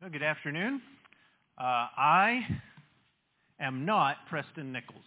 Well, 0.00 0.10
good 0.10 0.22
afternoon. 0.22 0.80
Uh, 1.60 1.64
I 1.64 2.46
am 3.58 3.84
not 3.84 4.18
Preston 4.30 4.70
Nichols. 4.70 5.00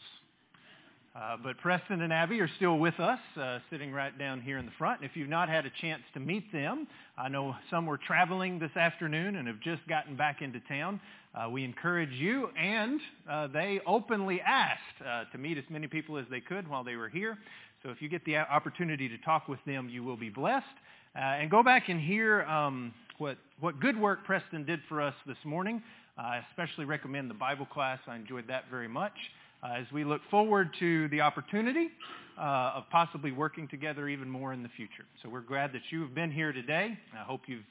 Uh, 1.16 1.38
but 1.42 1.58
Preston 1.60 2.02
and 2.02 2.12
Abby 2.12 2.42
are 2.42 2.50
still 2.58 2.78
with 2.78 3.00
us, 3.00 3.20
uh, 3.40 3.60
sitting 3.70 3.94
right 3.94 4.18
down 4.20 4.42
here 4.42 4.58
in 4.58 4.66
the 4.66 4.72
front. 4.78 5.00
And 5.00 5.10
if 5.10 5.16
you've 5.16 5.30
not 5.30 5.48
had 5.48 5.66
a 5.66 5.72
chance 5.80 6.02
to 6.16 6.20
meet 6.20 6.52
them, 6.52 6.88
I 7.18 7.30
know 7.30 7.56
some 7.70 7.86
were 7.86 8.00
traveling 8.06 8.60
this 8.60 8.76
afternoon 8.76 9.38
and 9.38 9.48
have 9.48 9.62
just 9.62 9.88
gotten 9.88 10.18
back 10.18 10.42
into 10.42 10.60
town. 10.68 11.00
Uh, 11.34 11.50
we 11.50 11.64
encourage 11.64 12.12
you, 12.12 12.50
and 12.60 13.00
uh, 13.30 13.48
they 13.48 13.80
openly 13.88 14.42
asked 14.42 14.82
uh, 15.08 15.24
to 15.32 15.38
meet 15.38 15.58
as 15.58 15.64
many 15.70 15.88
people 15.88 16.18
as 16.18 16.26
they 16.30 16.42
could 16.42 16.68
while 16.68 16.84
they 16.84 16.98
were 16.98 17.08
here. 17.08 17.38
So 17.82 17.92
if 17.92 18.02
you 18.02 18.10
get 18.10 18.26
the 18.26 18.36
opportunity 18.36 19.08
to 19.08 19.18
talk 19.20 19.48
with 19.48 19.60
them, 19.66 19.88
you 19.88 20.04
will 20.04 20.18
be 20.18 20.30
blessed. 20.30 20.66
And 21.16 21.50
go 21.50 21.64
back 21.64 21.88
and 21.88 22.00
hear 22.00 22.44
um, 22.44 22.94
what, 23.22 23.38
what 23.60 23.80
good 23.80 23.96
work 23.96 24.26
Preston 24.26 24.66
did 24.66 24.80
for 24.90 25.00
us 25.00 25.14
this 25.28 25.38
morning. 25.46 25.84
I 26.18 26.42
especially 26.50 26.86
recommend 26.86 27.30
the 27.30 27.36
Bible 27.36 27.68
class. 27.68 28.00
I 28.08 28.16
enjoyed 28.16 28.48
that 28.48 28.64
very 28.72 28.88
much. 28.88 29.14
Uh, 29.62 29.74
as 29.78 29.86
we 29.94 30.04
look 30.04 30.22
forward 30.32 30.70
to 30.80 31.08
the 31.10 31.22
opportunity 31.22 31.90
uh, 32.40 32.72
of 32.78 32.86
possibly 32.90 33.32
working 33.32 33.68
together 33.68 34.10
even 34.10 34.28
more 34.28 34.54
in 34.54 34.64
the 34.64 34.70
future. 34.70 35.06
So 35.22 35.30
we're 35.30 35.42
glad 35.42 35.72
that 35.74 35.84
you 35.92 36.02
have 36.02 36.16
been 36.16 36.32
here 36.32 36.52
today. 36.52 36.98
I 37.14 37.24
hope 37.24 37.42
you've 37.46 37.62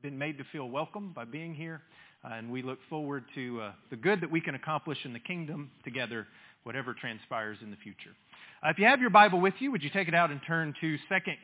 been 0.00 0.16
made 0.16 0.38
to 0.38 0.44
feel 0.50 0.70
welcome 0.70 1.12
by 1.14 1.26
being 1.26 1.54
here. 1.54 1.82
Uh, 2.24 2.36
and 2.36 2.50
we 2.50 2.62
look 2.62 2.78
forward 2.88 3.24
to 3.34 3.60
uh, 3.60 3.72
the 3.90 3.96
good 3.96 4.22
that 4.22 4.30
we 4.30 4.40
can 4.40 4.54
accomplish 4.54 5.04
in 5.04 5.12
the 5.12 5.20
kingdom 5.20 5.70
together, 5.84 6.26
whatever 6.62 6.94
transpires 6.94 7.58
in 7.62 7.70
the 7.70 7.76
future. 7.76 8.16
Uh, 8.66 8.70
if 8.70 8.80
you 8.80 8.84
have 8.84 9.00
your 9.00 9.10
Bible 9.10 9.40
with 9.40 9.54
you, 9.60 9.70
would 9.70 9.82
you 9.84 9.90
take 9.90 10.08
it 10.08 10.14
out 10.14 10.32
and 10.32 10.40
turn 10.44 10.74
to 10.80 10.96
2 10.96 11.00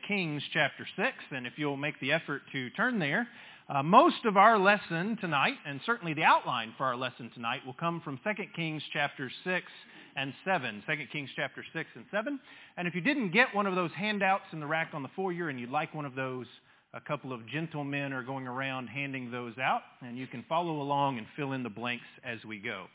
Kings 0.09 0.43
chapter 0.51 0.85
6? 0.97 1.09
And 1.31 1.47
if 1.47 1.53
you'll 1.55 1.77
make 1.77 1.97
the 2.01 2.11
effort 2.11 2.41
to 2.51 2.69
turn 2.71 2.99
there, 2.99 3.29
uh, 3.69 3.81
most 3.81 4.25
of 4.25 4.35
our 4.35 4.59
lesson 4.59 5.17
tonight, 5.21 5.53
and 5.65 5.79
certainly 5.85 6.13
the 6.13 6.23
outline 6.23 6.73
for 6.77 6.85
our 6.85 6.97
lesson 6.97 7.31
tonight, 7.33 7.61
will 7.65 7.75
come 7.75 8.01
from 8.01 8.19
2 8.25 8.43
Kings 8.53 8.83
chapter 8.91 9.31
6 9.45 9.65
and 10.17 10.33
7. 10.43 10.83
2 10.85 10.93
Kings 11.13 11.29
chapter 11.33 11.63
6 11.71 11.89
and 11.95 12.03
7. 12.11 12.39
And 12.75 12.89
if 12.89 12.95
you 12.95 12.99
didn't 12.99 13.31
get 13.31 13.55
one 13.55 13.67
of 13.67 13.75
those 13.75 13.91
handouts 13.95 14.43
in 14.51 14.59
the 14.59 14.67
rack 14.67 14.89
on 14.93 15.01
the 15.01 15.09
foyer 15.15 15.47
and 15.47 15.57
you'd 15.57 15.71
like 15.71 15.93
one 15.93 16.05
of 16.05 16.15
those, 16.15 16.47
a 16.93 16.99
couple 16.99 17.31
of 17.31 17.47
gentlemen 17.47 18.11
are 18.11 18.23
going 18.23 18.47
around 18.47 18.87
handing 18.87 19.31
those 19.31 19.57
out, 19.59 19.83
and 20.01 20.17
you 20.17 20.27
can 20.27 20.43
follow 20.49 20.81
along 20.81 21.19
and 21.19 21.27
fill 21.37 21.53
in 21.53 21.63
the 21.63 21.69
blanks 21.69 22.03
as 22.25 22.43
we 22.43 22.59
go. 22.59 22.87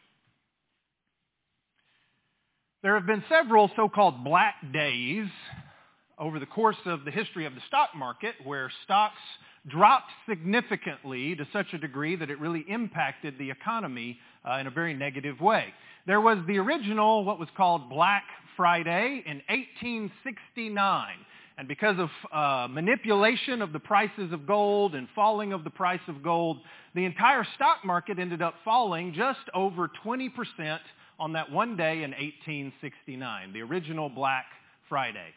There 2.80 2.94
have 2.94 3.06
been 3.06 3.24
several 3.28 3.68
so-called 3.74 4.22
black 4.22 4.54
days 4.72 5.26
over 6.16 6.38
the 6.38 6.46
course 6.46 6.76
of 6.86 7.04
the 7.04 7.10
history 7.10 7.44
of 7.44 7.56
the 7.56 7.60
stock 7.66 7.88
market 7.96 8.36
where 8.44 8.70
stocks 8.84 9.18
dropped 9.66 10.12
significantly 10.28 11.34
to 11.34 11.44
such 11.52 11.66
a 11.72 11.78
degree 11.78 12.14
that 12.14 12.30
it 12.30 12.38
really 12.38 12.64
impacted 12.68 13.36
the 13.36 13.50
economy 13.50 14.16
uh, 14.48 14.58
in 14.58 14.68
a 14.68 14.70
very 14.70 14.94
negative 14.94 15.40
way. 15.40 15.74
There 16.06 16.20
was 16.20 16.38
the 16.46 16.58
original, 16.58 17.24
what 17.24 17.40
was 17.40 17.48
called 17.56 17.90
Black 17.90 18.22
Friday 18.56 19.24
in 19.26 19.42
1869. 19.48 21.14
And 21.58 21.66
because 21.66 21.96
of 21.98 22.10
uh, 22.32 22.68
manipulation 22.68 23.60
of 23.60 23.72
the 23.72 23.80
prices 23.80 24.32
of 24.32 24.46
gold 24.46 24.94
and 24.94 25.08
falling 25.16 25.52
of 25.52 25.64
the 25.64 25.70
price 25.70 25.98
of 26.06 26.22
gold, 26.22 26.58
the 26.94 27.04
entire 27.04 27.44
stock 27.56 27.84
market 27.84 28.20
ended 28.20 28.40
up 28.40 28.54
falling 28.64 29.14
just 29.14 29.40
over 29.52 29.90
20% 30.04 30.30
on 31.18 31.32
that 31.32 31.50
one 31.50 31.76
day 31.76 32.04
in 32.04 32.12
1869, 32.12 33.52
the 33.52 33.62
original 33.62 34.08
Black 34.08 34.46
Friday. 34.88 35.34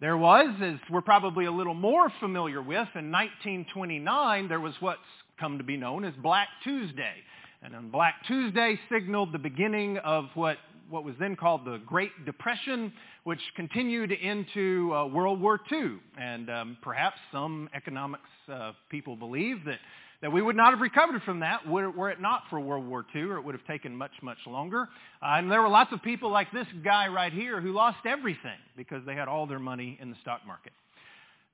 There 0.00 0.16
was, 0.16 0.54
as 0.62 0.74
we're 0.90 1.00
probably 1.00 1.46
a 1.46 1.52
little 1.52 1.74
more 1.74 2.10
familiar 2.20 2.60
with, 2.60 2.88
in 2.94 3.10
1929, 3.10 4.48
there 4.48 4.60
was 4.60 4.74
what's 4.80 5.00
come 5.38 5.58
to 5.58 5.64
be 5.64 5.76
known 5.76 6.04
as 6.04 6.14
Black 6.22 6.48
Tuesday. 6.62 7.14
And 7.62 7.74
on 7.74 7.90
Black 7.90 8.14
Tuesday 8.26 8.78
signaled 8.92 9.32
the 9.32 9.38
beginning 9.38 9.98
of 9.98 10.26
what, 10.34 10.58
what 10.90 11.04
was 11.04 11.14
then 11.18 11.34
called 11.34 11.64
the 11.64 11.78
Great 11.86 12.10
Depression, 12.26 12.92
which 13.24 13.40
continued 13.56 14.12
into 14.12 14.92
uh, 14.94 15.06
World 15.06 15.40
War 15.40 15.60
II. 15.72 15.96
And 16.18 16.50
um, 16.50 16.76
perhaps 16.82 17.16
some 17.32 17.68
economics 17.74 18.28
uh, 18.52 18.72
people 18.90 19.16
believe 19.16 19.64
that 19.64 19.78
that 20.24 20.32
we 20.32 20.40
would 20.40 20.56
not 20.56 20.70
have 20.70 20.80
recovered 20.80 21.22
from 21.24 21.40
that 21.40 21.68
were, 21.68 22.08
it 22.08 22.18
not 22.18 22.44
for 22.48 22.58
World 22.58 22.88
War 22.88 23.04
II, 23.14 23.24
or 23.24 23.36
it 23.36 23.44
would 23.44 23.54
have 23.54 23.66
taken 23.66 23.94
much, 23.94 24.12
much 24.22 24.38
longer. 24.46 24.88
Uh, 25.22 25.34
and 25.36 25.52
there 25.52 25.60
were 25.60 25.68
lots 25.68 25.92
of 25.92 26.02
people 26.02 26.30
like 26.30 26.50
this 26.50 26.66
guy 26.82 27.08
right 27.08 27.30
here 27.30 27.60
who 27.60 27.72
lost 27.72 27.98
everything 28.06 28.56
because 28.74 29.04
they 29.04 29.14
had 29.14 29.28
all 29.28 29.46
their 29.46 29.58
money 29.58 29.98
in 30.00 30.08
the 30.08 30.16
stock 30.22 30.40
market. 30.46 30.72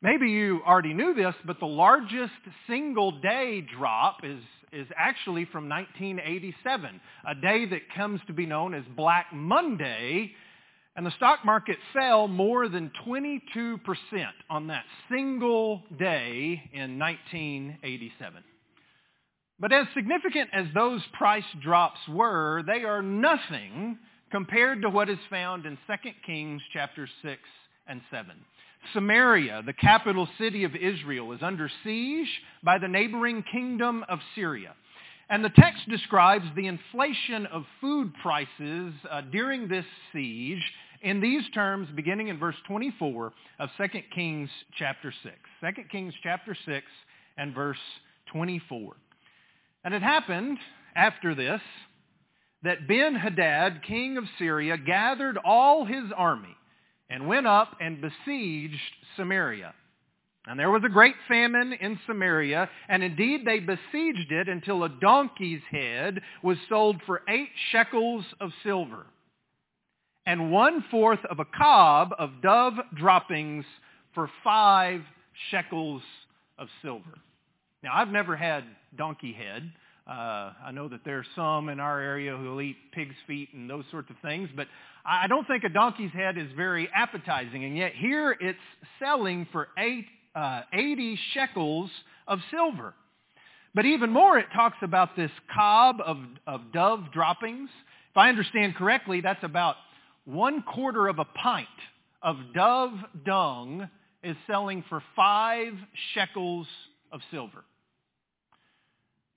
Maybe 0.03 0.31
you 0.31 0.61
already 0.65 0.95
knew 0.95 1.15
this, 1.15 1.35
but 1.45 1.59
the 1.59 1.67
largest 1.67 2.31
single 2.69 3.11
day 3.21 3.67
drop 3.77 4.19
is, 4.23 4.39
is 4.73 4.87
actually 4.97 5.47
from 5.47 5.69
1987, 5.69 7.01
a 7.27 7.35
day 7.35 7.67
that 7.67 7.81
comes 7.97 8.21
to 8.29 8.33
be 8.33 8.47
known 8.47 8.75
as 8.75 8.85
Black 8.97 9.33
Monday, 9.33 10.31
and 10.95 11.05
the 11.05 11.11
stock 11.17 11.45
market 11.45 11.77
fell 11.93 12.29
more 12.29 12.69
than 12.69 12.93
22% 13.05 13.41
on 14.49 14.69
that 14.69 14.85
single 15.09 15.83
day 15.99 16.71
in 16.73 17.01
1987. 17.01 18.45
But 19.61 19.73
as 19.73 19.87
significant 19.95 20.49
as 20.55 20.67
those 20.75 21.03
price 21.13 21.45
drops 21.61 22.01
were, 22.09 22.63
they 22.67 22.85
are 22.85 23.03
nothing 23.03 23.99
compared 24.33 24.83
to 24.83 24.89
what 24.89 25.11
is 25.11 25.19
found 25.29 25.67
in 25.67 25.77
2 25.87 26.11
Kings 26.25 26.63
chapter 26.73 27.07
6 27.23 27.41
and 27.87 28.01
7. 28.11 28.31
Samaria, 28.95 29.63
the 29.67 29.75
capital 29.75 30.27
city 30.39 30.65
of 30.65 30.75
Israel, 30.75 31.33
is 31.33 31.43
under 31.43 31.71
siege 31.85 32.29
by 32.63 32.79
the 32.79 32.89
neighboring 32.89 33.45
kingdom 33.53 34.03
of 34.09 34.21
Syria. 34.35 34.75
And 35.29 35.45
the 35.45 35.51
text 35.51 35.89
describes 35.89 36.47
the 36.57 36.67
inflation 36.67 37.45
of 37.47 37.65
food 37.81 38.13
prices 38.23 38.95
uh, 39.11 39.21
during 39.31 39.69
this 39.69 39.85
siege 40.13 40.63
in 41.03 41.21
these 41.21 41.43
terms 41.53 41.89
beginning 41.95 42.29
in 42.29 42.39
verse 42.39 42.57
24 42.67 43.33
of 43.59 43.69
2 43.77 43.85
Kings 44.15 44.49
chapter 44.79 45.13
6. 45.23 45.35
2 45.77 45.83
Kings 45.93 46.15
chapter 46.23 46.57
6 46.67 46.87
and 47.37 47.55
verse 47.55 47.79
24. 48.33 48.95
And 49.85 49.95
it 49.95 50.03
happened 50.03 50.59
after 50.95 51.35
this 51.35 51.61
that 52.63 52.87
Ben-Hadad, 52.87 53.83
king 53.87 54.19
of 54.19 54.25
Syria, 54.39 54.77
gathered 54.77 55.39
all 55.45 55.87
his 55.87 56.05
army 56.15 56.57
and 57.09 57.27
went 57.27 57.47
up 57.47 57.77
and 57.81 58.03
besieged 58.03 58.81
Samaria. 59.17 59.75
And 60.47 60.59
there 60.59 60.71
was 60.71 60.83
a 60.85 60.91
great 60.91 61.15
famine 61.29 61.73
in 61.73 61.99
Samaria, 62.07 62.69
and 62.89 63.03
indeed 63.03 63.47
they 63.47 63.61
besieged 63.61 64.31
it 64.31 64.49
until 64.49 64.85
a 64.85 64.89
donkey's 64.89 65.61
head 65.71 66.21
was 66.43 66.57
sold 66.69 66.97
for 67.07 67.23
eight 67.29 67.51
shekels 67.73 68.25
of 68.41 68.51
silver, 68.63 69.07
and 70.27 70.51
one-fourth 70.51 71.25
of 71.31 71.41
a 71.41 71.45
kab 71.45 72.15
of 72.19 72.43
dove 72.43 72.75
droppings 72.97 73.65
for 74.15 74.31
five 74.43 75.03
shekels 75.51 76.03
of 76.59 76.69
silver. 76.83 77.19
Now, 77.83 77.93
I've 77.95 78.09
never 78.09 78.37
had 78.37 78.65
donkey 78.97 79.33
head. 79.33 79.73
Uh, 80.07 80.53
I 80.67 80.71
know 80.73 80.89
that 80.89 81.01
there 81.05 81.19
are 81.19 81.27
some 81.37 81.69
in 81.69 81.81
our 81.81 82.01
area 82.01 82.37
who 82.37 82.51
will 82.51 82.61
eat 82.61 82.77
pig's 82.93 83.15
feet 83.27 83.51
and 83.55 83.71
those 83.71 83.85
sorts 83.91 84.11
of 84.11 84.17
things, 84.23 84.49
but 84.55 84.67
I 85.05 85.27
don't 85.29 85.47
think 85.47 85.65
a 85.65 85.69
donkey's 85.69 86.13
head 86.13 86.37
is 86.37 86.49
very 86.57 86.89
appetizing. 86.95 87.65
And 87.65 87.77
yet 87.77 87.93
here 87.95 88.37
it's 88.39 88.59
selling 88.99 89.47
for 89.53 89.69
eight, 89.79 90.07
uh, 90.35 90.63
80 90.73 91.19
shekels 91.33 91.91
of 92.27 92.41
silver. 92.51 92.93
But 93.75 93.87
even 93.87 94.11
more, 94.11 94.37
it 94.39 94.47
talks 94.55 94.79
about 94.83 95.17
this 95.17 95.31
kab 95.55 95.97
of, 96.05 96.19
of 96.47 96.73
dove 96.73 97.13
droppings. 97.13 97.71
If 98.11 98.17
I 98.17 98.29
understand 98.29 98.75
correctly, 98.75 99.21
that's 99.21 99.45
about 99.45 99.77
one 100.25 100.63
quarter 100.63 101.07
of 101.07 101.19
a 101.19 101.25
pint 101.25 101.69
of 102.21 102.37
dove 102.53 102.93
dung 103.25 103.89
is 104.23 104.37
selling 104.47 104.85
for 104.89 105.03
five 105.15 105.73
shekels 106.15 106.67
of 107.13 107.21
silver. 107.31 107.65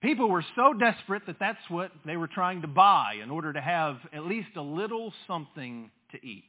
People 0.02 0.30
were 0.30 0.44
so 0.56 0.74
desperate 0.74 1.24
that 1.28 1.38
that's 1.40 1.70
what 1.70 1.92
they 2.06 2.18
were 2.18 2.28
trying 2.28 2.62
to 2.62 2.68
buy 2.68 3.16
in 3.24 3.32
order 3.32 3.54
to 3.54 3.62
have 3.62 3.98
at 4.12 4.26
least 4.26 4.50
a 4.58 4.62
little 4.62 5.14
something 5.28 5.90
to 6.12 6.26
eat. 6.26 6.44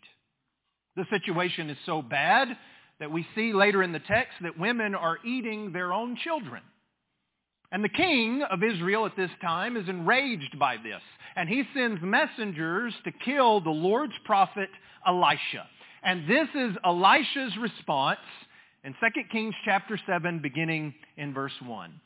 The 0.96 1.06
situation 1.10 1.70
is 1.70 1.78
so 1.86 2.02
bad 2.02 2.48
that 2.98 3.12
we 3.12 3.26
see 3.34 3.52
later 3.52 3.82
in 3.82 3.92
the 3.92 4.00
text 4.00 4.34
that 4.42 4.58
women 4.58 4.94
are 4.94 5.18
eating 5.24 5.72
their 5.72 5.92
own 5.92 6.16
children. 6.16 6.62
And 7.70 7.82
the 7.82 7.88
king 7.88 8.42
of 8.50 8.62
Israel 8.62 9.06
at 9.06 9.16
this 9.16 9.30
time 9.40 9.76
is 9.76 9.88
enraged 9.88 10.58
by 10.58 10.76
this. 10.76 11.02
And 11.36 11.48
he 11.48 11.64
sends 11.74 12.00
messengers 12.02 12.94
to 13.04 13.12
kill 13.24 13.60
the 13.60 13.70
Lord's 13.70 14.12
prophet 14.24 14.68
Elisha. 15.06 15.68
And 16.02 16.28
this 16.28 16.48
is 16.54 16.76
Elisha's 16.84 17.56
response 17.60 18.20
in 18.84 18.94
2 19.00 19.22
Kings 19.32 19.54
chapter 19.64 19.98
7 20.06 20.40
beginning 20.40 20.94
in 21.16 21.32
verse 21.32 21.52
1. 21.64 22.00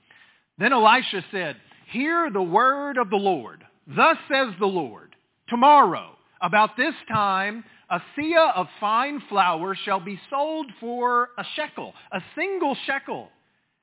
Then 0.58 0.72
Elisha 0.72 1.24
said, 1.30 1.56
Hear 1.90 2.30
the 2.30 2.42
word 2.42 2.98
of 2.98 3.10
the 3.10 3.16
Lord. 3.16 3.64
Thus 3.86 4.16
says 4.30 4.48
the 4.58 4.66
Lord, 4.66 5.14
Tomorrow, 5.48 6.12
about 6.42 6.76
this 6.76 6.94
time, 7.10 7.64
a 7.90 8.00
seah 8.16 8.54
of 8.54 8.66
fine 8.80 9.22
flour 9.28 9.74
shall 9.84 10.00
be 10.00 10.20
sold 10.30 10.66
for 10.78 11.30
a 11.38 11.44
shekel, 11.56 11.94
a 12.12 12.20
single 12.36 12.76
shekel. 12.86 13.30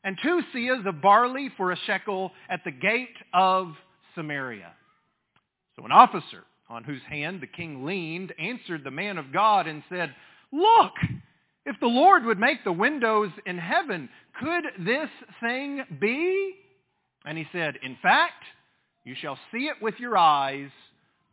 and 0.03 0.17
two 0.21 0.41
seahs 0.53 0.87
of 0.87 1.01
barley 1.01 1.49
for 1.57 1.71
a 1.71 1.77
shekel 1.87 2.31
at 2.47 2.63
the 2.63 2.71
gate 2.71 3.17
of 3.33 3.73
Samaria. 4.13 4.71
So 5.75 5.83
an 5.83 5.91
officer 5.91 6.43
on 6.69 6.83
whose 6.83 7.01
hand 7.09 7.41
the 7.41 7.47
king 7.47 7.83
leaned 7.85 8.31
answered 8.39 8.83
the 8.83 8.91
man 8.91 9.17
of 9.17 9.33
God 9.33 9.65
and 9.67 9.81
said, 9.89 10.13
Look, 10.51 10.93
if 11.65 11.79
the 11.79 11.87
Lord 11.87 12.25
would 12.25 12.39
make 12.39 12.63
the 12.63 12.71
windows 12.71 13.31
in 13.45 13.57
heaven, 13.57 14.09
could 14.39 14.65
this 14.85 15.09
thing 15.41 15.83
be? 15.99 16.55
And 17.25 17.37
he 17.37 17.47
said, 17.51 17.79
In 17.81 17.97
fact, 18.01 18.43
you 19.03 19.15
shall 19.19 19.37
see 19.51 19.65
it 19.65 19.81
with 19.81 19.95
your 19.99 20.17
eyes, 20.17 20.69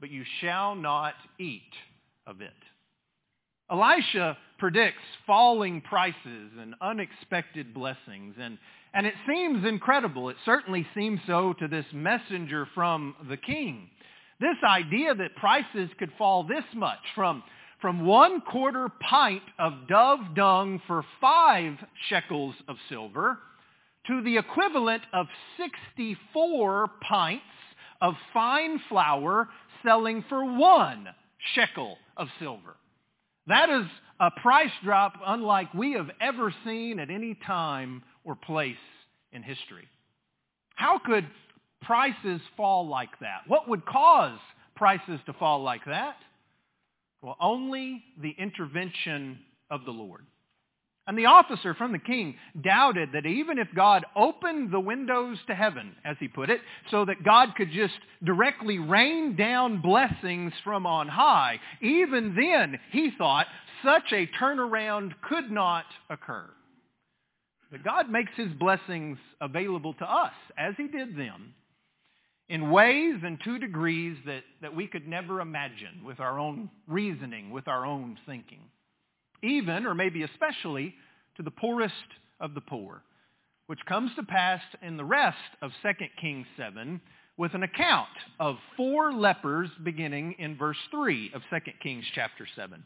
but 0.00 0.10
you 0.10 0.24
shall 0.40 0.74
not 0.74 1.14
eat 1.38 1.62
of 2.26 2.40
it. 2.40 2.50
Elisha 3.70 4.36
predicts 4.58 5.02
falling 5.26 5.80
prices 5.80 6.52
and 6.60 6.74
unexpected 6.80 7.72
blessings. 7.74 8.34
And, 8.38 8.58
and 8.94 9.06
it 9.06 9.14
seems 9.26 9.66
incredible. 9.66 10.28
It 10.28 10.36
certainly 10.44 10.86
seems 10.94 11.20
so 11.26 11.54
to 11.54 11.68
this 11.68 11.86
messenger 11.92 12.68
from 12.74 13.16
the 13.28 13.36
king. 13.36 13.88
This 14.40 14.56
idea 14.64 15.14
that 15.14 15.36
prices 15.36 15.88
could 15.98 16.12
fall 16.18 16.44
this 16.44 16.64
much 16.74 16.98
from, 17.14 17.42
from 17.82 18.06
one 18.06 18.40
quarter 18.40 18.88
pint 19.00 19.42
of 19.58 19.88
dove 19.88 20.20
dung 20.34 20.80
for 20.86 21.04
five 21.20 21.74
shekels 22.08 22.54
of 22.68 22.76
silver 22.88 23.38
to 24.06 24.22
the 24.22 24.38
equivalent 24.38 25.02
of 25.12 25.26
64 25.58 26.88
pints 27.06 27.44
of 28.00 28.14
fine 28.32 28.80
flour 28.88 29.48
selling 29.84 30.24
for 30.28 30.44
one 30.44 31.08
shekel 31.54 31.98
of 32.16 32.28
silver. 32.38 32.76
That 33.48 33.68
is 33.68 33.86
a 34.20 34.30
price 34.30 34.70
drop 34.84 35.14
unlike 35.26 35.74
we 35.74 35.94
have 35.94 36.10
ever 36.20 36.54
seen 36.64 37.00
at 37.00 37.10
any 37.10 37.36
time 37.46 38.04
or 38.22 38.36
place 38.36 38.76
in 39.32 39.42
history. 39.42 39.88
How 40.76 41.00
could 41.04 41.26
prices 41.82 42.40
fall 42.56 42.86
like 42.86 43.18
that? 43.20 43.42
What 43.48 43.68
would 43.68 43.84
cause 43.84 44.38
prices 44.76 45.18
to 45.26 45.32
fall 45.32 45.64
like 45.64 45.84
that? 45.86 46.16
Well, 47.22 47.36
only 47.40 48.02
the 48.20 48.34
intervention 48.36 49.38
of 49.70 49.84
the 49.84 49.92
Lord. 49.92 50.26
And 51.06 51.18
the 51.18 51.26
officer 51.26 51.74
from 51.74 51.90
the 51.90 51.98
king 51.98 52.36
doubted 52.60 53.10
that 53.12 53.26
even 53.26 53.58
if 53.58 53.66
God 53.74 54.04
opened 54.14 54.70
the 54.70 54.80
windows 54.80 55.38
to 55.48 55.54
heaven, 55.54 55.96
as 56.04 56.16
he 56.20 56.28
put 56.28 56.48
it, 56.48 56.60
so 56.90 57.04
that 57.04 57.24
God 57.24 57.54
could 57.56 57.72
just 57.72 57.94
directly 58.22 58.78
rain 58.78 59.34
down 59.34 59.80
blessings 59.80 60.52
from 60.62 60.86
on 60.86 61.08
high, 61.08 61.58
even 61.80 62.36
then, 62.36 62.78
he 62.92 63.10
thought, 63.18 63.46
such 63.84 64.12
a 64.12 64.28
turnaround 64.40 65.12
could 65.28 65.50
not 65.50 65.86
occur. 66.08 66.48
But 67.72 67.82
God 67.82 68.08
makes 68.08 68.32
his 68.36 68.52
blessings 68.52 69.18
available 69.40 69.94
to 69.94 70.04
us, 70.04 70.34
as 70.56 70.74
he 70.76 70.86
did 70.86 71.16
them, 71.16 71.54
in 72.48 72.70
ways 72.70 73.16
and 73.24 73.38
to 73.44 73.58
degrees 73.58 74.16
that, 74.26 74.42
that 74.60 74.74
we 74.74 74.86
could 74.86 75.08
never 75.08 75.40
imagine 75.40 76.04
with 76.04 76.20
our 76.20 76.38
own 76.38 76.70
reasoning, 76.86 77.50
with 77.50 77.68
our 77.68 77.86
own 77.86 78.18
thinking 78.26 78.60
even, 79.42 79.86
or 79.86 79.94
maybe 79.94 80.22
especially, 80.22 80.94
to 81.36 81.42
the 81.42 81.50
poorest 81.50 81.94
of 82.40 82.54
the 82.54 82.60
poor, 82.60 83.02
which 83.66 83.80
comes 83.86 84.10
to 84.16 84.22
pass 84.22 84.60
in 84.82 84.96
the 84.96 85.04
rest 85.04 85.36
of 85.60 85.72
2 85.82 85.88
Kings 86.20 86.46
7 86.56 87.00
with 87.36 87.54
an 87.54 87.62
account 87.62 88.08
of 88.38 88.56
four 88.76 89.12
lepers 89.12 89.68
beginning 89.82 90.34
in 90.38 90.56
verse 90.56 90.76
3 90.90 91.32
of 91.34 91.42
2 91.50 91.56
Kings 91.82 92.04
chapter 92.14 92.46
7. 92.54 92.82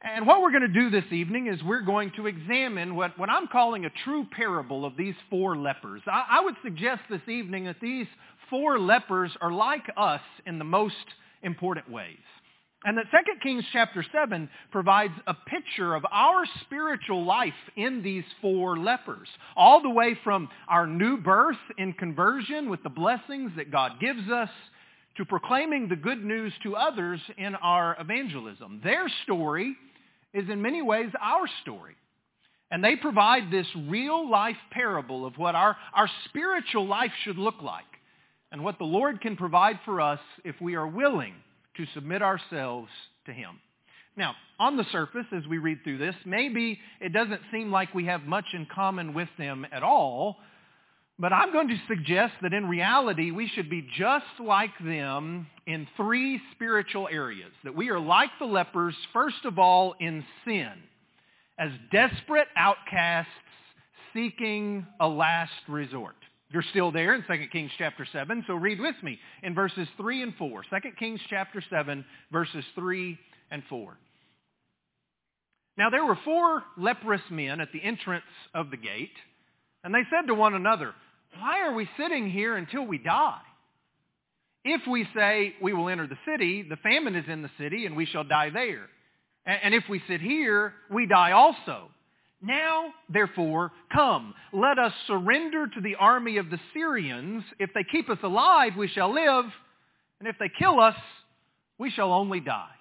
And 0.00 0.26
what 0.28 0.42
we're 0.42 0.52
going 0.52 0.62
to 0.62 0.68
do 0.68 0.90
this 0.90 1.10
evening 1.10 1.48
is 1.48 1.60
we're 1.64 1.80
going 1.80 2.12
to 2.16 2.28
examine 2.28 2.94
what, 2.94 3.18
what 3.18 3.28
I'm 3.28 3.48
calling 3.48 3.84
a 3.84 3.90
true 4.04 4.26
parable 4.30 4.84
of 4.84 4.96
these 4.96 5.14
four 5.28 5.56
lepers. 5.56 6.02
I, 6.06 6.38
I 6.38 6.44
would 6.44 6.54
suggest 6.62 7.00
this 7.10 7.26
evening 7.26 7.64
that 7.64 7.80
these 7.82 8.06
four 8.50 8.78
lepers 8.78 9.30
are 9.40 9.52
like 9.52 9.84
us 9.96 10.20
in 10.46 10.58
the 10.58 10.64
most 10.64 10.94
important 11.42 11.90
ways. 11.90 12.16
And 12.84 12.96
that 12.96 13.10
2 13.10 13.40
Kings 13.42 13.64
chapter 13.72 14.04
7 14.12 14.48
provides 14.70 15.14
a 15.26 15.34
picture 15.34 15.96
of 15.96 16.04
our 16.12 16.44
spiritual 16.62 17.24
life 17.24 17.52
in 17.76 18.02
these 18.02 18.24
four 18.40 18.78
lepers, 18.78 19.28
all 19.56 19.82
the 19.82 19.90
way 19.90 20.16
from 20.22 20.48
our 20.68 20.86
new 20.86 21.16
birth 21.16 21.56
in 21.76 21.92
conversion 21.92 22.70
with 22.70 22.82
the 22.84 22.88
blessings 22.88 23.50
that 23.56 23.72
God 23.72 23.98
gives 24.00 24.30
us 24.30 24.50
to 25.16 25.24
proclaiming 25.24 25.88
the 25.88 25.96
good 25.96 26.24
news 26.24 26.52
to 26.62 26.76
others 26.76 27.20
in 27.36 27.56
our 27.56 27.96
evangelism. 27.98 28.80
Their 28.84 29.08
story 29.24 29.76
is 30.32 30.48
in 30.48 30.62
many 30.62 30.80
ways 30.80 31.10
our 31.20 31.48
story. 31.62 31.96
And 32.70 32.84
they 32.84 32.94
provide 32.94 33.50
this 33.50 33.66
real 33.88 34.30
life 34.30 34.56
parable 34.70 35.26
of 35.26 35.36
what 35.36 35.56
our, 35.56 35.76
our 35.94 36.08
spiritual 36.26 36.86
life 36.86 37.10
should 37.24 37.38
look 37.38 37.60
like 37.60 37.84
and 38.52 38.64
what 38.64 38.78
the 38.78 38.84
Lord 38.84 39.20
can 39.20 39.36
provide 39.36 39.78
for 39.84 40.00
us 40.00 40.20
if 40.44 40.56
we 40.60 40.74
are 40.74 40.86
willing 40.86 41.34
to 41.76 41.86
submit 41.94 42.22
ourselves 42.22 42.88
to 43.26 43.32
him. 43.32 43.60
Now, 44.16 44.34
on 44.58 44.76
the 44.76 44.84
surface, 44.90 45.26
as 45.32 45.46
we 45.46 45.58
read 45.58 45.78
through 45.84 45.98
this, 45.98 46.14
maybe 46.24 46.80
it 47.00 47.12
doesn't 47.12 47.40
seem 47.52 47.70
like 47.70 47.94
we 47.94 48.06
have 48.06 48.22
much 48.22 48.46
in 48.52 48.66
common 48.66 49.14
with 49.14 49.28
them 49.38 49.64
at 49.70 49.84
all, 49.84 50.38
but 51.20 51.32
I'm 51.32 51.52
going 51.52 51.68
to 51.68 51.78
suggest 51.88 52.34
that 52.42 52.52
in 52.52 52.68
reality, 52.68 53.30
we 53.32 53.48
should 53.48 53.68
be 53.68 53.86
just 53.96 54.26
like 54.40 54.70
them 54.84 55.46
in 55.66 55.86
three 55.96 56.40
spiritual 56.54 57.08
areas. 57.10 57.50
That 57.64 57.74
we 57.74 57.90
are 57.90 57.98
like 57.98 58.30
the 58.38 58.46
lepers, 58.46 58.94
first 59.12 59.44
of 59.44 59.58
all, 59.58 59.94
in 59.98 60.24
sin, 60.44 60.70
as 61.58 61.70
desperate 61.90 62.46
outcasts 62.56 63.30
seeking 64.14 64.86
a 65.00 65.08
last 65.08 65.52
resort. 65.68 66.14
You're 66.50 66.64
still 66.70 66.90
there 66.90 67.14
in 67.14 67.24
2 67.28 67.46
Kings 67.52 67.70
chapter 67.76 68.06
7, 68.10 68.44
so 68.46 68.54
read 68.54 68.80
with 68.80 68.94
me 69.02 69.18
in 69.42 69.54
verses 69.54 69.86
3 69.98 70.22
and 70.22 70.34
4. 70.36 70.62
2 70.70 70.76
Kings 70.98 71.20
chapter 71.28 71.62
7, 71.68 72.04
verses 72.32 72.64
3 72.74 73.18
and 73.50 73.62
4. 73.68 73.98
Now 75.76 75.90
there 75.90 76.04
were 76.04 76.18
four 76.24 76.64
leprous 76.76 77.20
men 77.30 77.60
at 77.60 77.68
the 77.72 77.82
entrance 77.82 78.24
of 78.54 78.70
the 78.70 78.76
gate, 78.76 79.12
and 79.84 79.94
they 79.94 80.02
said 80.10 80.26
to 80.26 80.34
one 80.34 80.54
another, 80.54 80.94
Why 81.38 81.60
are 81.60 81.74
we 81.74 81.88
sitting 81.98 82.30
here 82.30 82.56
until 82.56 82.84
we 82.84 82.98
die? 82.98 83.40
If 84.64 84.80
we 84.90 85.06
say 85.14 85.54
we 85.62 85.72
will 85.72 85.88
enter 85.88 86.06
the 86.06 86.18
city, 86.26 86.62
the 86.62 86.76
famine 86.76 87.14
is 87.14 87.26
in 87.28 87.42
the 87.42 87.50
city, 87.58 87.86
and 87.86 87.94
we 87.94 88.06
shall 88.06 88.24
die 88.24 88.50
there. 88.50 88.86
And 89.46 89.72
if 89.74 89.84
we 89.88 90.02
sit 90.08 90.20
here, 90.20 90.74
we 90.90 91.06
die 91.06 91.32
also. 91.32 91.90
Now, 92.40 92.94
therefore, 93.08 93.72
come, 93.92 94.34
let 94.52 94.78
us 94.78 94.92
surrender 95.06 95.66
to 95.66 95.80
the 95.80 95.96
army 95.96 96.36
of 96.36 96.50
the 96.50 96.60
Syrians. 96.72 97.42
If 97.58 97.70
they 97.74 97.84
keep 97.90 98.08
us 98.08 98.18
alive, 98.22 98.72
we 98.76 98.86
shall 98.88 99.12
live, 99.12 99.44
and 100.20 100.28
if 100.28 100.36
they 100.38 100.50
kill 100.58 100.78
us, 100.78 100.94
we 101.78 101.90
shall 101.90 102.12
only 102.12 102.40
die. 102.40 102.77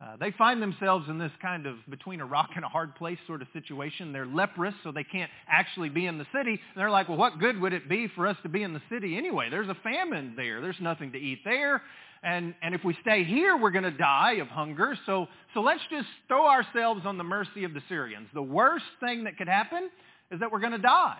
Uh, 0.00 0.16
they 0.18 0.30
find 0.30 0.62
themselves 0.62 1.06
in 1.10 1.18
this 1.18 1.32
kind 1.42 1.66
of 1.66 1.76
between 1.90 2.22
a 2.22 2.24
rock 2.26 2.50
and 2.56 2.64
a 2.64 2.68
hard 2.68 2.94
place 2.94 3.18
sort 3.26 3.42
of 3.42 3.48
situation. 3.52 4.14
They're 4.14 4.24
leprous, 4.24 4.74
so 4.82 4.92
they 4.92 5.04
can't 5.04 5.30
actually 5.46 5.90
be 5.90 6.06
in 6.06 6.16
the 6.16 6.26
city. 6.34 6.52
And 6.52 6.58
they're 6.76 6.90
like, 6.90 7.10
well, 7.10 7.18
what 7.18 7.38
good 7.38 7.60
would 7.60 7.74
it 7.74 7.86
be 7.86 8.08
for 8.14 8.26
us 8.26 8.36
to 8.42 8.48
be 8.48 8.62
in 8.62 8.72
the 8.72 8.80
city 8.90 9.18
anyway? 9.18 9.48
There's 9.50 9.68
a 9.68 9.76
famine 9.82 10.32
there. 10.36 10.62
There's 10.62 10.80
nothing 10.80 11.12
to 11.12 11.18
eat 11.18 11.40
there. 11.44 11.82
And, 12.22 12.54
and 12.62 12.74
if 12.74 12.82
we 12.82 12.96
stay 13.02 13.24
here, 13.24 13.58
we're 13.58 13.70
going 13.70 13.84
to 13.84 13.90
die 13.90 14.34
of 14.34 14.48
hunger. 14.48 14.96
So, 15.04 15.26
so 15.52 15.60
let's 15.60 15.82
just 15.90 16.08
throw 16.28 16.46
ourselves 16.46 17.02
on 17.04 17.18
the 17.18 17.24
mercy 17.24 17.64
of 17.64 17.74
the 17.74 17.82
Syrians. 17.88 18.28
The 18.32 18.42
worst 18.42 18.84
thing 19.00 19.24
that 19.24 19.36
could 19.36 19.48
happen 19.48 19.90
is 20.30 20.40
that 20.40 20.50
we're 20.50 20.60
going 20.60 20.72
to 20.72 20.78
die. 20.78 21.18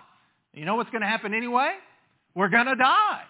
You 0.54 0.64
know 0.64 0.76
what's 0.76 0.90
going 0.90 1.02
to 1.02 1.08
happen 1.08 1.34
anyway? 1.34 1.72
We're 2.34 2.48
going 2.48 2.66
to 2.66 2.76
die. 2.76 3.22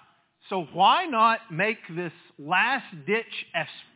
So 0.49 0.67
why 0.73 1.07
not 1.07 1.41
make 1.51 1.79
this 1.95 2.13
last-ditch 2.39 3.47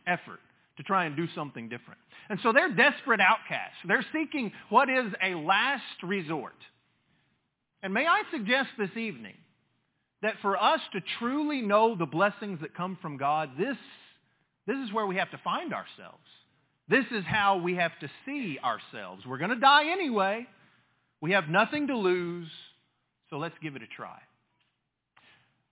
effort 0.05 0.39
to 0.77 0.83
try 0.83 1.05
and 1.05 1.15
do 1.15 1.27
something 1.35 1.69
different? 1.69 1.99
And 2.29 2.39
so 2.41 2.51
they're 2.51 2.73
desperate 2.73 3.19
outcasts. 3.19 3.77
They're 3.87 4.05
seeking 4.13 4.51
what 4.69 4.89
is 4.89 5.11
a 5.21 5.35
last 5.35 6.03
resort. 6.03 6.55
And 7.83 7.93
may 7.93 8.07
I 8.07 8.23
suggest 8.31 8.69
this 8.77 8.95
evening 8.97 9.35
that 10.21 10.35
for 10.41 10.57
us 10.61 10.79
to 10.93 11.01
truly 11.19 11.61
know 11.61 11.95
the 11.95 12.05
blessings 12.05 12.61
that 12.61 12.73
come 12.75 12.97
from 13.01 13.17
God, 13.17 13.51
this, 13.59 13.77
this 14.65 14.77
is 14.77 14.91
where 14.91 15.05
we 15.05 15.17
have 15.17 15.29
to 15.31 15.39
find 15.43 15.73
ourselves. 15.73 16.23
This 16.87 17.05
is 17.11 17.23
how 17.25 17.57
we 17.57 17.75
have 17.75 17.91
to 17.99 18.09
see 18.25 18.57
ourselves. 18.63 19.25
We're 19.25 19.37
going 19.37 19.51
to 19.51 19.59
die 19.59 19.91
anyway. 19.91 20.47
We 21.21 21.31
have 21.31 21.47
nothing 21.47 21.87
to 21.87 21.97
lose, 21.97 22.47
so 23.29 23.37
let's 23.37 23.55
give 23.61 23.75
it 23.75 23.81
a 23.81 23.87
try. 23.87 24.19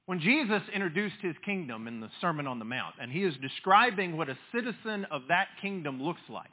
When 0.06 0.20
Jesus 0.20 0.62
introduced 0.74 1.16
his 1.22 1.36
kingdom 1.46 1.88
in 1.88 2.02
the 2.02 2.10
Sermon 2.20 2.46
on 2.46 2.60
the 2.60 2.66
Mount, 2.66 2.96
and 3.02 3.10
he 3.10 3.24
is 3.24 3.34
describing 3.42 4.18
what 4.18 4.30
a 4.30 4.38
citizen 4.54 5.06
of 5.10 5.24
that 5.30 5.48
kingdom 5.62 6.04
looks 6.04 6.22
like, 6.30 6.50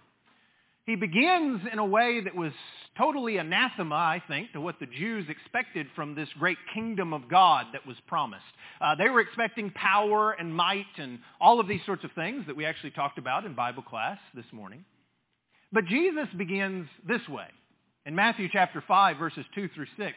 he 0.86 0.96
begins 0.96 1.60
in 1.72 1.78
a 1.78 1.84
way 1.84 2.20
that 2.20 2.34
was 2.34 2.52
totally 2.96 3.36
anathema, 3.36 3.94
I 3.94 4.22
think, 4.26 4.52
to 4.52 4.60
what 4.60 4.80
the 4.80 4.86
Jews 4.86 5.26
expected 5.28 5.86
from 5.94 6.14
this 6.14 6.28
great 6.38 6.58
kingdom 6.74 7.12
of 7.12 7.28
God 7.28 7.66
that 7.72 7.86
was 7.86 7.96
promised. 8.06 8.42
Uh, 8.80 8.94
they 8.94 9.08
were 9.08 9.20
expecting 9.20 9.70
power 9.70 10.32
and 10.32 10.54
might 10.54 10.86
and 10.96 11.18
all 11.40 11.60
of 11.60 11.68
these 11.68 11.84
sorts 11.86 12.04
of 12.04 12.10
things 12.12 12.44
that 12.46 12.56
we 12.56 12.64
actually 12.64 12.90
talked 12.90 13.18
about 13.18 13.44
in 13.44 13.54
Bible 13.54 13.82
class 13.82 14.18
this 14.34 14.46
morning. 14.52 14.84
But 15.72 15.86
Jesus 15.86 16.26
begins 16.36 16.88
this 17.06 17.26
way. 17.28 17.46
In 18.06 18.14
Matthew 18.14 18.48
chapter 18.50 18.82
5, 18.86 19.18
verses 19.18 19.44
2 19.54 19.68
through 19.74 19.86
6, 19.96 20.16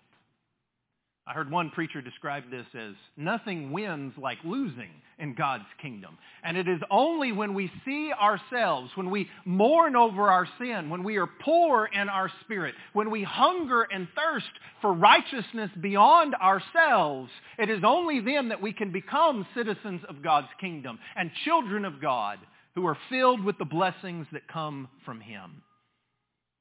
I 1.27 1.33
heard 1.33 1.51
one 1.51 1.69
preacher 1.69 2.01
describe 2.01 2.49
this 2.49 2.65
as 2.73 2.95
nothing 3.15 3.71
wins 3.71 4.13
like 4.17 4.39
losing 4.43 4.89
in 5.19 5.35
God's 5.35 5.67
kingdom. 5.79 6.17
And 6.43 6.57
it 6.57 6.67
is 6.67 6.79
only 6.89 7.31
when 7.31 7.53
we 7.53 7.71
see 7.85 8.11
ourselves, 8.11 8.89
when 8.95 9.11
we 9.11 9.29
mourn 9.45 9.95
over 9.95 10.29
our 10.29 10.47
sin, 10.59 10.89
when 10.89 11.03
we 11.03 11.17
are 11.17 11.29
poor 11.45 11.85
in 11.85 12.09
our 12.09 12.31
spirit, 12.41 12.73
when 12.93 13.11
we 13.11 13.21
hunger 13.21 13.83
and 13.83 14.07
thirst 14.15 14.49
for 14.81 14.93
righteousness 14.93 15.69
beyond 15.79 16.33
ourselves, 16.35 17.29
it 17.59 17.69
is 17.69 17.83
only 17.85 18.19
then 18.19 18.49
that 18.49 18.61
we 18.61 18.73
can 18.73 18.91
become 18.91 19.45
citizens 19.55 20.01
of 20.09 20.23
God's 20.23 20.49
kingdom 20.59 20.97
and 21.15 21.29
children 21.45 21.85
of 21.85 22.01
God 22.01 22.39
who 22.73 22.87
are 22.87 22.97
filled 23.09 23.43
with 23.43 23.59
the 23.59 23.65
blessings 23.65 24.25
that 24.31 24.47
come 24.47 24.89
from 25.05 25.21
Him. 25.21 25.61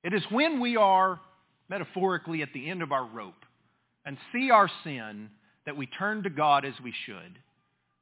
It 0.05 0.13
is 0.13 0.23
when 0.31 0.61
we 0.61 0.77
are 0.77 1.19
metaphorically 1.71 2.43
at 2.43 2.53
the 2.53 2.69
end 2.69 2.83
of 2.83 2.93
our 2.93 3.07
rope 3.07 3.35
and 4.05 4.17
see 4.33 4.51
our 4.51 4.71
sin 4.85 5.31
that 5.67 5.77
we 5.77 5.87
turn 5.87 6.23
to 6.23 6.31
God 6.31 6.65
as 6.65 6.75
we 6.83 6.95
should. 7.07 7.39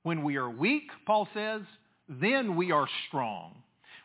When 0.03 0.23
we 0.23 0.37
are 0.37 0.49
weak, 0.49 0.85
Paul 1.07 1.29
says, 1.35 1.63
then 2.09 2.57
we 2.57 2.73
are 2.73 2.89
strong. 3.09 3.55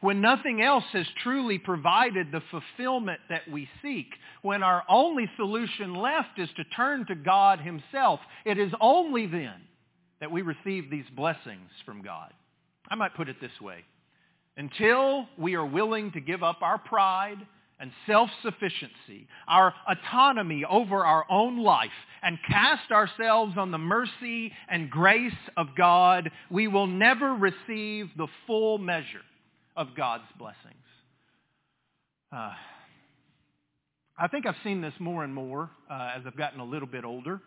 When 0.01 0.19
nothing 0.19 0.61
else 0.61 0.83
has 0.91 1.05
truly 1.23 1.57
provided 1.57 2.29
the 2.29 2.41
fulfillment 2.51 3.21
that 3.29 3.49
we 3.49 3.69
seek, 3.81 4.07
when 4.41 4.61
our 4.61 4.83
only 4.89 5.29
solution 5.37 5.95
left 5.95 6.37
is 6.37 6.49
to 6.57 6.65
turn 6.75 7.05
to 7.05 7.15
God 7.15 7.61
himself, 7.61 8.19
it 8.43 8.57
is 8.57 8.73
only 8.81 9.27
then 9.27 9.61
that 10.19 10.29
we 10.29 10.41
receive 10.41 10.89
these 10.89 11.05
blessings 11.15 11.69
from 11.85 12.01
God. 12.01 12.33
I 12.89 12.95
might 12.95 13.15
put 13.15 13.29
it 13.29 13.39
this 13.39 13.61
way. 13.61 13.85
Until 14.57 15.25
we 15.37 15.55
are 15.55 15.65
willing 15.65 16.11
to 16.11 16.19
give 16.19 16.43
up 16.43 16.61
our 16.61 16.77
pride 16.77 17.37
and 17.83 17.91
self-sufficiency, 18.07 19.27
our 19.45 19.73
autonomy 19.89 20.63
over 20.63 21.05
our 21.05 21.25
own 21.29 21.61
life, 21.61 21.89
and 22.21 22.37
cast 22.47 22.89
ourselves 22.93 23.57
on 23.57 23.71
the 23.71 23.77
mercy 23.77 24.53
and 24.69 24.89
grace 24.89 25.33
of 25.57 25.67
God, 25.77 26.31
we 26.49 26.69
will 26.69 26.87
never 26.87 27.33
receive 27.33 28.07
the 28.15 28.27
full 28.47 28.77
measure 28.77 29.25
of 29.75 29.89
God's 29.97 30.23
blessings. 30.39 30.57
Uh, 32.31 32.53
I 34.17 34.29
think 34.29 34.45
I've 34.45 34.55
seen 34.63 34.79
this 34.79 34.93
more 34.97 35.25
and 35.25 35.35
more 35.35 35.69
uh, 35.91 36.11
as 36.15 36.21
I've 36.25 36.37
gotten 36.37 36.61
a 36.61 36.65
little 36.65 36.87
bit 36.87 37.03
older. 37.03 37.41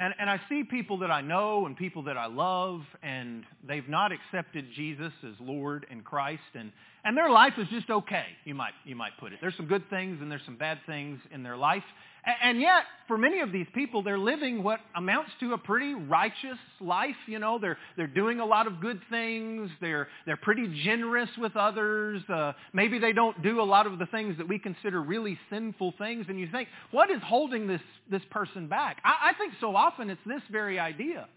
And, 0.00 0.14
and 0.20 0.30
I 0.30 0.40
see 0.48 0.62
people 0.62 0.98
that 0.98 1.10
I 1.10 1.22
know 1.22 1.66
and 1.66 1.76
people 1.76 2.04
that 2.04 2.16
I 2.16 2.26
love, 2.26 2.82
and 3.02 3.44
they've 3.66 3.88
not 3.88 4.12
accepted 4.12 4.66
Jesus 4.76 5.12
as 5.26 5.34
Lord 5.40 5.86
and 5.90 6.04
Christ, 6.04 6.40
and, 6.54 6.70
and 7.04 7.16
their 7.16 7.30
life 7.30 7.54
is 7.58 7.66
just 7.68 7.90
okay, 7.90 8.26
you 8.44 8.54
might, 8.54 8.74
you 8.84 8.94
might 8.94 9.18
put 9.18 9.32
it. 9.32 9.40
There's 9.40 9.56
some 9.56 9.66
good 9.66 9.90
things 9.90 10.18
and 10.20 10.30
there's 10.30 10.44
some 10.44 10.56
bad 10.56 10.78
things 10.86 11.18
in 11.32 11.42
their 11.42 11.56
life. 11.56 11.82
And 12.24 12.60
yet, 12.60 12.82
for 13.06 13.16
many 13.16 13.40
of 13.40 13.52
these 13.52 13.66
people, 13.74 14.02
they're 14.02 14.18
living 14.18 14.62
what 14.62 14.80
amounts 14.94 15.30
to 15.40 15.54
a 15.54 15.58
pretty 15.58 15.94
righteous 15.94 16.58
life. 16.80 17.16
You 17.26 17.38
know, 17.38 17.58
they're, 17.58 17.78
they're 17.96 18.06
doing 18.06 18.40
a 18.40 18.44
lot 18.44 18.66
of 18.66 18.80
good 18.80 19.00
things. 19.08 19.70
They're, 19.80 20.08
they're 20.26 20.36
pretty 20.36 20.82
generous 20.84 21.30
with 21.38 21.56
others. 21.56 22.22
Uh, 22.28 22.52
maybe 22.72 22.98
they 22.98 23.12
don't 23.12 23.40
do 23.42 23.60
a 23.60 23.64
lot 23.64 23.86
of 23.86 23.98
the 23.98 24.06
things 24.06 24.36
that 24.38 24.48
we 24.48 24.58
consider 24.58 25.00
really 25.00 25.38
sinful 25.48 25.94
things. 25.96 26.26
And 26.28 26.38
you 26.38 26.48
think, 26.50 26.68
what 26.90 27.10
is 27.10 27.20
holding 27.24 27.66
this, 27.66 27.80
this 28.10 28.22
person 28.30 28.68
back? 28.68 28.98
I, 29.04 29.30
I 29.30 29.32
think 29.38 29.54
so 29.60 29.74
often 29.74 30.10
it's 30.10 30.20
this 30.26 30.42
very 30.50 30.78
idea. 30.78 31.28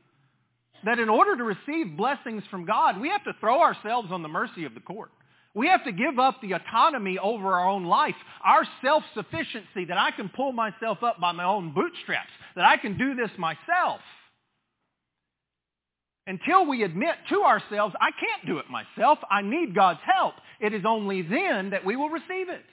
That 0.83 0.97
in 0.97 1.09
order 1.09 1.38
to 1.38 1.43
receive 1.43 1.95
blessings 1.95 2.43
from 2.50 2.65
God, 2.65 3.00
we 3.00 3.09
have 3.09 3.23
to 3.25 3.33
throw 3.39 3.61
ourselves 3.61 4.11
on 4.11 4.23
the 4.23 4.27
mercy 4.27 4.65
of 4.65 4.73
the 4.73 4.79
court. 4.79 5.11
We 5.53 5.67
have 5.67 5.84
to 5.84 5.91
give 5.91 6.17
up 6.17 6.39
the 6.41 6.53
autonomy 6.53 7.17
over 7.17 7.53
our 7.53 7.67
own 7.67 7.86
life, 7.86 8.15
our 8.43 8.65
self-sufficiency, 8.84 9.86
that 9.89 9.98
I 9.98 10.12
can 10.12 10.29
pull 10.29 10.53
myself 10.53 11.03
up 11.03 11.20
by 11.20 11.34
my 11.34 11.43
own 11.43 11.74
bootstraps, 11.74 12.29
that 12.55 12.63
I 12.65 12.77
can 12.77 12.98
do 12.98 13.15
this 13.15 13.31
myself. 13.38 14.00
Until 16.25 16.65
we 16.65 16.84
admit 16.84 17.15
to 17.29 17.41
ourselves, 17.41 17.93
I 18.00 18.12
can't 18.12 18.46
do 18.46 18.60
it 18.60 18.65
myself, 18.70 19.20
I 19.29 19.41
need 19.41 19.75
God's 19.75 20.00
help, 20.05 20.36
it 20.62 20.74
is 20.74 20.84
only 20.86 21.22
then 21.22 21.72
that 21.72 21.86
we 21.86 21.96
will 21.96 22.10
receive 22.10 22.48
it. 22.48 22.63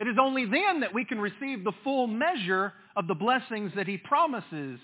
It 0.00 0.08
is 0.08 0.16
only 0.20 0.44
then 0.44 0.80
that 0.80 0.92
we 0.92 1.04
can 1.04 1.20
receive 1.20 1.62
the 1.62 1.72
full 1.84 2.06
measure 2.06 2.72
of 2.96 3.06
the 3.06 3.14
blessings 3.14 3.72
that 3.76 3.86
he 3.86 3.96
promises 3.96 4.80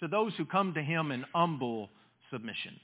to 0.00 0.08
those 0.08 0.32
who 0.36 0.44
come 0.44 0.74
to 0.74 0.82
him 0.82 1.10
in 1.10 1.24
humble 1.34 1.90
submission. 2.30 2.78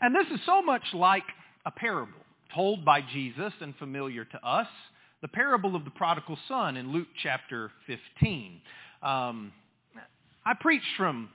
And 0.00 0.14
this 0.14 0.26
is 0.32 0.40
so 0.46 0.62
much 0.62 0.82
like 0.94 1.24
a 1.66 1.70
parable 1.70 2.17
told 2.54 2.84
by 2.84 3.00
Jesus 3.00 3.52
and 3.60 3.74
familiar 3.76 4.24
to 4.24 4.46
us, 4.46 4.68
the 5.20 5.28
parable 5.28 5.74
of 5.74 5.84
the 5.84 5.90
prodigal 5.90 6.38
son 6.46 6.76
in 6.76 6.92
Luke 6.92 7.08
chapter 7.22 7.70
15. 7.86 8.60
Um, 9.02 9.52
I 10.46 10.54
preached 10.54 10.86
from 10.96 11.28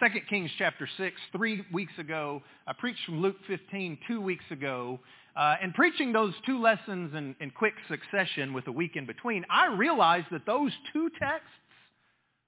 2 0.00 0.06
Kings 0.28 0.50
chapter 0.58 0.88
6 0.96 1.16
three 1.32 1.64
weeks 1.72 1.92
ago. 1.98 2.42
I 2.66 2.72
preached 2.72 3.04
from 3.06 3.20
Luke 3.20 3.36
15 3.46 3.98
two 4.08 4.20
weeks 4.20 4.44
ago. 4.50 4.98
Uh, 5.36 5.56
and 5.62 5.72
preaching 5.74 6.12
those 6.12 6.34
two 6.44 6.60
lessons 6.60 7.14
in, 7.14 7.36
in 7.40 7.50
quick 7.50 7.74
succession 7.88 8.52
with 8.52 8.66
a 8.66 8.72
week 8.72 8.96
in 8.96 9.06
between, 9.06 9.44
I 9.48 9.66
realized 9.66 10.26
that 10.32 10.44
those 10.44 10.72
two 10.92 11.08
texts 11.20 11.50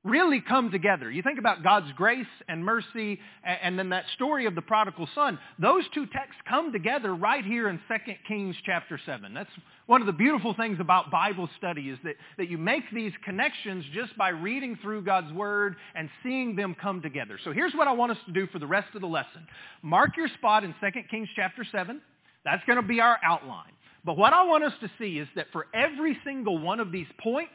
really 0.05 0.41
come 0.41 0.71
together. 0.71 1.11
You 1.11 1.23
think 1.23 1.39
about 1.39 1.63
God's 1.63 1.91
grace 1.93 2.27
and 2.49 2.65
mercy 2.65 3.21
and 3.45 3.79
then 3.79 3.91
that 3.91 4.05
story 4.15 4.47
of 4.47 4.55
the 4.57 4.63
prodigal 4.63 5.09
son. 5.15 5.39
Those 5.61 5.85
two 5.95 6.07
texts 6.07 6.41
come 6.49 6.73
together 6.73 7.15
right 7.15 7.45
here 7.45 7.69
in 7.69 7.79
2 7.89 8.13
Kings 8.27 8.57
chapter 8.67 8.99
7. 9.07 9.33
That's 9.33 9.51
one 9.87 10.01
of 10.01 10.09
the 10.09 10.13
beautiful 10.13 10.55
things 10.55 10.79
about 10.81 11.13
Bible 11.13 11.49
study 11.57 11.89
is 11.89 11.99
that, 12.03 12.17
that 12.37 12.49
you 12.49 12.59
make 12.59 12.83
these 12.93 13.13
connections 13.25 13.85
just 13.95 14.17
by 14.17 14.31
reading 14.31 14.77
through 14.83 15.03
God's 15.03 15.33
word 15.33 15.77
and 15.95 16.09
seeing 16.25 16.57
them 16.57 16.75
come 16.81 17.01
together. 17.01 17.39
So 17.45 17.53
here's 17.53 17.75
what 17.75 17.87
I 17.87 17.93
want 17.93 18.11
us 18.11 18.19
to 18.27 18.33
do 18.33 18.49
for 18.49 18.59
the 18.59 18.67
rest 18.67 18.89
of 18.97 19.03
the 19.03 19.07
lesson. 19.07 19.47
Mark 19.83 20.17
your 20.17 20.29
spot 20.29 20.65
in 20.65 20.75
2 20.81 21.03
Kings 21.11 21.29
chapter 21.37 21.65
7. 21.71 22.01
That's 22.45 22.65
going 22.67 22.81
to 22.81 22.87
be 22.87 23.01
our 23.01 23.19
outline. 23.25 23.71
But 24.05 24.17
what 24.17 24.33
I 24.33 24.43
want 24.43 24.65
us 24.65 24.73
to 24.81 24.91
see 24.99 25.19
is 25.19 25.29
that 25.37 25.47
for 25.53 25.69
every 25.73 26.19
single 26.25 26.59
one 26.59 26.81
of 26.81 26.91
these 26.91 27.07
points, 27.23 27.53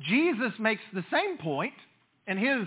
Jesus 0.00 0.52
makes 0.58 0.82
the 0.92 1.04
same 1.12 1.38
point 1.38 1.74
in 2.26 2.38
his, 2.38 2.66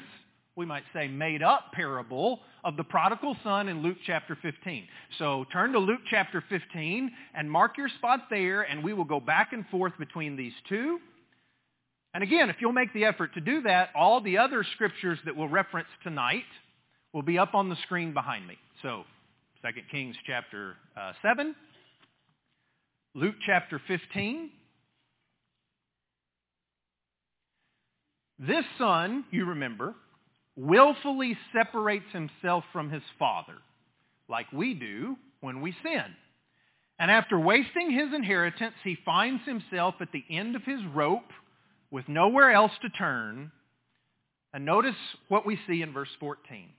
we 0.55 0.65
might 0.65 0.83
say, 0.93 1.07
made 1.07 1.43
up 1.43 1.71
parable 1.73 2.39
of 2.63 2.77
the 2.77 2.83
prodigal 2.83 3.35
son 3.43 3.67
in 3.67 3.81
Luke 3.81 3.97
chapter 4.05 4.37
15. 4.41 4.87
So 5.19 5.45
turn 5.51 5.73
to 5.73 5.79
Luke 5.79 6.01
chapter 6.09 6.43
15 6.49 7.11
and 7.33 7.51
mark 7.51 7.77
your 7.77 7.89
spot 7.89 8.21
there, 8.29 8.61
and 8.61 8.83
we 8.83 8.93
will 8.93 9.05
go 9.05 9.19
back 9.19 9.53
and 9.53 9.67
forth 9.67 9.93
between 9.97 10.35
these 10.35 10.53
two. 10.69 10.99
And 12.13 12.23
again, 12.23 12.49
if 12.49 12.57
you'll 12.59 12.71
make 12.71 12.93
the 12.93 13.05
effort 13.05 13.33
to 13.33 13.41
do 13.41 13.61
that, 13.63 13.89
all 13.93 14.21
the 14.21 14.37
other 14.37 14.65
scriptures 14.73 15.19
that 15.25 15.35
we'll 15.35 15.49
reference 15.49 15.89
tonight 16.03 16.45
will 17.13 17.23
be 17.23 17.37
up 17.37 17.53
on 17.53 17.69
the 17.69 17.75
screen 17.83 18.13
behind 18.13 18.47
me. 18.47 18.57
So 18.81 19.03
2 19.63 19.81
Kings 19.91 20.15
chapter 20.25 20.75
uh, 20.95 21.13
7, 21.21 21.55
Luke 23.15 23.35
chapter 23.45 23.81
15, 23.87 24.49
This 28.39 28.65
son, 28.77 29.25
you 29.31 29.45
remember, 29.45 29.95
willfully 30.55 31.37
separates 31.53 32.11
himself 32.11 32.63
from 32.73 32.89
his 32.89 33.03
father, 33.17 33.55
like 34.29 34.51
we 34.51 34.73
do 34.73 35.15
when 35.41 35.61
we 35.61 35.73
sin. 35.83 36.15
And 36.99 37.11
after 37.11 37.39
wasting 37.39 37.91
his 37.91 38.13
inheritance, 38.13 38.75
he 38.83 38.97
finds 39.05 39.43
himself 39.45 39.95
at 39.99 40.11
the 40.11 40.23
end 40.29 40.55
of 40.55 40.63
his 40.63 40.79
rope 40.93 41.31
with 41.91 42.07
nowhere 42.07 42.51
else 42.51 42.71
to 42.81 42.89
turn. 42.89 43.51
And 44.53 44.65
notice 44.65 44.95
what 45.27 45.45
we 45.45 45.59
see 45.67 45.81
in 45.81 45.91
verse 45.91 46.09
14. 46.19 46.69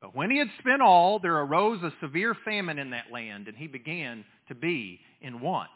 But 0.00 0.16
when 0.16 0.30
he 0.30 0.38
had 0.38 0.50
spent 0.58 0.82
all, 0.82 1.18
there 1.18 1.36
arose 1.36 1.82
a 1.82 1.92
severe 2.00 2.36
famine 2.44 2.78
in 2.78 2.90
that 2.90 3.12
land, 3.12 3.48
and 3.48 3.56
he 3.56 3.66
began 3.66 4.24
to 4.48 4.54
be 4.54 5.00
in 5.20 5.40
want. 5.40 5.70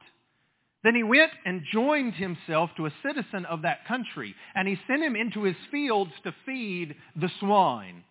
Then 0.86 0.94
he 0.94 1.02
went 1.02 1.32
and 1.44 1.64
joined 1.72 2.14
himself 2.14 2.70
to 2.76 2.86
a 2.86 2.92
citizen 3.02 3.44
of 3.46 3.62
that 3.62 3.88
country, 3.88 4.36
and 4.54 4.68
he 4.68 4.78
sent 4.86 5.02
him 5.02 5.16
into 5.16 5.42
his 5.42 5.56
fields 5.68 6.12
to 6.22 6.32
feed 6.46 6.94
the 7.16 7.28
swine. 7.40 8.04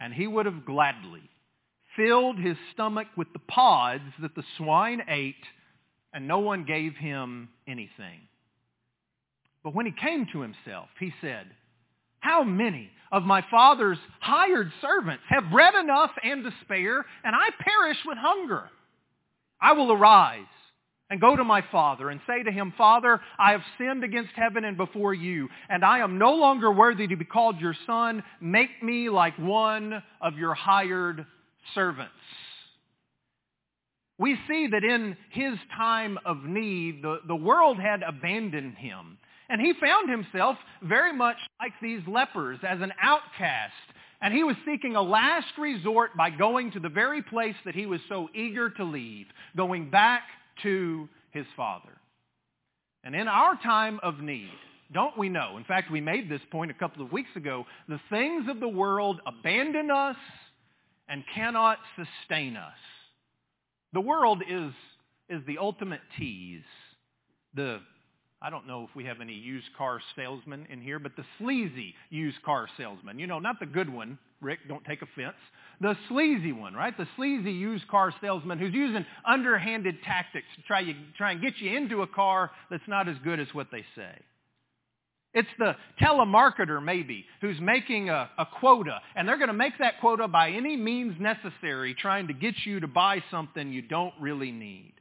And 0.00 0.14
he 0.14 0.26
would 0.26 0.46
have 0.46 0.64
gladly 0.64 1.28
filled 1.94 2.38
his 2.38 2.56
stomach 2.72 3.08
with 3.18 3.30
the 3.34 3.38
pods 3.38 4.14
that 4.22 4.34
the 4.34 4.44
swine 4.56 5.02
ate, 5.08 5.34
and 6.14 6.26
no 6.26 6.38
one 6.38 6.64
gave 6.64 6.94
him 6.94 7.50
anything. 7.68 8.28
But 9.62 9.74
when 9.74 9.84
he 9.84 9.92
came 9.92 10.26
to 10.32 10.40
himself, 10.40 10.88
he 10.98 11.12
said, 11.20 11.48
How 12.20 12.44
many 12.44 12.88
of 13.12 13.24
my 13.24 13.44
father's 13.50 13.98
hired 14.20 14.72
servants 14.80 15.24
have 15.28 15.50
bread 15.50 15.74
enough 15.74 16.12
and 16.22 16.44
to 16.44 16.50
spare, 16.62 17.04
and 17.22 17.36
I 17.36 17.50
perish 17.62 17.98
with 18.06 18.16
hunger? 18.16 18.70
I 19.60 19.74
will 19.74 19.92
arise 19.92 20.46
and 21.10 21.20
go 21.20 21.36
to 21.36 21.44
my 21.44 21.62
father 21.70 22.10
and 22.10 22.20
say 22.26 22.42
to 22.42 22.50
him, 22.50 22.72
Father, 22.76 23.20
I 23.38 23.52
have 23.52 23.62
sinned 23.78 24.04
against 24.04 24.32
heaven 24.34 24.64
and 24.64 24.76
before 24.76 25.14
you, 25.14 25.48
and 25.68 25.84
I 25.84 25.98
am 25.98 26.18
no 26.18 26.34
longer 26.34 26.72
worthy 26.72 27.06
to 27.06 27.16
be 27.16 27.24
called 27.24 27.60
your 27.60 27.74
son. 27.86 28.22
Make 28.40 28.82
me 28.82 29.10
like 29.10 29.38
one 29.38 30.02
of 30.20 30.38
your 30.38 30.54
hired 30.54 31.26
servants. 31.74 32.12
We 34.18 34.36
see 34.48 34.68
that 34.68 34.84
in 34.84 35.16
his 35.30 35.54
time 35.76 36.18
of 36.24 36.44
need, 36.44 37.02
the, 37.02 37.18
the 37.26 37.36
world 37.36 37.78
had 37.78 38.02
abandoned 38.02 38.76
him. 38.76 39.18
And 39.48 39.60
he 39.60 39.72
found 39.78 40.08
himself 40.08 40.56
very 40.82 41.12
much 41.12 41.36
like 41.60 41.72
these 41.82 42.00
lepers 42.06 42.58
as 42.66 42.80
an 42.80 42.92
outcast. 43.02 43.72
And 44.22 44.32
he 44.32 44.42
was 44.42 44.56
seeking 44.64 44.96
a 44.96 45.02
last 45.02 45.48
resort 45.58 46.16
by 46.16 46.30
going 46.30 46.70
to 46.72 46.80
the 46.80 46.88
very 46.88 47.22
place 47.22 47.56
that 47.66 47.74
he 47.74 47.84
was 47.84 48.00
so 48.08 48.28
eager 48.34 48.70
to 48.70 48.84
leave, 48.84 49.26
going 49.56 49.90
back 49.90 50.22
to 50.62 51.08
his 51.30 51.46
Father. 51.56 51.90
And 53.02 53.14
in 53.14 53.28
our 53.28 53.56
time 53.62 54.00
of 54.02 54.20
need, 54.20 54.50
don't 54.92 55.16
we 55.18 55.28
know? 55.28 55.56
In 55.56 55.64
fact, 55.64 55.90
we 55.90 56.00
made 56.00 56.30
this 56.30 56.40
point 56.50 56.70
a 56.70 56.74
couple 56.74 57.04
of 57.04 57.12
weeks 57.12 57.30
ago. 57.36 57.66
The 57.88 58.00
things 58.10 58.46
of 58.48 58.60
the 58.60 58.68
world 58.68 59.20
abandon 59.26 59.90
us 59.90 60.16
and 61.08 61.24
cannot 61.34 61.78
sustain 61.96 62.56
us. 62.56 62.76
The 63.92 64.00
world 64.00 64.42
is, 64.48 64.72
is 65.28 65.42
the 65.46 65.58
ultimate 65.58 66.00
tease. 66.18 66.62
The, 67.54 67.80
I 68.40 68.50
don't 68.50 68.66
know 68.66 68.86
if 68.88 68.94
we 68.96 69.04
have 69.04 69.20
any 69.20 69.34
used 69.34 69.66
car 69.76 70.00
salesmen 70.16 70.66
in 70.70 70.80
here, 70.80 70.98
but 70.98 71.12
the 71.16 71.24
sleazy 71.38 71.94
used 72.10 72.42
car 72.42 72.68
salesman. 72.76 73.18
You 73.18 73.26
know, 73.26 73.38
not 73.38 73.60
the 73.60 73.66
good 73.66 73.92
one, 73.92 74.18
Rick, 74.40 74.60
don't 74.68 74.84
take 74.84 75.02
offense. 75.02 75.36
The 75.80 75.96
sleazy 76.08 76.52
one, 76.52 76.74
right? 76.74 76.96
The 76.96 77.08
sleazy 77.16 77.52
used 77.52 77.88
car 77.88 78.14
salesman 78.20 78.58
who's 78.58 78.74
using 78.74 79.04
underhanded 79.24 79.96
tactics 80.04 80.46
to 80.56 80.62
try, 80.62 80.80
you, 80.80 80.94
try 81.16 81.32
and 81.32 81.42
get 81.42 81.58
you 81.58 81.76
into 81.76 82.02
a 82.02 82.06
car 82.06 82.50
that's 82.70 82.86
not 82.86 83.08
as 83.08 83.16
good 83.24 83.40
as 83.40 83.48
what 83.52 83.68
they 83.70 83.84
say. 83.96 84.14
It's 85.34 85.48
the 85.58 85.74
telemarketer 86.00 86.82
maybe 86.82 87.26
who's 87.40 87.60
making 87.60 88.08
a, 88.08 88.30
a, 88.38 88.46
quota, 88.60 89.00
and 89.16 89.26
they're 89.26 89.36
going 89.36 89.48
to 89.48 89.52
make 89.52 89.76
that 89.80 90.00
quota 90.00 90.28
by 90.28 90.50
any 90.50 90.76
means 90.76 91.16
necessary, 91.20 91.94
trying 91.94 92.28
to 92.28 92.32
get 92.32 92.54
you 92.64 92.78
to 92.80 92.86
buy 92.86 93.22
something 93.32 93.72
you 93.72 93.82
don't 93.82 94.14
really 94.20 94.52
need. 94.52 94.92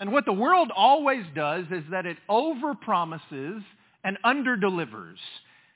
And 0.00 0.12
what 0.12 0.24
the 0.24 0.32
world 0.32 0.72
always 0.74 1.24
does 1.36 1.66
is 1.70 1.84
that 1.92 2.04
it 2.04 2.16
overpromises 2.28 3.62
and 4.02 4.18
underdelivers. 4.24 5.18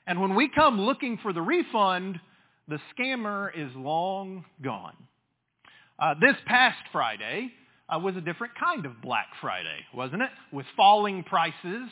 And 0.05 0.19
when 0.19 0.35
we 0.35 0.49
come 0.49 0.81
looking 0.81 1.17
for 1.23 1.31
the 1.31 1.41
refund, 1.41 2.19
the 2.69 2.79
scammer 2.95 3.49
is 3.55 3.75
long 3.75 4.45
gone. 4.61 4.95
Uh, 5.97 6.13
this 6.21 6.35
past 6.45 6.77
Friday 6.91 7.51
uh, 7.89 7.97
was 7.97 8.15
a 8.15 8.21
different 8.21 8.53
kind 8.55 8.85
of 8.85 9.01
Black 9.01 9.25
Friday, 9.41 9.85
wasn't 9.93 10.21
it? 10.21 10.29
With 10.53 10.67
falling 10.77 11.23
prices, 11.23 11.89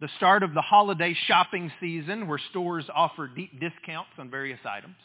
the 0.00 0.08
start 0.18 0.42
of 0.42 0.52
the 0.52 0.60
holiday 0.60 1.16
shopping 1.26 1.72
season 1.80 2.28
where 2.28 2.38
stores 2.50 2.84
offer 2.94 3.26
deep 3.26 3.58
discounts 3.58 4.10
on 4.18 4.30
various 4.30 4.60
items. 4.68 4.96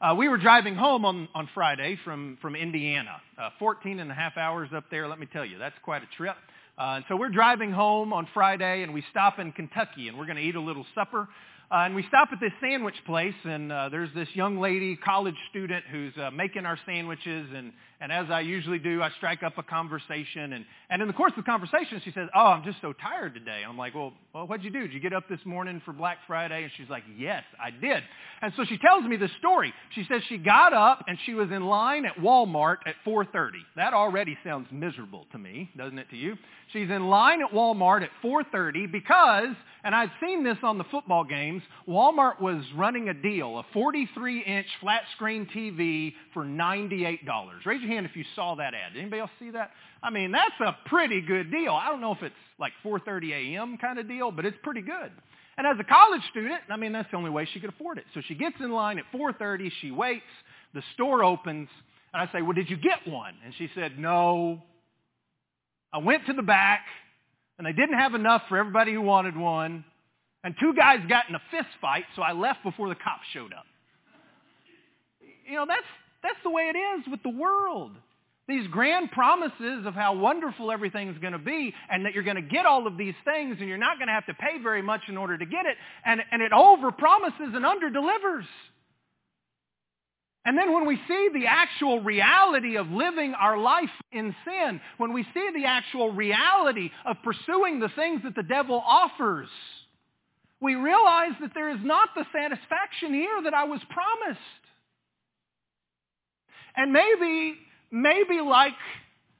Uh, 0.00 0.14
we 0.14 0.28
were 0.28 0.38
driving 0.38 0.76
home 0.76 1.04
on, 1.04 1.28
on 1.34 1.48
Friday 1.52 1.98
from, 2.04 2.38
from 2.40 2.54
Indiana. 2.54 3.16
Uh, 3.36 3.50
14 3.58 3.98
and 3.98 4.10
a 4.10 4.14
half 4.14 4.36
hours 4.36 4.68
up 4.74 4.84
there, 4.90 5.08
let 5.08 5.18
me 5.18 5.26
tell 5.26 5.44
you, 5.44 5.58
that's 5.58 5.74
quite 5.82 6.02
a 6.02 6.16
trip. 6.16 6.36
Uh, 6.78 6.96
and 6.96 7.04
so 7.08 7.16
we're 7.16 7.30
driving 7.30 7.72
home 7.72 8.12
on 8.12 8.28
Friday 8.34 8.82
and 8.82 8.92
we 8.94 9.02
stop 9.10 9.38
in 9.38 9.50
Kentucky 9.50 10.08
and 10.08 10.18
we're 10.18 10.26
going 10.26 10.36
to 10.36 10.42
eat 10.42 10.54
a 10.54 10.60
little 10.60 10.84
supper. 10.94 11.26
Uh, 11.68 11.78
and 11.78 11.96
we 11.96 12.04
stop 12.06 12.28
at 12.30 12.38
this 12.38 12.52
sandwich 12.60 12.94
place, 13.06 13.34
and 13.42 13.72
uh, 13.72 13.88
there's 13.88 14.12
this 14.14 14.28
young 14.34 14.60
lady, 14.60 14.94
college 14.94 15.34
student, 15.50 15.84
who's 15.90 16.12
uh, 16.16 16.30
making 16.30 16.64
our 16.64 16.78
sandwiches. 16.86 17.48
And, 17.52 17.72
and 18.00 18.12
as 18.12 18.26
I 18.30 18.40
usually 18.40 18.78
do, 18.78 19.02
I 19.02 19.10
strike 19.16 19.42
up 19.42 19.56
a 19.56 19.62
conversation. 19.62 20.52
And, 20.52 20.64
and 20.90 21.00
in 21.00 21.08
the 21.08 21.14
course 21.14 21.32
of 21.36 21.44
the 21.44 21.50
conversation, 21.50 22.00
she 22.04 22.12
says, 22.12 22.28
oh, 22.34 22.46
I'm 22.46 22.62
just 22.62 22.78
so 22.82 22.92
tired 22.92 23.32
today. 23.32 23.62
I'm 23.66 23.78
like, 23.78 23.94
well, 23.94 24.12
well, 24.34 24.46
what'd 24.46 24.64
you 24.64 24.70
do? 24.70 24.82
Did 24.82 24.92
you 24.92 25.00
get 25.00 25.14
up 25.14 25.28
this 25.30 25.40
morning 25.46 25.80
for 25.84 25.92
Black 25.92 26.18
Friday? 26.26 26.64
And 26.64 26.72
she's 26.76 26.90
like, 26.90 27.04
yes, 27.18 27.42
I 27.62 27.70
did. 27.70 28.02
And 28.42 28.52
so 28.56 28.64
she 28.66 28.76
tells 28.76 29.04
me 29.04 29.16
the 29.16 29.30
story. 29.38 29.72
She 29.94 30.04
says 30.10 30.20
she 30.28 30.36
got 30.36 30.74
up 30.74 31.04
and 31.08 31.16
she 31.24 31.32
was 31.32 31.50
in 31.50 31.64
line 31.64 32.04
at 32.04 32.16
Walmart 32.16 32.76
at 32.84 32.96
4.30. 33.06 33.52
That 33.76 33.94
already 33.94 34.36
sounds 34.44 34.68
miserable 34.70 35.26
to 35.32 35.38
me, 35.38 35.70
doesn't 35.76 35.98
it 35.98 36.10
to 36.10 36.16
you? 36.16 36.36
She's 36.72 36.90
in 36.90 37.08
line 37.08 37.40
at 37.42 37.52
Walmart 37.52 38.02
at 38.02 38.10
4.30 38.22 38.92
because, 38.92 39.54
and 39.84 39.94
I'd 39.94 40.10
seen 40.20 40.44
this 40.44 40.58
on 40.62 40.76
the 40.76 40.84
football 40.84 41.24
games, 41.24 41.62
Walmart 41.88 42.42
was 42.42 42.62
running 42.76 43.08
a 43.08 43.14
deal, 43.14 43.58
a 43.58 43.76
43-inch 43.76 44.66
flat 44.80 45.02
screen 45.14 45.46
TV 45.54 46.12
for 46.34 46.44
$98. 46.44 47.18
Raise 47.64 47.85
your 47.86 47.94
hand 47.94 48.06
if 48.06 48.16
you 48.16 48.24
saw 48.34 48.54
that 48.56 48.74
ad. 48.74 48.94
Did 48.94 49.00
anybody 49.00 49.20
else 49.20 49.30
see 49.38 49.50
that? 49.50 49.70
I 50.02 50.10
mean, 50.10 50.32
that's 50.32 50.58
a 50.60 50.76
pretty 50.88 51.20
good 51.20 51.50
deal. 51.50 51.72
I 51.72 51.88
don't 51.88 52.00
know 52.00 52.12
if 52.12 52.22
it's 52.22 52.34
like 52.58 52.72
4.30 52.84 53.54
a.m. 53.54 53.78
kind 53.78 53.98
of 53.98 54.08
deal, 54.08 54.30
but 54.30 54.44
it's 54.44 54.56
pretty 54.62 54.82
good. 54.82 55.12
And 55.58 55.66
as 55.66 55.76
a 55.80 55.84
college 55.84 56.20
student, 56.30 56.60
I 56.68 56.76
mean, 56.76 56.92
that's 56.92 57.10
the 57.10 57.16
only 57.16 57.30
way 57.30 57.48
she 57.52 57.60
could 57.60 57.70
afford 57.70 57.98
it. 57.98 58.04
So 58.14 58.20
she 58.26 58.34
gets 58.34 58.56
in 58.60 58.70
line 58.72 58.98
at 58.98 59.04
4.30. 59.14 59.70
She 59.80 59.90
waits. 59.90 60.22
The 60.74 60.82
store 60.94 61.24
opens. 61.24 61.68
And 62.12 62.22
I 62.22 62.32
say, 62.32 62.42
well, 62.42 62.52
did 62.52 62.68
you 62.68 62.76
get 62.76 63.06
one? 63.06 63.34
And 63.44 63.54
she 63.56 63.70
said, 63.74 63.98
no. 63.98 64.62
I 65.92 65.98
went 65.98 66.26
to 66.26 66.34
the 66.34 66.42
back, 66.42 66.80
and 67.58 67.66
they 67.66 67.72
didn't 67.72 67.98
have 67.98 68.14
enough 68.14 68.42
for 68.48 68.58
everybody 68.58 68.92
who 68.92 69.00
wanted 69.00 69.36
one. 69.36 69.84
And 70.44 70.54
two 70.60 70.74
guys 70.74 71.00
got 71.08 71.28
in 71.28 71.34
a 71.34 71.42
fist 71.50 71.68
fight, 71.80 72.04
so 72.14 72.22
I 72.22 72.32
left 72.32 72.62
before 72.62 72.88
the 72.88 72.94
cops 72.94 73.24
showed 73.32 73.52
up. 73.52 73.64
You 75.48 75.54
know, 75.54 75.64
that's, 75.66 75.86
that's 76.26 76.42
the 76.42 76.50
way 76.50 76.72
it 76.74 76.76
is 76.76 77.06
with 77.10 77.22
the 77.22 77.30
world. 77.30 77.92
These 78.48 78.66
grand 78.68 79.10
promises 79.10 79.86
of 79.86 79.94
how 79.94 80.14
wonderful 80.14 80.70
everything's 80.70 81.18
going 81.18 81.32
to 81.32 81.38
be 81.38 81.74
and 81.90 82.04
that 82.04 82.14
you're 82.14 82.22
going 82.22 82.36
to 82.36 82.42
get 82.42 82.64
all 82.64 82.86
of 82.86 82.96
these 82.96 83.14
things 83.24 83.56
and 83.58 83.68
you're 83.68 83.78
not 83.78 83.98
going 83.98 84.06
to 84.08 84.14
have 84.14 84.26
to 84.26 84.34
pay 84.34 84.62
very 84.62 84.82
much 84.82 85.02
in 85.08 85.16
order 85.16 85.36
to 85.36 85.46
get 85.46 85.66
it. 85.66 85.76
And, 86.04 86.20
and 86.30 86.42
it 86.42 86.52
over-promises 86.52 87.54
and 87.54 87.66
under-delivers. 87.66 88.44
And 90.44 90.56
then 90.56 90.72
when 90.72 90.86
we 90.86 90.96
see 91.08 91.28
the 91.34 91.46
actual 91.46 92.00
reality 92.02 92.76
of 92.76 92.88
living 92.88 93.34
our 93.34 93.58
life 93.58 93.90
in 94.12 94.32
sin, 94.44 94.80
when 94.96 95.12
we 95.12 95.24
see 95.34 95.50
the 95.52 95.64
actual 95.64 96.12
reality 96.12 96.90
of 97.04 97.16
pursuing 97.24 97.80
the 97.80 97.90
things 97.96 98.22
that 98.22 98.36
the 98.36 98.44
devil 98.44 98.80
offers, 98.86 99.48
we 100.60 100.76
realize 100.76 101.32
that 101.40 101.50
there 101.52 101.70
is 101.70 101.80
not 101.82 102.10
the 102.14 102.24
satisfaction 102.32 103.12
here 103.12 103.42
that 103.42 103.54
I 103.54 103.64
was 103.64 103.80
promised. 103.90 104.65
And 106.76 106.92
maybe 106.92 107.56
maybe 107.90 108.40
like 108.40 108.74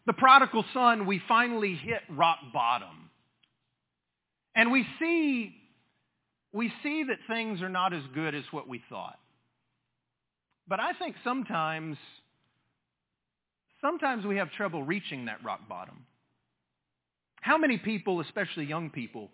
the 0.07 0.13
prodigal 0.13 0.65
son, 0.73 1.07
we 1.07 1.21
finally 1.29 1.75
hit 1.75 2.03
rock 2.09 2.39
bottom. 2.53 3.11
And 4.55 4.73
we 4.73 4.87
see, 4.99 5.55
we 6.53 6.73
see 6.83 7.05
that 7.05 7.19
things 7.29 7.61
are 7.61 7.69
not 7.69 7.93
as 7.93 8.03
good 8.15 8.35
as 8.35 8.45
what 8.51 8.69
we 8.69 8.83
thought. 8.89 9.19
But 10.69 10.81
I 10.81 10.93
think 10.95 11.17
sometimes, 11.23 11.97
sometimes 13.81 14.25
we 14.25 14.37
have 14.37 14.51
trouble 14.53 14.83
reaching 14.83 15.27
that 15.27 15.45
rock 15.45 15.69
bottom. 15.69 16.07
How 17.41 17.59
many 17.59 17.79
people, 17.79 18.21
especially 18.21 18.65
young 18.65 18.91
people, 18.91 19.31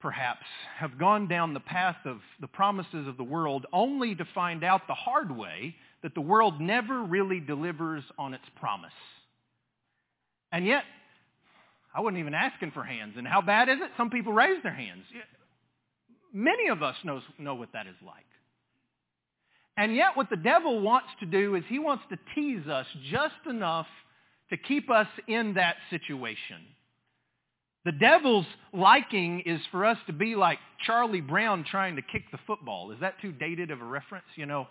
perhaps, 0.00 0.46
have 0.78 0.98
gone 0.98 1.26
down 1.28 1.54
the 1.54 1.60
path 1.60 1.96
of 2.04 2.18
the 2.40 2.46
promises 2.46 3.08
of 3.08 3.16
the 3.16 3.24
world 3.24 3.66
only 3.72 4.14
to 4.14 4.24
find 4.34 4.62
out 4.62 4.82
the 4.86 4.94
hard 4.94 5.36
way 5.36 5.74
that 6.02 6.14
the 6.14 6.20
world 6.20 6.60
never 6.60 7.02
really 7.02 7.40
delivers 7.40 8.02
on 8.18 8.34
its 8.34 8.44
promise. 8.58 8.92
And 10.52 10.66
yet, 10.66 10.82
I 11.94 12.00
wasn't 12.00 12.18
even 12.18 12.34
asking 12.34 12.72
for 12.72 12.82
hands. 12.82 13.14
And 13.16 13.26
how 13.26 13.40
bad 13.40 13.68
is 13.68 13.78
it? 13.80 13.90
Some 13.96 14.10
people 14.10 14.32
raise 14.32 14.62
their 14.62 14.74
hands. 14.74 15.04
Many 16.32 16.68
of 16.68 16.82
us 16.82 16.96
knows, 17.04 17.22
know 17.38 17.54
what 17.54 17.70
that 17.72 17.86
is 17.86 17.96
like. 18.04 18.24
And 19.76 19.94
yet 19.94 20.16
what 20.16 20.30
the 20.30 20.36
devil 20.36 20.80
wants 20.80 21.08
to 21.20 21.26
do 21.26 21.54
is 21.54 21.64
he 21.68 21.78
wants 21.78 22.04
to 22.10 22.18
tease 22.34 22.66
us 22.68 22.86
just 23.10 23.46
enough 23.48 23.86
to 24.50 24.56
keep 24.56 24.90
us 24.90 25.06
in 25.26 25.54
that 25.54 25.76
situation. 25.90 26.58
The 27.84 27.92
devil's 27.92 28.46
liking 28.74 29.40
is 29.46 29.60
for 29.70 29.86
us 29.86 29.96
to 30.06 30.12
be 30.12 30.36
like 30.36 30.58
Charlie 30.84 31.22
Brown 31.22 31.64
trying 31.64 31.96
to 31.96 32.02
kick 32.02 32.24
the 32.30 32.38
football. 32.46 32.90
Is 32.90 32.98
that 33.00 33.14
too 33.22 33.32
dated 33.32 33.70
of 33.70 33.80
a 33.80 33.84
reference? 33.84 34.26
You 34.36 34.44
know, 34.44 34.66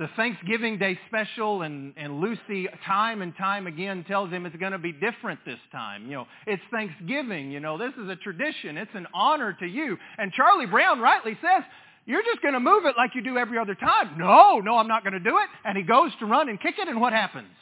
the 0.00 0.08
Thanksgiving 0.16 0.78
Day 0.78 0.98
special 1.08 1.60
and, 1.60 1.92
and 1.98 2.22
Lucy 2.22 2.66
time 2.86 3.20
and 3.20 3.36
time 3.36 3.66
again 3.66 4.02
tells 4.08 4.30
him 4.30 4.46
it's 4.46 4.56
going 4.56 4.72
to 4.72 4.78
be 4.78 4.92
different 4.92 5.40
this 5.44 5.58
time. 5.70 6.06
You 6.06 6.12
know, 6.12 6.26
it's 6.46 6.62
Thanksgiving. 6.72 7.50
You 7.50 7.60
know, 7.60 7.76
this 7.76 7.92
is 8.02 8.08
a 8.08 8.16
tradition. 8.16 8.78
It's 8.78 8.90
an 8.94 9.06
honor 9.12 9.52
to 9.60 9.66
you. 9.66 9.98
And 10.16 10.32
Charlie 10.32 10.64
Brown 10.64 11.00
rightly 11.00 11.36
says, 11.42 11.64
you're 12.06 12.22
just 12.22 12.40
going 12.40 12.54
to 12.54 12.60
move 12.60 12.86
it 12.86 12.94
like 12.96 13.10
you 13.14 13.22
do 13.22 13.36
every 13.36 13.58
other 13.58 13.74
time. 13.74 14.16
No, 14.16 14.60
no, 14.60 14.78
I'm 14.78 14.88
not 14.88 15.04
going 15.04 15.12
to 15.12 15.20
do 15.20 15.36
it. 15.36 15.48
And 15.66 15.76
he 15.76 15.84
goes 15.84 16.12
to 16.20 16.24
run 16.24 16.48
and 16.48 16.58
kick 16.58 16.76
it, 16.78 16.88
and 16.88 16.98
what 16.98 17.12
happens? 17.12 17.52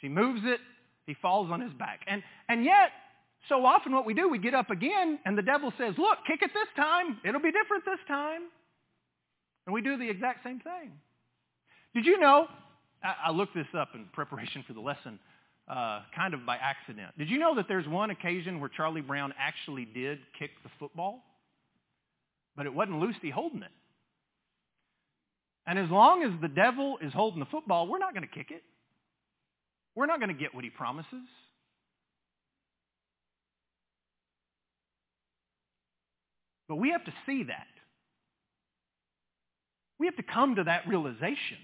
She 0.00 0.08
moves 0.08 0.40
it. 0.44 0.60
He 1.06 1.14
falls 1.20 1.50
on 1.50 1.60
his 1.60 1.74
back. 1.74 2.00
And, 2.06 2.22
and 2.48 2.64
yet, 2.64 2.92
so 3.50 3.66
often 3.66 3.92
what 3.92 4.06
we 4.06 4.14
do, 4.14 4.26
we 4.30 4.38
get 4.38 4.54
up 4.54 4.70
again, 4.70 5.18
and 5.26 5.36
the 5.36 5.42
devil 5.42 5.70
says, 5.76 5.94
look, 5.98 6.18
kick 6.26 6.40
it 6.40 6.50
this 6.54 6.68
time. 6.76 7.18
It'll 7.26 7.42
be 7.42 7.52
different 7.52 7.84
this 7.84 8.00
time. 8.08 8.40
And 9.66 9.74
we 9.74 9.82
do 9.82 9.98
the 9.98 10.08
exact 10.08 10.44
same 10.44 10.60
thing. 10.60 10.92
Did 11.94 12.06
you 12.06 12.18
know, 12.18 12.46
I, 13.02 13.30
looked 13.30 13.54
this 13.54 13.66
up 13.76 13.90
in 13.94 14.06
preparation 14.12 14.64
for 14.66 14.72
the 14.72 14.80
lesson, 14.80 15.18
uh, 15.68 16.02
kind 16.14 16.34
of 16.34 16.44
by 16.44 16.56
accident. 16.56 17.12
Did 17.18 17.30
you 17.30 17.38
know 17.38 17.54
that 17.56 17.66
there's 17.68 17.86
one 17.86 18.10
occasion 18.10 18.60
where 18.60 18.68
Charlie 18.68 19.00
Brown 19.00 19.32
actually 19.38 19.84
did 19.84 20.18
kick 20.38 20.50
the 20.62 20.70
football? 20.78 21.22
But 22.56 22.66
it 22.66 22.74
wasn't 22.74 23.00
Lucy 23.00 23.30
holding 23.30 23.62
it. 23.62 23.70
And 25.66 25.78
as 25.78 25.90
long 25.90 26.22
as 26.22 26.30
the 26.40 26.48
devil 26.48 26.98
is 27.02 27.12
holding 27.12 27.40
the 27.40 27.46
football, 27.46 27.86
we're 27.86 27.98
not 27.98 28.14
going 28.14 28.26
to 28.26 28.34
kick 28.34 28.50
it. 28.50 28.62
We're 29.94 30.06
not 30.06 30.18
going 30.18 30.34
to 30.34 30.40
get 30.40 30.54
what 30.54 30.64
he 30.64 30.70
promises. 30.70 31.26
But 36.68 36.76
we 36.76 36.90
have 36.90 37.04
to 37.04 37.12
see 37.26 37.44
that. 37.44 37.66
We 39.98 40.06
have 40.06 40.16
to 40.16 40.22
come 40.22 40.56
to 40.56 40.64
that 40.64 40.86
realization. 40.86 41.58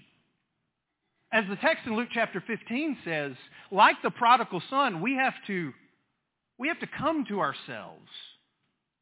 As 1.35 1.43
the 1.49 1.57
text 1.57 1.85
in 1.85 1.97
Luke 1.97 2.07
chapter 2.13 2.41
15 2.47 2.97
says, 3.03 3.33
like 3.69 3.97
the 4.01 4.09
prodigal 4.09 4.61
son, 4.69 5.01
we 5.01 5.15
have 5.15 5.33
to, 5.47 5.73
we 6.57 6.69
have 6.69 6.79
to 6.79 6.87
come 6.87 7.25
to 7.25 7.41
ourselves. 7.41 8.07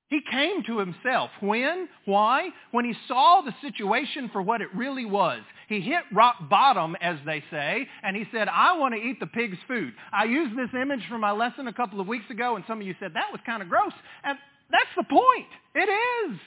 He 0.08 0.19
came 0.32 0.63
to 0.63 0.80
himself. 0.80 1.30
When? 1.41 1.88
Why? 2.06 2.50
When 2.72 2.86
he 2.86 2.96
saw 3.08 3.43
the 3.46 3.54
situation 3.62 4.32
for 4.34 4.41
what 4.41 4.62
it 4.62 4.69
really 4.74 5.06
was. 5.06 5.41
He 5.69 5.80
hit 5.80 6.06
rock 6.12 6.38
bottom, 6.50 6.96
as 7.02 7.17
they 7.24 7.43
say, 7.52 7.88
and 8.02 8.15
he 8.15 8.26
said, 8.32 8.48
I 8.48 8.80
want 8.80 8.96
to 8.96 9.00
eat 9.00 9.19
the 9.19 9.28
pig's 9.28 9.60
food. 9.67 9.93
I 10.12 10.24
used 10.24 10.58
this 10.58 10.69
image 10.74 11.04
for 11.08 11.19
my 11.19 11.34
lesson 11.34 11.67
a 11.67 11.74
couple 11.74 12.02
of 12.02 12.08
weeks 12.08 12.32
ago, 12.32 12.56
and 12.56 12.65
some 12.67 12.82
of 12.82 12.88
you 12.88 12.96
said, 13.00 13.12
that 13.13 13.32
was 13.32 13.41
kind 13.46 13.62
of 13.62 13.69
gross. 13.69 13.93
And 14.24 14.39
that's 14.72 14.89
the 14.98 15.04
point. 15.04 15.50
It 15.76 15.88
is. 16.32 16.39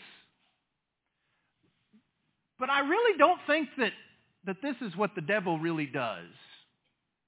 But 2.59 2.71
I 2.71 2.81
really 2.81 3.17
don't 3.19 3.41
think 3.47 3.69
that, 3.79 3.93
that 4.47 4.63
this 4.63 4.77
is 4.81 4.97
what 4.97 5.15
the 5.15 5.21
devil 5.21 5.59
really 5.59 5.87
does. 5.87 6.29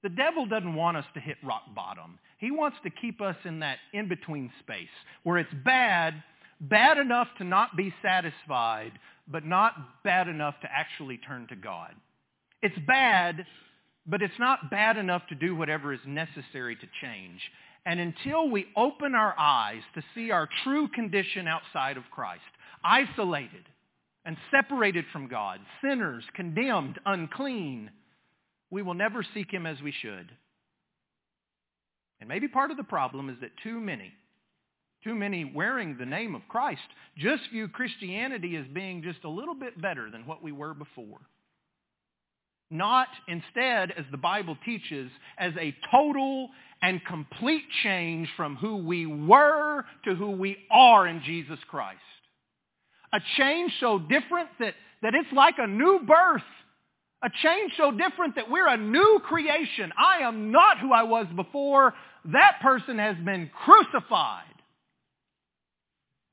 The 0.01 0.09
devil 0.09 0.45
doesn't 0.45 0.75
want 0.75 0.97
us 0.97 1.05
to 1.13 1.19
hit 1.19 1.37
rock 1.43 1.63
bottom. 1.75 2.17
He 2.37 2.51
wants 2.51 2.77
to 2.83 2.89
keep 2.89 3.21
us 3.21 3.35
in 3.43 3.59
that 3.59 3.77
in-between 3.93 4.49
space 4.61 4.87
where 5.23 5.37
it's 5.37 5.53
bad, 5.65 6.23
bad 6.61 6.97
enough 6.97 7.27
to 7.37 7.43
not 7.43 7.75
be 7.75 7.93
satisfied, 8.01 8.93
but 9.27 9.45
not 9.45 10.03
bad 10.03 10.29
enough 10.29 10.55
to 10.61 10.69
actually 10.71 11.17
turn 11.17 11.47
to 11.47 11.55
God. 11.55 11.93
It's 12.61 12.79
bad, 12.87 13.45
but 14.07 14.21
it's 14.21 14.39
not 14.39 14.71
bad 14.71 14.97
enough 14.97 15.27
to 15.27 15.35
do 15.35 15.55
whatever 15.55 15.93
is 15.93 15.99
necessary 16.05 16.75
to 16.77 16.87
change. 17.01 17.41
And 17.85 17.99
until 17.99 18.49
we 18.49 18.67
open 18.77 19.15
our 19.15 19.35
eyes 19.37 19.81
to 19.95 20.03
see 20.15 20.31
our 20.31 20.47
true 20.63 20.87
condition 20.89 21.47
outside 21.47 21.97
of 21.97 22.03
Christ, 22.11 22.41
isolated 22.83 23.65
and 24.25 24.37
separated 24.51 25.05
from 25.11 25.27
God, 25.27 25.59
sinners, 25.81 26.23
condemned, 26.35 26.99
unclean, 27.05 27.89
we 28.69 28.81
will 28.81 28.93
never 28.93 29.25
seek 29.33 29.51
him 29.51 29.65
as 29.65 29.81
we 29.81 29.93
should. 30.01 30.29
And 32.19 32.27
maybe 32.27 32.47
part 32.47 32.71
of 32.71 32.77
the 32.77 32.83
problem 32.83 33.29
is 33.29 33.37
that 33.41 33.51
too 33.63 33.79
many, 33.79 34.11
too 35.03 35.15
many 35.15 35.51
wearing 35.55 35.97
the 35.97 36.05
name 36.05 36.35
of 36.35 36.41
Christ 36.49 36.81
just 37.17 37.43
view 37.51 37.67
Christianity 37.69 38.57
as 38.57 38.65
being 38.73 39.01
just 39.01 39.23
a 39.23 39.29
little 39.29 39.55
bit 39.55 39.81
better 39.81 40.11
than 40.11 40.25
what 40.25 40.43
we 40.43 40.51
were 40.51 40.73
before. 40.73 41.19
Not 42.71 43.07
instead, 43.27 43.91
as 43.91 44.05
the 44.11 44.17
Bible 44.17 44.55
teaches, 44.63 45.09
as 45.39 45.53
a 45.59 45.75
total 45.91 46.49
and 46.81 47.03
complete 47.05 47.63
change 47.83 48.29
from 48.37 48.57
who 48.57 48.77
we 48.77 49.07
were 49.07 49.85
to 50.05 50.13
who 50.13 50.31
we 50.31 50.57
are 50.69 51.07
in 51.07 51.23
Jesus 51.25 51.57
Christ. 51.67 51.99
A 53.13 53.19
change 53.37 53.71
so 53.79 53.99
different 53.99 54.49
that, 54.59 54.75
that 55.01 55.13
it's 55.15 55.31
like 55.33 55.55
a 55.57 55.67
new 55.67 56.01
birth. 56.05 56.43
A 57.21 57.29
change 57.43 57.73
so 57.75 57.91
different 57.91 58.35
that 58.35 58.49
we're 58.49 58.67
a 58.67 58.77
new 58.77 59.19
creation. 59.25 59.91
I 59.97 60.19
am 60.23 60.51
not 60.51 60.79
who 60.79 60.93
I 60.93 61.03
was 61.03 61.25
before. 61.35 61.93
That 62.25 62.59
person 62.61 62.97
has 62.97 63.17
been 63.17 63.49
crucified. 63.65 64.43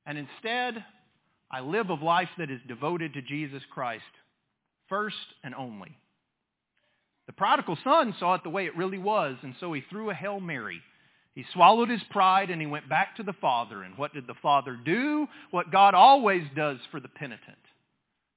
And 0.05 0.19
instead, 0.19 0.85
I 1.51 1.61
live 1.61 1.89
a 1.89 1.95
life 1.95 2.29
that 2.39 2.51
is 2.51 2.61
devoted 2.69 3.15
to 3.15 3.23
Jesus 3.23 3.62
Christ 3.73 4.05
first 4.89 5.17
and 5.43 5.55
only. 5.55 5.97
The 7.27 7.33
prodigal 7.33 7.77
son 7.83 8.15
saw 8.21 8.35
it 8.35 8.43
the 8.45 8.51
way 8.51 8.67
it 8.67 8.77
really 8.77 8.99
was, 8.99 9.37
and 9.43 9.55
so 9.59 9.73
he 9.73 9.83
threw 9.91 10.11
a 10.11 10.15
Hail 10.15 10.39
Mary. 10.39 10.81
He 11.37 11.44
swallowed 11.53 11.90
his 11.90 12.01
pride 12.11 12.49
and 12.49 12.62
he 12.62 12.66
went 12.66 12.88
back 12.88 13.16
to 13.16 13.22
the 13.22 13.35
Father. 13.35 13.83
And 13.83 13.96
what 13.99 14.14
did 14.14 14.27
the 14.27 14.35
Father 14.40 14.75
do? 14.83 15.29
What 15.51 15.70
God 15.70 15.94
always 15.94 16.42
does 16.57 16.79
for 16.90 16.99
the 16.99 17.09
penitent. 17.09 17.59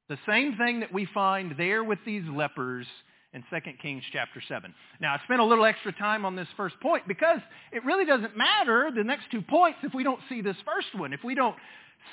The 0.09 0.17
same 0.27 0.57
thing 0.57 0.81
that 0.81 0.93
we 0.93 1.07
find 1.13 1.55
there 1.57 1.81
with 1.81 1.99
these 2.05 2.23
lepers 2.29 2.85
in 3.33 3.41
2 3.49 3.57
Kings 3.81 4.03
chapter 4.11 4.41
7. 4.45 4.73
Now, 4.99 5.13
I 5.13 5.23
spent 5.23 5.39
a 5.39 5.45
little 5.45 5.63
extra 5.63 5.93
time 5.93 6.25
on 6.25 6.35
this 6.35 6.47
first 6.57 6.77
point 6.81 7.07
because 7.07 7.39
it 7.71 7.85
really 7.85 8.05
doesn't 8.05 8.35
matter, 8.35 8.91
the 8.93 9.03
next 9.03 9.31
two 9.31 9.43
points, 9.43 9.79
if 9.83 9.93
we 9.93 10.03
don't 10.03 10.19
see 10.27 10.41
this 10.41 10.57
first 10.65 10.93
one, 10.93 11.13
if 11.13 11.23
we 11.23 11.35
don't 11.35 11.55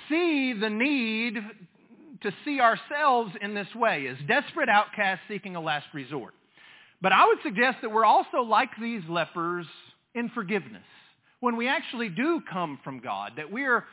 see 0.09 0.53
the 0.53 0.71
need 0.71 1.35
to 2.23 2.33
see 2.45 2.61
ourselves 2.61 3.33
in 3.41 3.55
this 3.55 3.75
way 3.75 4.07
as 4.07 4.17
desperate 4.29 4.69
outcasts 4.69 5.25
seeking 5.27 5.57
a 5.57 5.61
last 5.61 5.87
resort. 5.93 6.35
But 7.03 7.13
I 7.13 7.27
would 7.27 7.39
suggest 7.43 7.79
that 7.83 7.91
we're 7.91 8.05
also 8.05 8.43
like 8.43 8.71
these 8.81 9.03
lepers 9.09 9.67
in 10.17 10.31
forgiveness. 10.31 10.83
When 11.41 11.57
we 11.57 11.69
actually 11.69 12.09
do 12.09 12.41
come 12.51 12.81
from 12.83 13.01
God, 13.01 13.33
that 13.37 13.53
we're 13.53 13.85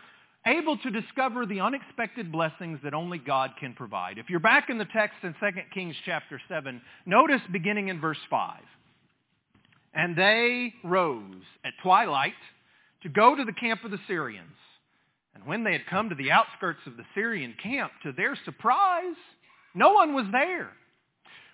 able 0.47 0.77
to 0.77 0.89
discover 0.89 1.45
the 1.45 1.59
unexpected 1.59 2.31
blessings 2.31 2.79
that 2.83 2.93
only 2.93 3.17
God 3.17 3.51
can 3.59 3.73
provide. 3.73 4.17
If 4.17 4.29
you're 4.29 4.39
back 4.39 4.69
in 4.69 4.77
the 4.77 4.86
text 4.86 5.17
in 5.23 5.36
2 5.39 5.47
Kings 5.73 5.95
chapter 6.05 6.41
7, 6.49 6.81
notice 7.05 7.41
beginning 7.51 7.89
in 7.89 8.01
verse 8.01 8.17
5. 8.29 8.62
And 9.93 10.17
they 10.17 10.73
rose 10.83 11.43
at 11.63 11.73
twilight 11.83 12.33
to 13.03 13.09
go 13.09 13.36
to 13.36 13.43
the 13.45 13.53
camp 13.53 13.83
of 13.83 13.91
the 13.91 13.99
Syrians. 14.07 14.47
And 15.36 15.45
when 15.45 15.63
they 15.63 15.73
had 15.73 15.86
come 15.89 16.09
to 16.09 16.15
the 16.15 16.31
outskirts 16.31 16.79
of 16.88 16.97
the 16.97 17.05
Syrian 17.13 17.55
camp, 17.62 17.91
to 18.03 18.12
their 18.12 18.38
surprise, 18.45 19.15
no 19.75 19.93
one 19.93 20.13
was 20.13 20.25
there. 20.31 20.71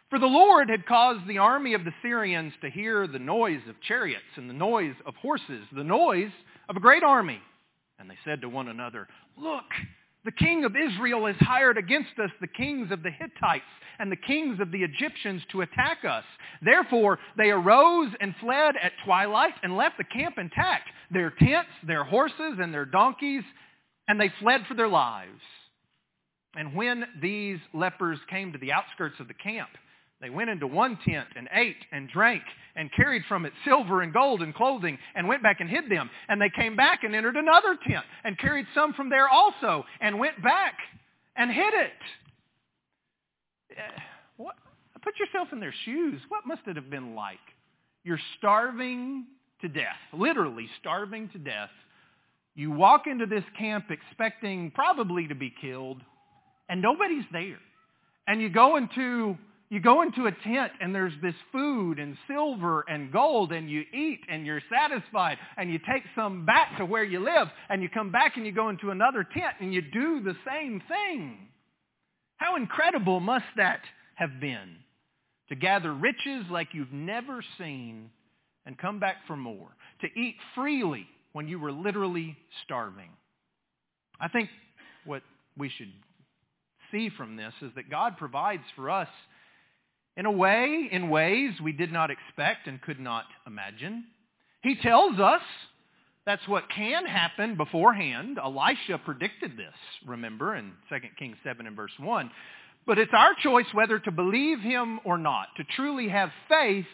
For 0.10 0.17
the 0.17 0.26
Lord 0.26 0.69
had 0.69 0.88
caused 0.88 1.28
the 1.28 1.38
army 1.38 1.76
of 1.76 1.86
the 1.86 1.93
Syrians 2.02 2.54
to 2.62 2.69
hear 2.69 3.06
the 3.06 3.19
noise 3.19 3.62
of 3.69 3.80
chariots 3.82 4.24
and 4.38 4.50
the 4.50 4.56
noise 4.56 4.95
of 5.06 5.15
horses, 5.15 5.65
the 5.72 5.84
noise 5.84 6.32
of 6.67 6.76
a 6.76 6.80
great 6.80 7.04
army. 7.04 7.39
And 8.00 8.10
they 8.10 8.17
said 8.26 8.41
to 8.41 8.50
one 8.50 8.69
another, 8.69 9.08
Look, 9.38 9.65
the 10.26 10.32
king 10.32 10.65
of 10.65 10.76
Israel 10.76 11.28
has 11.28 11.36
hired 11.39 11.78
against 11.78 12.17
us 12.17 12.32
the 12.41 12.48
kings 12.48 12.91
of 12.91 13.04
the 13.04 13.12
Hittites 13.12 13.63
and 14.00 14.12
the 14.12 14.15
kings 14.15 14.60
of 14.60 14.72
the 14.72 14.82
Egyptians 14.82 15.43
to 15.52 15.62
attack 15.62 16.00
us. 16.04 16.24
Therefore, 16.63 17.19
they 17.38 17.52
arose 17.52 18.12
and 18.19 18.34
fled 18.41 18.76
at 18.82 18.93
twilight 19.06 19.54
and 19.62 19.78
left 19.78 19.98
the 20.00 20.04
camp 20.06 20.39
intact, 20.39 20.89
their 21.12 21.30
tents, 21.30 21.69
their 21.86 22.04
horses, 22.04 22.58
and 22.60 22.74
their 22.74 22.86
donkeys, 22.86 23.43
and 24.08 24.19
they 24.19 24.32
fled 24.39 24.62
for 24.67 24.74
their 24.74 24.88
lives. 24.88 25.41
And 26.56 26.74
when 26.74 27.06
these 27.22 27.60
lepers 27.76 28.17
came 28.28 28.54
to 28.54 28.58
the 28.58 28.72
outskirts 28.72 29.19
of 29.19 29.28
the 29.28 29.36
camp, 29.36 29.69
they 30.21 30.29
went 30.29 30.49
into 30.49 30.67
one 30.67 30.97
tent 31.05 31.27
and 31.36 31.47
ate 31.53 31.77
and 31.91 32.10
drank 32.10 32.43
and 32.75 32.91
carried 32.93 33.23
from 33.27 33.45
it 33.45 33.53
silver 33.65 34.01
and 34.01 34.13
gold 34.13 34.41
and 34.41 34.53
clothing 34.53 34.97
and 35.15 35.27
went 35.27 35.43
back 35.43 35.62
and 35.62 35.69
hid 35.69 35.89
them. 35.89 36.10
And 36.27 36.41
they 36.41 36.49
came 36.49 36.75
back 36.75 37.03
and 37.03 37.15
entered 37.15 37.38
another 37.38 37.77
tent 37.88 38.03
and 38.23 38.38
carried 38.38 38.65
some 38.75 38.93
from 38.93 39.10
there 39.10 39.29
also 39.29 39.86
and 40.01 40.19
went 40.19 40.41
back 40.43 40.73
and 41.36 41.51
hid 41.51 41.73
it. 41.73 41.91
Eh, 43.77 44.01
what? 44.38 44.55
Put 45.01 45.13
yourself 45.17 45.47
in 45.53 45.62
their 45.62 45.73
shoes. 45.86 46.21
What 46.27 46.45
must 46.45 46.62
it 46.67 46.75
have 46.75 46.89
been 46.89 47.15
like? 47.15 47.38
You're 48.03 48.19
starving 48.38 49.25
to 49.62 49.69
death, 49.69 49.95
literally 50.13 50.67
starving 50.82 51.29
to 51.29 51.38
death. 51.38 51.69
You 52.55 52.71
walk 52.71 53.08
into 53.08 53.25
this 53.25 53.43
camp 53.58 53.86
expecting 53.89 54.71
probably 54.71 55.27
to 55.27 55.36
be 55.36 55.53
killed, 55.62 56.01
and 56.67 56.82
nobody's 56.82 57.23
there. 57.32 57.60
And 58.27 58.41
you 58.41 58.49
go 58.49 58.75
into 58.75 59.38
you 59.69 59.79
go 59.79 60.01
into 60.01 60.25
a 60.25 60.32
tent 60.32 60.71
and 60.82 60.93
there's 60.93 61.13
this 61.21 61.36
food 61.51 61.99
and 61.99 62.17
silver 62.27 62.84
and 62.88 63.12
gold 63.12 63.51
and 63.51 63.69
you 63.69 63.84
eat 63.93 64.21
and 64.27 64.45
you're 64.45 64.62
satisfied 64.71 65.38
and 65.58 65.71
you 65.71 65.77
take 65.77 66.03
some 66.15 66.45
back 66.45 66.77
to 66.77 66.86
where 66.86 67.03
you 67.03 67.19
live 67.19 67.47
and 67.69 67.84
you 67.84 67.89
come 67.89 68.12
back 68.12 68.36
and 68.36 68.45
you 68.47 68.51
go 68.51 68.69
into 68.69 68.89
another 68.89 69.23
tent 69.23 69.55
and 69.60 69.73
you 69.73 69.82
do 69.82 70.21
the 70.23 70.36
same 70.47 70.82
thing. 70.88 71.38
How 72.38 72.55
incredible 72.55 73.19
must 73.19 73.45
that 73.58 73.82
have 74.15 74.39
been 74.39 74.77
to 75.49 75.55
gather 75.55 75.93
riches 75.93 76.45
like 76.49 76.69
you've 76.73 76.91
never 76.93 77.43
seen 77.60 78.10
and 78.65 78.77
come 78.77 78.99
back 78.99 79.17
for 79.27 79.36
more, 79.36 79.69
to 80.01 80.08
eat 80.19 80.36
freely 80.55 81.08
when 81.34 81.47
you 81.47 81.60
were 81.60 81.71
literally 81.71 82.38
starving. 82.65 83.10
I 84.19 84.27
think 84.27 84.49
what 85.05 85.23
we 85.58 85.69
should 85.69 85.91
see 86.91 87.10
from 87.10 87.36
this 87.36 87.53
is 87.62 87.71
that 87.75 87.89
God 87.89 88.17
provides 88.17 88.63
for 88.75 88.89
us 88.89 89.08
in 90.17 90.26
a 90.26 90.32
way, 90.32 90.89
in 90.91 91.10
ways 91.10 91.54
we 91.63 91.72
did 91.72 91.91
not 91.91 92.12
expect 92.12 92.67
and 92.67 92.82
could 92.82 93.00
not 93.00 93.26
imagine. 93.48 94.06
He 94.62 94.76
tells 94.76 95.19
us 95.19 95.41
that's 96.26 96.48
what 96.48 96.69
can 96.69 97.06
happen 97.06 97.56
beforehand. 97.56 98.38
Elisha 98.38 99.00
predicted 99.04 99.58
this, 99.58 99.74
remember, 100.06 100.56
in 100.56 100.74
2 100.89 100.95
Kings 101.17 101.38
7 101.43 101.65
and 101.65 101.76
verse 101.76 101.91
1. 101.98 102.30
But 102.86 102.98
it's 102.98 103.13
our 103.13 103.32
choice 103.41 103.65
whether 103.74 104.00
to 104.00 104.12
believe 104.12 104.60
him 104.60 105.00
or 105.06 105.17
not, 105.17 105.48
to 105.58 105.63
truly 105.63 106.10
have 106.10 106.30
faith 106.48 106.86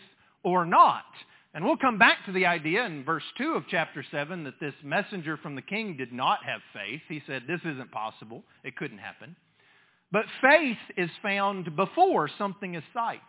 or 0.43 0.65
not. 0.65 1.05
And 1.53 1.63
we'll 1.63 1.77
come 1.77 1.97
back 1.97 2.25
to 2.25 2.33
the 2.33 2.45
idea 2.45 2.85
in 2.85 3.05
verse 3.05 3.23
2 3.37 3.53
of 3.53 3.63
chapter 3.69 4.03
7 4.11 4.43
that 4.43 4.59
this 4.59 4.73
messenger 4.83 5.37
from 5.37 5.55
the 5.55 5.61
king 5.61 5.95
did 5.95 6.11
not 6.11 6.39
have 6.45 6.59
faith. 6.73 7.01
He 7.07 7.21
said, 7.25 7.43
this 7.47 7.61
isn't 7.61 7.91
possible. 7.91 8.43
It 8.63 8.75
couldn't 8.75 8.97
happen. 8.97 9.37
But 10.15 10.27
faith 10.41 10.77
is 10.95 11.09
found 11.21 11.75
before 11.75 12.29
something 12.37 12.75
is 12.75 12.83
sight. 12.93 13.19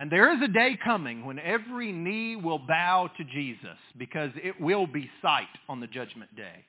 And 0.00 0.10
there 0.10 0.34
is 0.34 0.40
a 0.40 0.50
day 0.50 0.78
coming 0.82 1.26
when 1.26 1.38
every 1.38 1.92
knee 1.92 2.34
will 2.34 2.60
bow 2.60 3.10
to 3.18 3.24
Jesus 3.24 3.76
because 3.98 4.30
it 4.42 4.58
will 4.58 4.86
be 4.86 5.10
sight 5.20 5.52
on 5.68 5.80
the 5.80 5.86
judgment 5.86 6.34
day. 6.34 6.64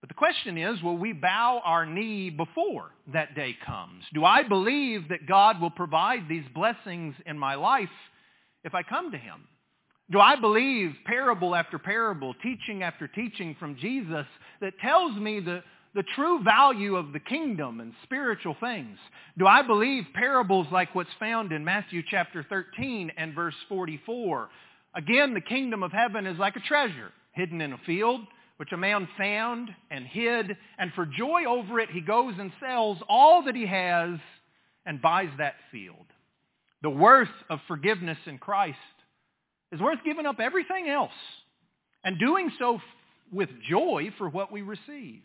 But 0.00 0.08
the 0.08 0.16
question 0.16 0.58
is, 0.58 0.82
will 0.82 0.98
we 0.98 1.12
bow 1.12 1.62
our 1.64 1.86
knee 1.86 2.28
before 2.28 2.90
that 3.12 3.36
day 3.36 3.56
comes? 3.64 4.02
Do 4.12 4.24
I 4.24 4.42
believe 4.42 5.10
that 5.10 5.28
God 5.28 5.60
will 5.60 5.70
provide 5.70 6.28
these 6.28 6.42
blessings 6.52 7.14
in 7.26 7.38
my 7.38 7.54
life 7.54 7.88
if 8.64 8.74
I 8.74 8.82
come 8.82 9.12
to 9.12 9.16
him? 9.16 9.46
Do 10.10 10.18
I 10.18 10.34
believe 10.34 10.90
parable 11.06 11.54
after 11.54 11.78
parable, 11.78 12.34
teaching 12.42 12.82
after 12.82 13.06
teaching 13.06 13.54
from 13.60 13.76
Jesus 13.76 14.26
that 14.60 14.76
tells 14.80 15.16
me 15.18 15.38
the, 15.38 15.62
the 15.94 16.02
true 16.14 16.42
value 16.42 16.96
of 16.96 17.12
the 17.12 17.20
kingdom 17.20 17.80
and 17.80 17.92
spiritual 18.02 18.56
things? 18.60 18.98
Do 19.38 19.46
I 19.46 19.62
believe 19.62 20.04
parables 20.14 20.66
like 20.72 20.94
what's 20.94 21.10
found 21.18 21.52
in 21.52 21.64
Matthew 21.64 22.02
chapter 22.08 22.44
13 22.48 23.12
and 23.16 23.34
verse 23.34 23.54
44? 23.68 24.48
Again, 24.96 25.34
the 25.34 25.40
kingdom 25.40 25.82
of 25.82 25.92
heaven 25.92 26.26
is 26.26 26.38
like 26.38 26.56
a 26.56 26.60
treasure 26.60 27.12
hidden 27.32 27.60
in 27.60 27.72
a 27.72 27.78
field 27.86 28.20
which 28.56 28.72
a 28.72 28.76
man 28.76 29.08
found 29.18 29.68
and 29.90 30.06
hid, 30.06 30.56
and 30.78 30.92
for 30.94 31.06
joy 31.06 31.44
over 31.48 31.80
it 31.80 31.90
he 31.90 32.00
goes 32.00 32.34
and 32.38 32.52
sells 32.60 32.98
all 33.08 33.42
that 33.44 33.56
he 33.56 33.66
has 33.66 34.18
and 34.86 35.02
buys 35.02 35.30
that 35.38 35.54
field. 35.72 36.06
The 36.82 36.90
worth 36.90 37.28
of 37.50 37.58
forgiveness 37.66 38.18
in 38.26 38.38
Christ 38.38 38.78
is 39.72 39.80
worth 39.80 39.98
giving 40.04 40.26
up 40.26 40.38
everything 40.38 40.88
else 40.88 41.10
and 42.04 42.18
doing 42.18 42.50
so 42.58 42.80
with 43.32 43.48
joy 43.68 44.10
for 44.18 44.28
what 44.28 44.52
we 44.52 44.62
receive. 44.62 45.22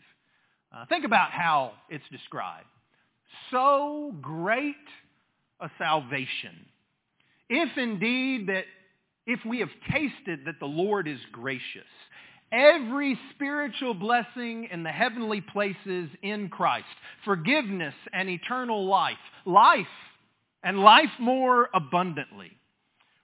Uh, 0.72 0.86
think 0.86 1.04
about 1.04 1.30
how 1.30 1.72
it's 1.88 2.04
described. 2.10 2.66
So 3.50 4.14
great 4.20 4.76
a 5.60 5.70
salvation. 5.78 6.66
If 7.48 7.76
indeed 7.76 8.48
that 8.48 8.64
if 9.26 9.40
we 9.44 9.58
have 9.60 9.70
tasted 9.90 10.46
that 10.46 10.60
the 10.60 10.66
Lord 10.66 11.08
is 11.08 11.18
gracious, 11.32 11.86
every 12.52 13.18
spiritual 13.34 13.94
blessing 13.94 14.68
in 14.70 14.82
the 14.82 14.90
heavenly 14.90 15.40
places 15.40 16.08
in 16.22 16.48
Christ, 16.48 16.86
forgiveness 17.24 17.94
and 18.12 18.28
eternal 18.28 18.86
life, 18.86 19.18
life 19.44 19.86
and 20.62 20.78
life 20.78 21.10
more 21.18 21.68
abundantly. 21.74 22.52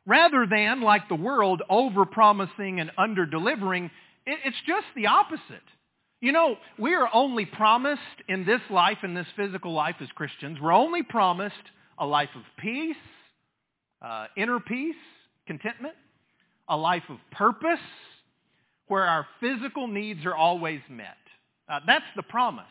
Rather 0.07 0.47
than, 0.49 0.83
like 0.83 1.09
the 1.09 1.17
world, 1.17 1.63
over-promising 1.69 2.81
and 2.81 2.93
under-delivering, 2.97 3.91
it's 4.27 4.57
just 4.67 4.87
the 4.95 5.07
opposite. 5.07 5.41
You 6.27 6.33
know, 6.33 6.57
we 6.77 6.93
are 6.97 7.09
only 7.15 7.45
promised 7.45 8.01
in 8.29 8.45
this 8.45 8.61
life, 8.69 8.99
in 9.05 9.15
this 9.15 9.29
physical 9.37 9.73
life 9.73 9.95
as 10.01 10.09
Christians, 10.17 10.59
we're 10.61 10.73
only 10.73 11.05
promised 11.05 11.55
a 12.01 12.05
life 12.05 12.31
of 12.35 12.43
peace, 12.59 12.97
uh, 14.03 14.27
inner 14.37 14.59
peace, 14.59 14.97
contentment, 15.47 15.95
a 16.69 16.77
life 16.77 17.05
of 17.11 17.19
purpose, 17.31 17.79
where 18.89 19.05
our 19.05 19.25
physical 19.39 19.87
needs 19.87 20.27
are 20.27 20.35
always 20.35 20.81
met. 20.91 21.17
Uh, 21.69 21.79
that's 21.87 22.05
the 22.17 22.25
promise. 22.25 22.65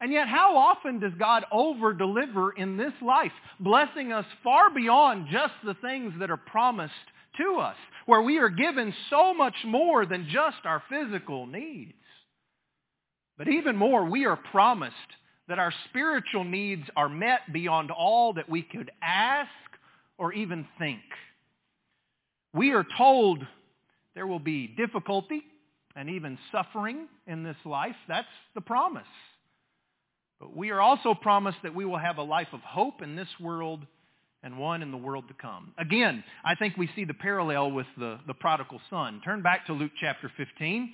And 0.00 0.12
yet 0.12 0.28
how 0.28 0.56
often 0.56 1.00
does 1.00 1.14
God 1.18 1.46
over-deliver 1.50 2.52
in 2.52 2.76
this 2.76 2.92
life, 3.02 3.32
blessing 3.58 4.12
us 4.12 4.24
far 4.44 4.72
beyond 4.72 5.26
just 5.32 5.54
the 5.64 5.74
things 5.74 6.12
that 6.20 6.30
are 6.30 6.36
promised 6.36 6.92
to 7.38 7.58
us, 7.58 7.76
where 8.06 8.22
we 8.22 8.38
are 8.38 8.48
given 8.48 8.94
so 9.10 9.34
much 9.34 9.56
more 9.64 10.06
than 10.06 10.28
just 10.30 10.58
our 10.64 10.80
physical 10.88 11.48
needs. 11.48 11.94
But 13.38 13.48
even 13.48 13.76
more, 13.76 14.04
we 14.04 14.26
are 14.26 14.36
promised 14.36 14.94
that 15.48 15.58
our 15.58 15.72
spiritual 15.88 16.44
needs 16.44 16.82
are 16.96 17.08
met 17.08 17.52
beyond 17.52 17.90
all 17.90 18.34
that 18.34 18.50
we 18.50 18.62
could 18.62 18.90
ask 19.00 19.48
or 20.18 20.32
even 20.32 20.66
think. 20.78 21.00
We 22.52 22.72
are 22.72 22.84
told 22.96 23.46
there 24.14 24.26
will 24.26 24.40
be 24.40 24.66
difficulty 24.66 25.42
and 25.94 26.10
even 26.10 26.38
suffering 26.52 27.06
in 27.26 27.44
this 27.44 27.56
life. 27.64 27.96
That's 28.08 28.26
the 28.54 28.60
promise. 28.60 29.06
But 30.40 30.56
we 30.56 30.70
are 30.70 30.80
also 30.80 31.14
promised 31.14 31.58
that 31.62 31.74
we 31.74 31.84
will 31.84 31.98
have 31.98 32.18
a 32.18 32.22
life 32.22 32.48
of 32.52 32.60
hope 32.60 33.02
in 33.02 33.16
this 33.16 33.28
world 33.40 33.80
and 34.42 34.58
one 34.58 34.82
in 34.82 34.90
the 34.90 34.96
world 34.96 35.26
to 35.28 35.34
come. 35.34 35.72
Again, 35.78 36.22
I 36.44 36.54
think 36.54 36.76
we 36.76 36.88
see 36.94 37.04
the 37.04 37.14
parallel 37.14 37.72
with 37.72 37.86
the, 37.96 38.18
the 38.26 38.34
prodigal 38.34 38.80
son. 38.88 39.20
Turn 39.24 39.42
back 39.42 39.66
to 39.66 39.72
Luke 39.72 39.92
chapter 40.00 40.30
15. 40.36 40.92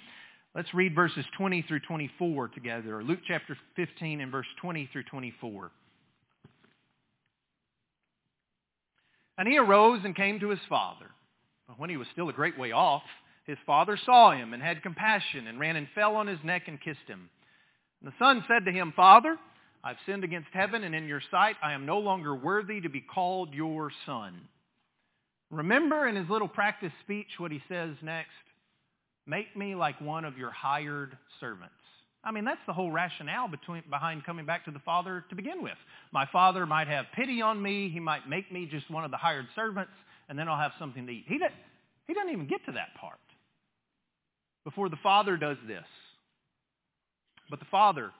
Let's 0.54 0.72
read 0.72 0.94
verses 0.94 1.24
20 1.36 1.62
through 1.62 1.80
24 1.80 2.48
together. 2.48 3.02
Luke 3.02 3.20
chapter 3.26 3.56
15 3.74 4.20
and 4.20 4.30
verse 4.30 4.46
20 4.60 4.88
through 4.92 5.02
24. 5.04 5.70
And 9.36 9.48
he 9.48 9.58
arose 9.58 10.02
and 10.04 10.14
came 10.14 10.38
to 10.38 10.50
his 10.50 10.60
father. 10.68 11.06
But 11.66 11.80
when 11.80 11.90
he 11.90 11.96
was 11.96 12.06
still 12.12 12.28
a 12.28 12.32
great 12.32 12.56
way 12.56 12.70
off, 12.70 13.02
his 13.46 13.58
father 13.66 13.98
saw 14.06 14.30
him 14.30 14.54
and 14.54 14.62
had 14.62 14.82
compassion 14.82 15.48
and 15.48 15.58
ran 15.58 15.74
and 15.74 15.88
fell 15.92 16.14
on 16.14 16.28
his 16.28 16.38
neck 16.44 16.62
and 16.68 16.80
kissed 16.80 17.08
him. 17.08 17.28
And 18.00 18.12
the 18.12 18.24
son 18.24 18.44
said 18.46 18.64
to 18.66 18.72
him, 18.72 18.92
Father, 18.94 19.36
I've 19.82 19.96
sinned 20.06 20.22
against 20.22 20.48
heaven 20.52 20.84
and 20.84 20.94
in 20.94 21.08
your 21.08 21.22
sight. 21.32 21.56
I 21.64 21.72
am 21.72 21.84
no 21.84 21.98
longer 21.98 22.34
worthy 22.34 22.80
to 22.80 22.88
be 22.88 23.00
called 23.00 23.52
your 23.52 23.90
son. 24.06 24.40
Remember 25.50 26.06
in 26.06 26.14
his 26.14 26.30
little 26.30 26.48
practice 26.48 26.92
speech 27.02 27.26
what 27.38 27.50
he 27.50 27.60
says 27.68 27.96
next? 28.02 28.30
Make 29.26 29.56
me 29.56 29.74
like 29.74 30.00
one 30.00 30.24
of 30.24 30.36
your 30.36 30.50
hired 30.50 31.16
servants. 31.40 31.74
I 32.22 32.30
mean, 32.30 32.44
that's 32.44 32.60
the 32.66 32.72
whole 32.72 32.90
rationale 32.90 33.48
between, 33.48 33.82
behind 33.90 34.24
coming 34.24 34.46
back 34.46 34.64
to 34.64 34.70
the 34.70 34.78
Father 34.80 35.24
to 35.28 35.34
begin 35.34 35.62
with. 35.62 35.76
My 36.12 36.26
Father 36.32 36.66
might 36.66 36.88
have 36.88 37.06
pity 37.14 37.42
on 37.42 37.60
me. 37.60 37.90
He 37.90 38.00
might 38.00 38.28
make 38.28 38.50
me 38.50 38.66
just 38.70 38.90
one 38.90 39.04
of 39.04 39.10
the 39.10 39.16
hired 39.16 39.46
servants 39.54 39.92
and 40.28 40.38
then 40.38 40.48
I'll 40.48 40.58
have 40.58 40.72
something 40.78 41.06
to 41.06 41.12
eat. 41.12 41.24
He, 41.26 41.38
doesn't, 41.38 41.54
he 42.06 42.14
doesn't 42.14 42.32
even 42.32 42.46
get 42.46 42.64
to 42.66 42.72
that 42.72 42.94
part 42.98 43.18
before 44.64 44.88
the 44.88 44.98
father 45.02 45.36
does 45.36 45.58
this. 45.66 45.84
But 47.50 47.58
the 47.58 47.66
father 47.70 48.10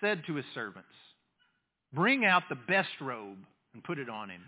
said 0.00 0.22
to 0.26 0.36
his 0.36 0.44
servants, 0.54 0.88
bring 1.92 2.24
out 2.24 2.44
the 2.48 2.54
best 2.68 2.88
robe 3.00 3.38
and 3.74 3.82
put 3.82 3.98
it 3.98 4.08
on 4.08 4.30
him, 4.30 4.42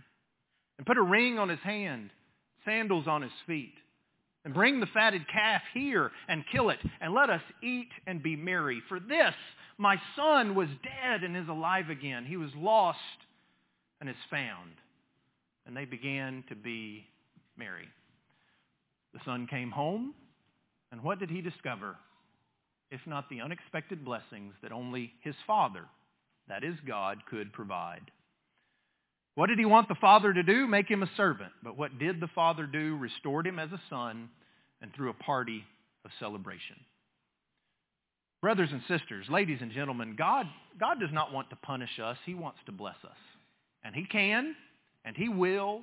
and 0.79 0.87
put 0.87 0.97
a 0.97 1.03
ring 1.03 1.39
on 1.39 1.49
his 1.49 1.61
hand, 1.61 2.11
sandals 2.65 3.07
on 3.07 3.23
his 3.23 3.33
feet, 3.47 3.75
and 4.45 4.55
bring 4.55 4.81
the 4.81 4.87
fatted 4.87 5.29
calf 5.29 5.63
here 5.75 6.11
and 6.29 6.45
kill 6.51 6.71
it, 6.71 6.81
and 7.01 7.15
let 7.15 7.31
us 7.31 7.43
eat 7.63 7.91
and 8.07 8.23
be 8.23 8.37
merry. 8.37 8.83
For 8.89 8.99
this, 8.99 9.35
my 9.79 9.97
son 10.17 10.55
was 10.55 10.69
dead 10.83 11.23
and 11.23 11.37
is 11.37 11.49
alive 11.49 11.91
again. 11.91 12.25
He 12.25 12.37
was 12.37 12.51
lost 12.57 12.99
and 14.01 14.11
is 14.11 14.17
found 14.31 14.73
and 15.67 15.77
they 15.77 15.85
began 15.85 16.45
to 16.49 16.55
be 16.55 17.05
merry. 17.57 17.89
The 19.15 19.21
son 19.25 19.47
came 19.47 19.71
home, 19.71 20.15
and 20.91 21.03
what 21.03 21.19
did 21.19 21.31
he 21.31 21.41
discover? 21.41 21.97
If 22.91 23.01
not 23.07 23.29
the 23.29 23.41
unexpected 23.41 24.05
blessings 24.05 24.55
that 24.63 24.73
only 24.73 25.13
his 25.23 25.35
father, 25.47 25.85
that 26.49 26.65
is 26.65 26.75
God, 26.87 27.19
could 27.31 27.53
provide. 27.53 28.11
What 29.35 29.49
did 29.49 29.59
he 29.59 29.65
want 29.65 29.89
the 29.89 29.95
father 29.95 30.33
to 30.33 30.43
do? 30.43 30.67
Make 30.67 30.89
him 30.89 31.03
a 31.03 31.11
servant. 31.17 31.53
But 31.63 31.79
what 31.79 31.99
did 31.99 32.21
the 32.21 32.29
father 32.29 32.67
do? 32.67 32.97
Restored 32.97 33.47
him 33.47 33.59
as 33.59 33.71
a 33.73 33.81
son 33.89 34.29
and 34.81 34.93
threw 34.95 35.11
a 35.11 35.15
party 35.15 35.65
of 36.05 36.11
celebration. 36.19 36.77
Brothers 38.43 38.71
and 38.73 38.83
sisters, 38.89 39.27
ladies 39.31 39.59
and 39.61 39.71
gentlemen, 39.71 40.17
God, 40.19 40.47
God 40.79 40.99
does 41.01 41.13
not 41.13 41.33
want 41.33 41.51
to 41.51 41.57
punish 41.57 42.01
us. 42.03 42.17
He 42.27 42.35
wants 42.35 42.59
to 42.67 42.73
bless 42.73 42.97
us. 43.05 43.17
And 43.85 43.95
he 43.95 44.05
can, 44.05 44.55
and 45.05 45.17
he 45.17 45.29
will 45.29 45.83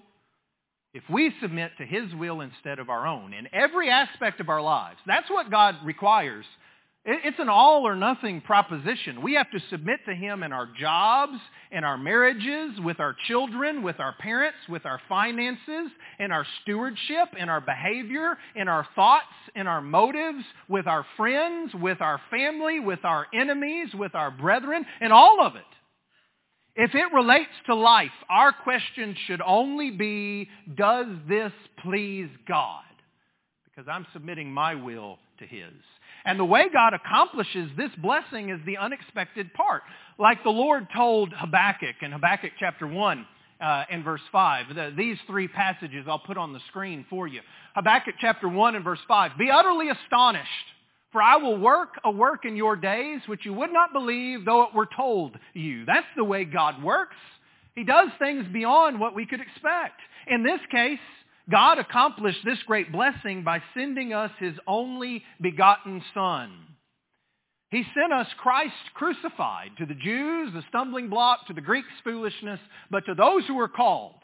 if 0.93 1.03
we 1.09 1.31
submit 1.41 1.71
to 1.77 1.85
his 1.85 2.13
will 2.15 2.41
instead 2.41 2.79
of 2.79 2.89
our 2.89 3.05
own 3.05 3.33
in 3.33 3.47
every 3.53 3.89
aspect 3.89 4.39
of 4.39 4.49
our 4.49 4.61
lives. 4.61 4.97
That's 5.05 5.29
what 5.29 5.51
God 5.51 5.75
requires. 5.83 6.45
It's 7.11 7.39
an 7.39 7.49
all 7.49 7.87
or 7.87 7.95
nothing 7.95 8.39
proposition. 8.39 9.23
We 9.23 9.33
have 9.33 9.49
to 9.49 9.59
submit 9.71 10.01
to 10.05 10.13
him 10.13 10.43
in 10.43 10.53
our 10.53 10.69
jobs, 10.79 11.39
in 11.71 11.83
our 11.83 11.97
marriages, 11.97 12.79
with 12.81 12.99
our 12.99 13.15
children, 13.27 13.81
with 13.81 13.99
our 13.99 14.13
parents, 14.19 14.59
with 14.69 14.85
our 14.85 15.01
finances, 15.09 15.89
in 16.19 16.31
our 16.31 16.45
stewardship, 16.61 17.29
in 17.35 17.49
our 17.49 17.61
behavior, 17.61 18.37
in 18.55 18.67
our 18.67 18.85
thoughts, 18.93 19.25
in 19.55 19.65
our 19.65 19.81
motives, 19.81 20.43
with 20.67 20.85
our 20.85 21.03
friends, 21.17 21.73
with 21.73 21.99
our 21.99 22.21
family, 22.29 22.79
with 22.79 23.03
our 23.03 23.25
enemies, 23.33 23.89
with 23.95 24.13
our 24.13 24.29
brethren, 24.29 24.85
in 25.01 25.11
all 25.11 25.43
of 25.43 25.55
it. 25.55 25.63
If 26.75 26.93
it 26.93 27.11
relates 27.11 27.49
to 27.65 27.73
life, 27.73 28.11
our 28.29 28.51
question 28.51 29.15
should 29.25 29.41
only 29.41 29.89
be, 29.89 30.47
does 30.75 31.07
this 31.27 31.53
please 31.81 32.29
God? 32.47 32.83
Because 33.65 33.89
I'm 33.91 34.05
submitting 34.13 34.51
my 34.51 34.75
will 34.75 35.17
to 35.39 35.47
his. 35.47 35.73
And 36.25 36.39
the 36.39 36.45
way 36.45 36.65
God 36.71 36.93
accomplishes 36.93 37.69
this 37.77 37.91
blessing 37.97 38.49
is 38.49 38.59
the 38.65 38.77
unexpected 38.77 39.53
part. 39.53 39.83
Like 40.17 40.43
the 40.43 40.49
Lord 40.49 40.87
told 40.95 41.33
Habakkuk 41.33 41.95
in 42.01 42.11
Habakkuk 42.11 42.51
chapter 42.59 42.87
1 42.87 43.25
uh, 43.61 43.83
and 43.89 44.03
verse 44.03 44.21
5. 44.31 44.75
The, 44.75 44.93
these 44.97 45.17
three 45.27 45.47
passages 45.47 46.05
I'll 46.07 46.19
put 46.19 46.37
on 46.37 46.53
the 46.53 46.59
screen 46.67 47.05
for 47.09 47.27
you. 47.27 47.41
Habakkuk 47.75 48.15
chapter 48.19 48.47
1 48.47 48.75
and 48.75 48.83
verse 48.83 48.99
5. 49.07 49.31
Be 49.37 49.49
utterly 49.49 49.89
astonished, 49.89 50.47
for 51.11 51.21
I 51.21 51.37
will 51.37 51.57
work 51.57 51.99
a 52.03 52.11
work 52.11 52.45
in 52.45 52.55
your 52.55 52.75
days 52.75 53.21
which 53.27 53.45
you 53.45 53.53
would 53.53 53.71
not 53.71 53.93
believe 53.93 54.45
though 54.45 54.63
it 54.63 54.73
were 54.73 54.89
told 54.95 55.37
you. 55.53 55.85
That's 55.85 56.07
the 56.15 56.23
way 56.23 56.45
God 56.45 56.83
works. 56.83 57.15
He 57.75 57.83
does 57.83 58.09
things 58.19 58.45
beyond 58.51 58.99
what 58.99 59.15
we 59.15 59.25
could 59.25 59.39
expect. 59.39 59.99
In 60.27 60.43
this 60.43 60.59
case, 60.69 60.99
God 61.49 61.79
accomplished 61.79 62.39
this 62.45 62.59
great 62.67 62.91
blessing 62.91 63.43
by 63.43 63.61
sending 63.73 64.13
us 64.13 64.31
his 64.39 64.53
only 64.67 65.23
begotten 65.41 66.01
Son. 66.13 66.51
He 67.71 67.83
sent 67.93 68.11
us 68.11 68.27
Christ 68.37 68.73
crucified 68.95 69.71
to 69.77 69.85
the 69.85 69.93
Jews, 69.93 70.51
the 70.53 70.63
stumbling 70.69 71.09
block, 71.09 71.47
to 71.47 71.53
the 71.53 71.61
Greeks, 71.61 71.87
foolishness, 72.03 72.59
but 72.89 73.05
to 73.05 73.13
those 73.13 73.45
who 73.45 73.59
are 73.59 73.67
called, 73.67 74.15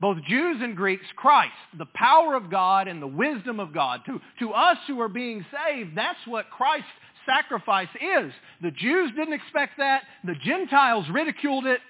both 0.00 0.18
Jews 0.28 0.58
and 0.60 0.76
Greeks, 0.76 1.06
Christ, 1.14 1.52
the 1.78 1.86
power 1.94 2.34
of 2.34 2.50
God 2.50 2.88
and 2.88 3.00
the 3.00 3.06
wisdom 3.06 3.60
of 3.60 3.72
God. 3.72 4.00
To, 4.06 4.20
to 4.40 4.52
us 4.52 4.78
who 4.88 5.00
are 5.00 5.08
being 5.08 5.46
saved, 5.52 5.96
that's 5.96 6.18
what 6.26 6.50
Christ's 6.50 6.88
sacrifice 7.24 7.88
is. 7.94 8.32
The 8.62 8.72
Jews 8.72 9.12
didn't 9.16 9.34
expect 9.34 9.78
that. 9.78 10.02
The 10.24 10.34
Gentiles 10.44 11.06
ridiculed 11.08 11.66
it. 11.66 11.80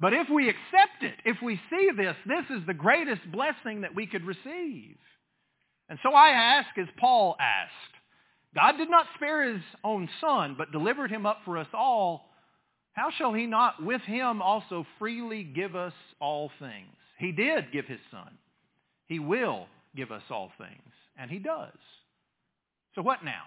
But 0.00 0.14
if 0.14 0.28
we 0.30 0.48
accept 0.48 1.02
it, 1.02 1.14
if 1.26 1.36
we 1.42 1.60
see 1.68 1.90
this, 1.94 2.16
this 2.26 2.44
is 2.56 2.66
the 2.66 2.74
greatest 2.74 3.20
blessing 3.30 3.82
that 3.82 3.94
we 3.94 4.06
could 4.06 4.24
receive. 4.24 4.96
And 5.90 5.98
so 6.02 6.14
I 6.14 6.30
ask, 6.30 6.68
as 6.78 6.88
Paul 6.98 7.36
asked, 7.38 7.72
God 8.54 8.78
did 8.78 8.90
not 8.90 9.06
spare 9.14 9.52
his 9.52 9.62
own 9.84 10.08
son, 10.20 10.54
but 10.56 10.72
delivered 10.72 11.10
him 11.10 11.26
up 11.26 11.40
for 11.44 11.58
us 11.58 11.68
all. 11.74 12.30
How 12.94 13.10
shall 13.16 13.34
he 13.34 13.46
not 13.46 13.84
with 13.84 14.00
him 14.02 14.40
also 14.42 14.86
freely 14.98 15.44
give 15.44 15.76
us 15.76 15.92
all 16.20 16.50
things? 16.58 16.96
He 17.18 17.32
did 17.32 17.70
give 17.72 17.84
his 17.84 18.00
son. 18.10 18.38
He 19.06 19.18
will 19.18 19.66
give 19.94 20.10
us 20.10 20.22
all 20.30 20.50
things. 20.58 20.92
And 21.18 21.30
he 21.30 21.38
does. 21.38 21.76
So 22.94 23.02
what 23.02 23.24
now? 23.24 23.42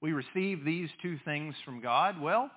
We 0.00 0.12
receive 0.12 0.64
these 0.64 0.88
two 1.02 1.18
things 1.24 1.54
from 1.64 1.80
God. 1.80 2.20
Well, 2.20 2.50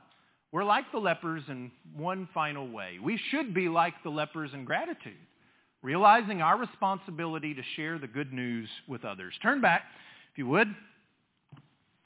we're 0.58 0.64
like 0.64 0.92
the 0.92 0.98
lepers 0.98 1.44
in 1.50 1.70
one 1.96 2.28
final 2.34 2.68
way. 2.68 2.98
We 3.00 3.22
should 3.30 3.54
be 3.54 3.70
like 3.70 3.94
the 4.04 4.10
lepers 4.10 4.50
in 4.56 4.66
gratitude, 4.66 5.14
realizing 5.84 6.42
our 6.42 6.58
responsibility 6.58 7.54
to 7.54 7.62
share 7.76 8.00
the 8.00 8.08
good 8.08 8.34
news 8.34 8.68
with 8.88 9.06
others. 9.06 9.36
Turn 9.44 9.62
back, 9.62 9.84
if 10.32 10.40
you 10.40 10.48
would, 10.48 10.68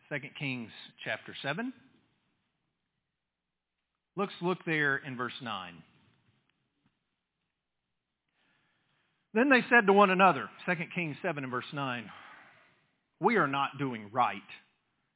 2 0.09 0.17
Kings 0.37 0.69
chapter 1.01 1.33
7. 1.41 1.71
Let's 4.17 4.33
look 4.41 4.57
there 4.65 4.97
in 4.97 5.15
verse 5.15 5.31
9. 5.41 5.73
Then 9.33 9.47
they 9.47 9.61
said 9.69 9.87
to 9.87 9.93
one 9.93 10.09
another, 10.09 10.49
2 10.65 10.73
Kings 10.93 11.15
7 11.21 11.41
and 11.41 11.51
verse 11.51 11.63
9, 11.71 12.03
we 13.21 13.37
are 13.37 13.47
not 13.47 13.77
doing 13.79 14.09
right. 14.11 14.41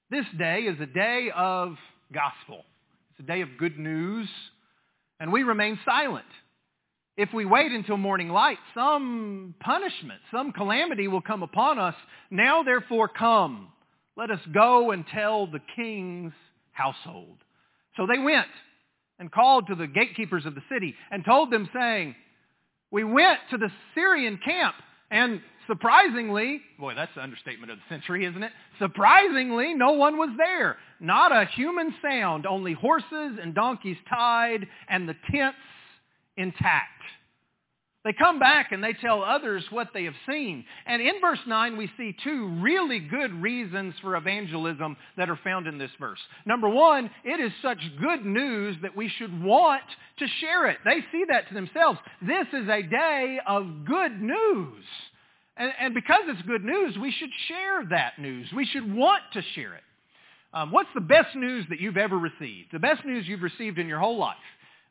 This 0.10 0.26
day 0.40 0.60
is 0.60 0.80
a 0.80 0.86
day 0.86 1.32
of 1.36 1.76
gospel. 2.14 2.64
It's 3.18 3.24
a 3.24 3.32
day 3.32 3.40
of 3.40 3.58
good 3.58 3.80
news, 3.80 4.28
and 5.22 5.32
we 5.32 5.44
remain 5.44 5.80
silent. 5.86 6.26
If 7.16 7.30
we 7.34 7.46
wait 7.46 7.72
until 7.72 7.96
morning 7.96 8.28
light, 8.28 8.58
some 8.74 9.56
punishment, 9.62 10.20
some 10.32 10.52
calamity 10.52 11.08
will 11.08 11.22
come 11.22 11.42
upon 11.42 11.80
us. 11.80 11.96
Now 12.30 12.64
therefore 12.64 13.08
come, 13.08 13.70
let 14.18 14.32
us 14.32 14.42
go 14.54 14.92
and 14.92 15.06
tell 15.08 15.48
the 15.48 15.62
king's 15.78 16.34
household. 16.74 17.38
So 17.96 18.06
they 18.06 18.20
went 18.20 18.48
and 19.18 19.32
called 19.32 19.68
to 19.68 19.76
the 19.76 19.88
gatekeepers 19.88 20.46
of 20.46 20.54
the 20.54 20.64
city 20.70 20.94
and 21.10 21.24
told 21.24 21.52
them 21.52 21.70
saying, 21.74 22.16
we 22.92 23.06
went 23.06 23.40
to 23.52 23.58
the 23.58 23.72
Syrian 23.94 24.42
camp 24.44 24.76
and 25.10 25.40
Surprisingly, 25.68 26.62
boy, 26.80 26.94
that's 26.96 27.14
the 27.16 27.24
understatement 27.24 27.72
of 27.72 27.78
the 27.78 27.84
century, 27.90 28.26
isn't 28.26 28.44
it? 28.44 28.52
Surprisingly, 28.80 29.74
no 29.74 29.94
one 29.94 30.18
was 30.18 30.30
there. 30.38 30.78
Not 31.00 31.32
a 31.32 31.46
human 31.56 31.94
sound, 32.02 32.46
only 32.46 32.74
horses 32.74 33.38
and 33.42 33.54
donkeys 33.54 33.98
tied 34.10 34.68
and 34.88 35.08
the 35.08 35.16
tents 35.32 35.58
intact. 36.38 36.92
They 38.06 38.14
come 38.14 38.38
back 38.38 38.72
and 38.72 38.84
they 38.84 38.94
tell 38.94 39.24
others 39.24 39.66
what 39.72 39.90
they 39.92 40.04
have 40.04 40.14
seen. 40.30 40.64
And 40.86 41.02
in 41.02 41.20
verse 41.20 41.40
9, 41.48 41.76
we 41.76 41.90
see 41.98 42.16
two 42.24 42.50
really 42.62 43.00
good 43.00 43.34
reasons 43.42 43.96
for 44.00 44.16
evangelism 44.16 44.96
that 45.18 45.28
are 45.28 45.40
found 45.44 45.66
in 45.66 45.80
this 45.80 45.90
verse. 46.00 46.20
Number 46.46 46.70
one, 46.70 47.10
it 47.24 47.40
is 47.40 47.52
such 47.64 47.80
good 48.00 48.24
news 48.24 48.78
that 48.84 48.96
we 48.96 49.10
should 49.10 49.44
want 49.44 49.82
to 50.20 50.28
share 50.40 50.68
it. 50.70 50.78
They 50.86 51.00
see 51.12 51.26
that 51.30 51.48
to 51.48 51.56
themselves. 51.56 51.98
This 52.22 52.46
is 52.54 52.70
a 52.70 52.84
day 52.84 53.40
of 53.48 53.86
good 53.86 54.22
news. 54.22 54.84
And, 55.58 55.72
and 55.80 55.94
because 55.96 56.22
it's 56.28 56.44
good 56.44 56.64
news, 56.64 56.96
we 57.02 57.12
should 57.12 57.32
share 57.48 57.86
that 57.90 58.20
news. 58.20 58.48
We 58.56 58.66
should 58.66 58.94
want 58.94 59.24
to 59.34 59.42
share 59.56 59.74
it. 59.74 59.84
Um, 60.56 60.72
what's 60.72 60.90
the 60.96 61.02
best 61.02 61.36
news 61.36 61.66
that 61.70 61.82
you've 61.82 61.98
ever 61.98 62.18
received? 62.18 62.70
The 62.72 62.80
best 62.80 63.04
news 63.04 63.28
you've 63.28 63.42
received 63.42 63.78
in 63.78 63.88
your 63.88 64.00
whole 64.00 64.18
life? 64.18 64.38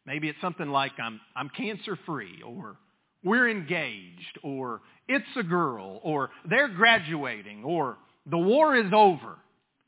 Maybe 0.07 0.29
it's 0.29 0.41
something 0.43 0.69
like 0.69 0.93
I'm, 1.03 1.19
I'm 1.35 1.49
cancer-free 1.49 2.43
or 2.47 2.77
we're 3.25 3.49
engaged 3.49 4.39
or 4.43 4.83
it's 5.09 5.25
a 5.37 5.43
girl 5.43 6.01
or 6.03 6.29
they're 6.49 6.69
graduating 6.69 7.65
or 7.65 7.97
the 8.31 8.37
war 8.37 8.77
is 8.77 8.93
over. 8.93 9.37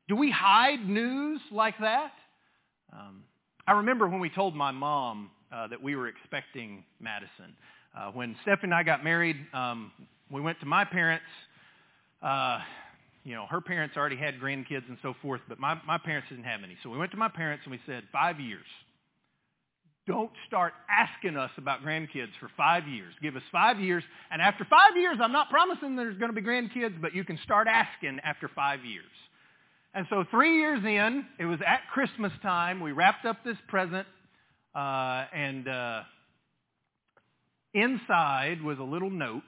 Do 0.08 0.16
we 0.16 0.30
hide 0.30 0.88
news 0.88 1.40
like 1.52 1.78
that? 1.80 2.12
Um, 2.90 3.24
I 3.66 3.72
remember 3.72 4.08
when 4.08 4.20
we 4.20 4.30
told 4.30 4.54
my 4.54 4.70
mom 4.70 5.30
uh, 5.52 5.66
that 5.68 5.82
we 5.82 5.94
were 5.94 6.08
expecting 6.08 6.84
Madison. 7.00 7.54
Uh, 7.94 8.12
when 8.12 8.34
Stephanie 8.42 8.72
and 8.72 8.74
I 8.74 8.82
got 8.82 9.04
married, 9.04 9.36
um, 9.52 9.92
we 10.30 10.40
went 10.40 10.58
to 10.60 10.66
my 10.66 10.84
parents. 10.84 11.26
Uh, 12.22 12.60
you 13.26 13.34
know, 13.34 13.44
her 13.50 13.60
parents 13.60 13.96
already 13.96 14.14
had 14.14 14.38
grandkids 14.38 14.88
and 14.88 14.96
so 15.02 15.12
forth, 15.20 15.40
but 15.48 15.58
my, 15.58 15.76
my 15.84 15.98
parents 15.98 16.28
didn't 16.30 16.44
have 16.44 16.60
any. 16.62 16.76
So 16.84 16.90
we 16.90 16.96
went 16.96 17.10
to 17.10 17.16
my 17.16 17.28
parents 17.28 17.64
and 17.64 17.72
we 17.72 17.80
said, 17.84 18.04
five 18.12 18.38
years. 18.38 18.64
Don't 20.06 20.30
start 20.46 20.72
asking 20.88 21.36
us 21.36 21.50
about 21.58 21.82
grandkids 21.82 22.30
for 22.38 22.48
five 22.56 22.86
years. 22.86 23.12
Give 23.20 23.34
us 23.34 23.42
five 23.50 23.80
years. 23.80 24.04
And 24.30 24.40
after 24.40 24.64
five 24.64 24.96
years, 24.96 25.16
I'm 25.20 25.32
not 25.32 25.50
promising 25.50 25.96
there's 25.96 26.16
going 26.18 26.32
to 26.32 26.40
be 26.40 26.46
grandkids, 26.46 27.00
but 27.02 27.16
you 27.16 27.24
can 27.24 27.36
start 27.42 27.66
asking 27.66 28.20
after 28.22 28.48
five 28.54 28.84
years. 28.84 29.04
And 29.92 30.06
so 30.08 30.24
three 30.30 30.60
years 30.60 30.84
in, 30.84 31.26
it 31.40 31.46
was 31.46 31.58
at 31.66 31.80
Christmas 31.92 32.30
time. 32.42 32.78
We 32.78 32.92
wrapped 32.92 33.26
up 33.26 33.38
this 33.44 33.56
present, 33.66 34.06
uh, 34.72 35.24
and 35.34 35.66
uh, 35.66 36.02
inside 37.74 38.62
was 38.62 38.78
a 38.78 38.84
little 38.84 39.10
note 39.10 39.42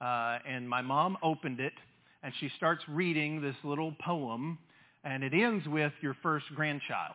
uh, 0.00 0.38
and 0.46 0.68
my 0.68 0.80
mom 0.80 1.16
opened 1.22 1.60
it, 1.60 1.72
and 2.22 2.32
she 2.40 2.50
starts 2.56 2.82
reading 2.88 3.40
this 3.40 3.56
little 3.64 3.94
poem, 4.00 4.58
and 5.04 5.22
it 5.22 5.32
ends 5.32 5.66
with 5.66 5.92
your 6.00 6.16
first 6.22 6.46
grandchild. 6.54 7.14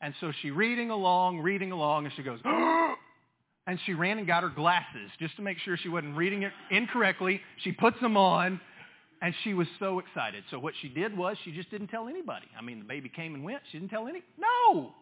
And 0.00 0.14
so 0.20 0.32
she 0.42 0.50
reading 0.50 0.90
along, 0.90 1.40
reading 1.40 1.72
along, 1.72 2.04
and 2.04 2.14
she 2.14 2.22
goes, 2.22 2.38
and 3.66 3.78
she 3.86 3.94
ran 3.94 4.18
and 4.18 4.26
got 4.26 4.42
her 4.42 4.48
glasses 4.48 5.10
just 5.18 5.36
to 5.36 5.42
make 5.42 5.58
sure 5.58 5.76
she 5.76 5.88
wasn't 5.88 6.16
reading 6.16 6.42
it 6.42 6.52
incorrectly. 6.70 7.40
She 7.64 7.72
puts 7.72 7.98
them 8.00 8.16
on, 8.16 8.60
and 9.22 9.34
she 9.42 9.54
was 9.54 9.66
so 9.78 9.98
excited. 9.98 10.44
So 10.50 10.58
what 10.58 10.74
she 10.80 10.88
did 10.88 11.16
was 11.16 11.36
she 11.44 11.52
just 11.52 11.70
didn't 11.70 11.88
tell 11.88 12.08
anybody. 12.08 12.46
I 12.58 12.62
mean, 12.62 12.78
the 12.80 12.84
baby 12.84 13.08
came 13.08 13.34
and 13.34 13.42
went. 13.42 13.62
She 13.72 13.78
didn't 13.78 13.90
tell 13.90 14.06
any. 14.06 14.22
No. 14.38 14.92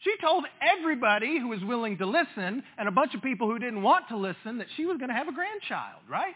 She 0.00 0.14
told 0.20 0.44
everybody 0.62 1.40
who 1.40 1.48
was 1.48 1.60
willing 1.64 1.98
to 1.98 2.06
listen 2.06 2.62
and 2.78 2.88
a 2.88 2.92
bunch 2.92 3.14
of 3.14 3.22
people 3.22 3.50
who 3.50 3.58
didn't 3.58 3.82
want 3.82 4.08
to 4.08 4.16
listen 4.16 4.58
that 4.58 4.68
she 4.76 4.86
was 4.86 4.96
going 4.98 5.08
to 5.08 5.14
have 5.14 5.26
a 5.26 5.32
grandchild, 5.32 6.02
right? 6.08 6.34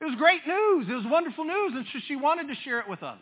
It 0.00 0.04
was 0.04 0.14
great 0.16 0.46
news. 0.46 0.86
It 0.88 0.94
was 0.94 1.06
wonderful 1.06 1.44
news, 1.44 1.72
and 1.74 1.86
so 1.92 1.98
she 2.06 2.16
wanted 2.16 2.48
to 2.48 2.54
share 2.62 2.80
it 2.80 2.88
with 2.88 3.02
others. 3.02 3.20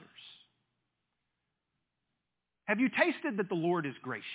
Have 2.65 2.81
you 2.81 2.89
tasted 2.89 3.37
that 3.37 3.49
the 3.49 3.55
Lord 3.55 3.87
is 3.87 3.95
gracious? 4.03 4.27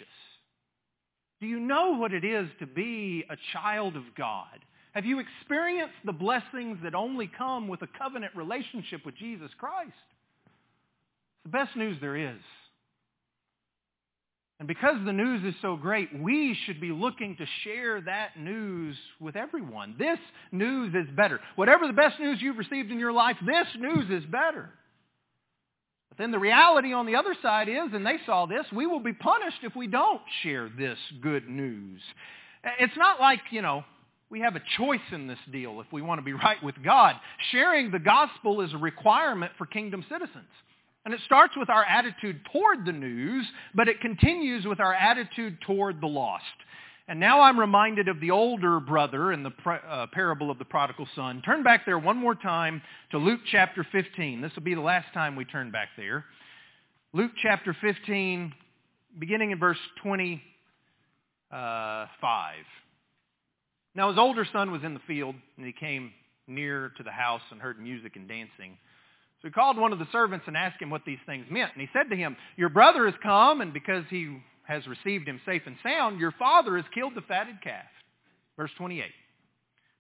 Do 1.40 1.48
you 1.48 1.60
know 1.60 1.98
what 1.98 2.14
it 2.14 2.24
is 2.24 2.48
to 2.60 2.68
be 2.68 3.24
a 3.30 3.36
child 3.54 3.96
of 3.96 4.04
God? 4.16 4.60
Have 4.94 5.06
you 5.06 5.20
experienced 5.20 5.96
the 6.06 6.14
blessings 6.14 6.80
that 6.84 6.96
only 6.96 7.30
come 7.38 7.68
with 7.68 7.82
a 7.84 7.88
covenant 8.00 8.36
relationship 8.36 9.06
with 9.06 9.16
Jesus 9.16 9.52
Christ? 9.58 9.92
It's 9.92 11.44
the 11.44 11.50
best 11.50 11.76
news 11.76 11.98
there 12.02 12.16
is. 12.16 12.42
And 14.60 14.68
because 14.68 14.96
the 15.06 15.14
news 15.14 15.44
is 15.46 15.54
so 15.62 15.76
great, 15.76 16.10
we 16.20 16.58
should 16.66 16.82
be 16.82 16.92
looking 16.92 17.36
to 17.38 17.46
share 17.64 18.02
that 18.02 18.40
news 18.40 18.98
with 19.20 19.36
everyone. 19.36 19.96
This 20.00 20.18
news 20.52 20.96
is 20.96 21.08
better. 21.16 21.40
Whatever 21.56 21.86
the 21.86 21.94
best 21.94 22.20
news 22.20 22.40
you've 22.42 22.58
received 22.58 22.92
in 22.92 22.98
your 22.98 23.14
life, 23.14 23.36
this 23.46 23.68
news 23.78 24.10
is 24.10 24.28
better. 24.32 24.70
But 26.10 26.18
then 26.18 26.32
the 26.32 26.40
reality 26.40 26.92
on 26.92 27.06
the 27.06 27.18
other 27.18 27.36
side 27.40 27.70
is, 27.70 27.94
and 27.94 28.04
they 28.04 28.18
saw 28.26 28.48
this, 28.48 28.66
we 28.76 28.88
will 28.88 29.00
be 29.00 29.14
punished 29.14 29.60
if 29.62 29.76
we 29.76 29.86
don't 29.86 30.22
share 30.42 30.72
this 30.76 30.98
good 31.22 31.48
news. 31.48 32.02
It's 32.80 32.98
not 32.98 33.20
like, 33.20 33.42
you 33.52 33.62
know, 33.62 33.84
we 34.32 34.42
have 34.42 34.56
a 34.56 34.62
choice 34.78 35.00
in 35.12 35.28
this 35.28 35.38
deal 35.52 35.80
if 35.82 35.88
we 35.92 36.02
want 36.02 36.18
to 36.18 36.26
be 36.26 36.34
right 36.46 36.62
with 36.64 36.76
God. 36.84 37.16
Sharing 37.52 37.92
the 37.92 38.00
gospel 38.00 38.62
is 38.62 38.74
a 38.74 38.78
requirement 38.78 39.52
for 39.60 39.68
kingdom 39.68 40.04
citizens. 40.10 40.50
And 41.08 41.14
it 41.14 41.22
starts 41.26 41.56
with 41.56 41.70
our 41.70 41.86
attitude 41.86 42.42
toward 42.52 42.86
the 42.86 42.92
news, 42.92 43.48
but 43.74 43.88
it 43.88 44.02
continues 44.02 44.66
with 44.66 44.82
our 44.82 44.94
attitude 44.94 45.58
toward 45.62 46.02
the 46.02 46.08
lost. 46.08 46.44
And 47.08 47.18
now 47.18 47.40
I'm 47.40 47.58
reminded 47.58 48.10
of 48.10 48.20
the 48.20 48.32
older 48.32 48.82
brother 48.82 49.32
in 49.32 49.42
the 49.42 49.54
uh, 49.66 50.08
parable 50.12 50.52
of 50.52 50.60
the 50.60 50.66
prodigal 50.66 51.08
son. 51.16 51.42
Turn 51.46 51.64
back 51.64 51.86
there 51.86 51.98
one 51.98 52.18
more 52.18 52.36
time 52.36 52.82
to 53.12 53.20
Luke 53.20 53.40
chapter 53.50 53.88
15. 53.90 54.42
This 54.42 54.52
will 54.54 54.64
be 54.64 54.76
the 54.76 54.82
last 54.82 55.14
time 55.14 55.38
we 55.38 55.46
turn 55.46 55.72
back 55.72 55.88
there. 55.96 56.26
Luke 57.14 57.32
chapter 57.42 57.74
15, 57.80 58.54
beginning 59.18 59.52
in 59.52 59.60
verse 59.60 59.78
25. 60.04 62.56
Now 63.96 64.10
his 64.10 64.20
older 64.20 64.46
son 64.52 64.74
was 64.74 64.84
in 64.84 64.94
the 64.94 65.00
field, 65.08 65.36
and 65.56 65.66
he 65.66 65.72
came 65.72 66.12
near 66.48 66.92
to 66.98 67.04
the 67.04 67.12
house 67.12 67.44
and 67.50 67.62
heard 67.62 67.80
music 67.80 68.18
and 68.18 68.28
dancing. 68.28 68.78
So 69.42 69.48
he 69.48 69.52
called 69.52 69.78
one 69.78 69.94
of 69.94 70.00
the 70.00 70.08
servants 70.12 70.46
and 70.48 70.58
asked 70.58 70.82
him 70.82 70.90
what 70.90 71.04
these 71.06 71.20
things 71.26 71.46
meant. 71.50 71.72
And 71.74 71.82
he 71.82 71.90
said 71.94 72.10
to 72.10 72.16
him, 72.16 72.36
Your 72.56 72.70
brother 72.70 73.06
has 73.06 73.14
come, 73.22 73.62
and 73.62 73.72
because 73.72 74.04
he 74.10 74.38
has 74.64 74.86
received 74.88 75.28
him 75.28 75.40
safe 75.46 75.62
and 75.66 75.76
sound, 75.84 76.20
your 76.20 76.34
father 76.34 76.76
has 76.76 76.86
killed 76.94 77.14
the 77.16 77.22
fatted 77.22 77.62
calf. 77.64 77.86
Verse 78.58 78.72
28. 78.78 79.06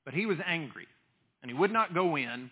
But 0.05 0.13
he 0.13 0.25
was 0.25 0.37
angry, 0.45 0.87
and 1.41 1.51
he 1.51 1.57
would 1.57 1.71
not 1.71 1.93
go 1.93 2.15
in. 2.17 2.49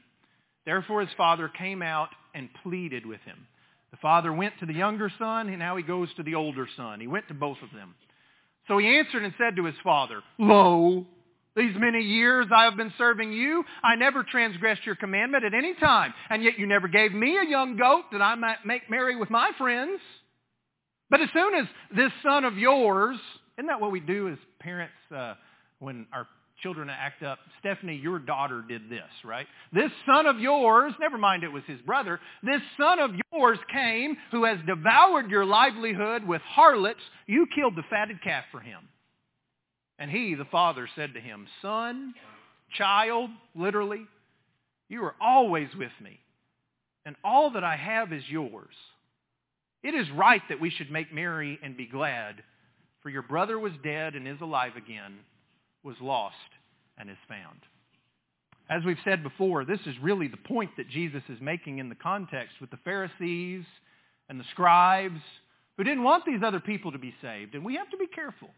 Therefore 0.66 1.02
his 1.02 1.14
father 1.18 1.50
came 1.50 1.82
out 1.82 2.10
and 2.34 2.50
pleaded 2.64 3.06
with 3.06 3.22
him. 3.22 3.48
The 3.92 3.98
father 3.98 4.34
went 4.34 4.60
to 4.60 4.66
the 4.66 4.74
younger 4.74 5.12
son, 5.18 5.50
and 5.50 5.60
now 5.60 5.78
he 5.78 5.84
goes 5.84 6.10
to 6.16 6.24
the 6.24 6.36
older 6.36 6.68
son. 6.76 7.00
He 7.00 7.08
went 7.08 7.28
to 7.30 7.34
both 7.34 7.58
of 7.64 7.72
them. 7.74 7.96
So 8.68 8.78
he 8.78 8.98
answered 8.98 9.24
and 9.24 9.34
said 9.38 9.56
to 9.56 9.66
his 9.66 9.76
father, 9.84 10.22
Lo, 10.38 11.06
these 11.56 11.76
many 11.78 12.02
years 12.02 12.48
I 12.56 12.66
have 12.66 12.76
been 12.76 12.94
serving 12.98 13.32
you. 13.32 13.64
I 13.84 13.96
never 13.96 14.24
transgressed 14.24 14.86
your 14.86 14.96
commandment 14.96 15.44
at 15.44 15.54
any 15.54 15.74
time, 15.76 16.14
and 16.30 16.44
yet 16.44 16.60
you 16.60 16.68
never 16.68 16.88
gave 16.88 17.14
me 17.14 17.38
a 17.38 17.50
young 17.50 17.78
goat 17.78 18.06
that 18.12 18.22
I 18.22 18.36
might 18.36 18.66
make 18.66 18.90
merry 18.90 19.16
with 19.16 19.30
my 19.30 19.52
friends. 19.58 20.00
But 21.10 21.22
as 21.22 21.30
soon 21.34 21.56
as 21.56 21.66
this 21.96 22.12
son 22.24 22.46
of 22.46 22.58
yours, 22.58 23.18
isn't 23.58 23.68
that 23.68 23.80
what 23.80 23.92
we 23.92 24.00
do 24.00 24.30
as 24.30 24.38
parents 24.60 24.94
uh, 25.16 25.36
when 25.80 26.08
our 26.12 26.28
children 26.62 26.90
act 26.90 27.24
up? 27.24 27.40
Stephanie, 27.60 27.96
your 27.96 28.20
daughter 28.20 28.64
did 28.68 28.90
this, 28.90 29.04
right? 29.24 29.48
This 29.72 29.92
son 30.06 30.26
of 30.26 30.40
yours, 30.40 30.94
never 31.00 31.18
mind 31.18 31.44
it 31.44 31.52
was 31.52 31.64
his 31.68 31.80
brother, 31.82 32.20
this 32.44 32.62
son 32.78 33.00
of 33.00 33.12
yours 33.32 33.60
came 33.72 34.18
who 34.32 34.44
has 34.46 34.58
devoured 34.66 35.30
your 35.30 35.46
livelihood 35.46 36.26
with 36.26 36.42
harlots. 36.42 37.02
You 37.28 37.46
killed 37.56 37.76
the 37.76 37.84
fatted 37.90 38.22
calf 38.24 38.46
for 38.52 38.60
him. 38.60 38.80
And 39.98 40.12
he, 40.12 40.36
the 40.36 40.46
father, 40.46 40.90
said 40.96 41.14
to 41.14 41.22
him, 41.22 41.48
Son, 41.62 42.14
child, 42.78 43.30
literally, 43.56 44.06
you 44.90 45.04
are 45.04 45.16
always 45.22 45.70
with 45.78 45.92
me, 46.02 46.20
and 47.06 47.16
all 47.24 47.52
that 47.52 47.64
I 47.64 47.76
have 47.76 48.12
is 48.12 48.24
yours. 48.28 48.76
It 49.84 49.96
is 49.96 50.10
right 50.12 50.42
that 50.50 50.60
we 50.60 50.70
should 50.70 50.92
make 50.92 51.14
merry 51.14 51.60
and 51.64 51.78
be 51.78 51.86
glad, 51.86 52.44
for 53.02 53.10
your 53.10 53.22
brother 53.22 53.60
was 53.60 53.74
dead 53.84 54.16
and 54.16 54.28
is 54.28 54.42
alive 54.42 54.76
again, 54.76 55.20
was 55.84 55.96
lost 56.02 56.36
and 56.98 57.10
is 57.10 57.18
found. 57.28 57.60
As 58.70 58.84
we've 58.84 58.98
said 59.06 59.22
before, 59.22 59.64
this 59.64 59.80
is 59.86 59.96
really 60.02 60.28
the 60.28 60.38
point 60.38 60.72
that 60.78 60.90
Jesus 60.90 61.22
is 61.30 61.40
making 61.40 61.78
in 61.78 61.88
the 61.88 61.96
context 61.96 62.56
with 62.60 62.72
the 62.72 62.80
Pharisees 62.84 63.64
and 64.28 64.40
the 64.40 64.46
scribes 64.52 65.22
who 65.78 65.84
didn't 65.84 66.04
want 66.04 66.26
these 66.26 66.42
other 66.44 66.60
people 66.60 66.92
to 66.92 66.98
be 66.98 67.14
saved. 67.22 67.54
And 67.54 67.64
we 67.64 67.76
have 67.76 67.90
to 67.92 67.98
be 67.98 68.08
careful 68.08 68.50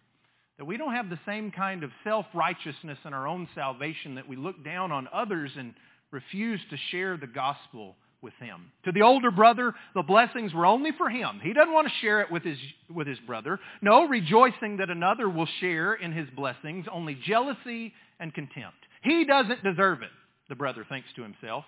that 0.57 0.65
we 0.65 0.77
don't 0.77 0.93
have 0.93 1.09
the 1.09 1.19
same 1.25 1.51
kind 1.51 1.83
of 1.83 1.91
self-righteousness 2.03 2.97
in 3.05 3.13
our 3.13 3.27
own 3.27 3.47
salvation 3.53 4.15
that 4.15 4.27
we 4.27 4.35
look 4.35 4.63
down 4.63 4.91
on 4.91 5.07
others 5.13 5.51
and 5.57 5.73
refuse 6.11 6.59
to 6.69 6.77
share 6.91 7.17
the 7.17 7.27
gospel 7.27 7.95
with 8.21 8.33
him. 8.39 8.71
To 8.85 8.91
the 8.91 9.03
older 9.03 9.29
brother, 9.29 9.73
the 9.93 10.01
blessings 10.01 10.53
were 10.53 10.65
only 10.65 10.91
for 10.97 11.09
him. 11.09 11.39
He 11.43 11.53
doesn't 11.53 11.73
want 11.73 11.87
to 11.87 11.93
share 12.01 12.21
it 12.21 12.31
with 12.31 12.43
his, 12.43 12.57
with 12.89 13.05
his 13.05 13.19
brother. 13.19 13.59
No 13.81 14.07
rejoicing 14.07 14.77
that 14.77 14.89
another 14.89 15.29
will 15.29 15.47
share 15.59 15.93
in 15.93 16.11
his 16.11 16.27
blessings, 16.35 16.87
only 16.91 17.15
jealousy 17.27 17.93
and 18.19 18.33
contempt. 18.33 18.77
He 19.03 19.25
doesn't 19.25 19.63
deserve 19.63 20.01
it, 20.01 20.09
the 20.49 20.55
brother 20.55 20.83
thinks 20.89 21.09
to 21.15 21.21
himself. 21.21 21.65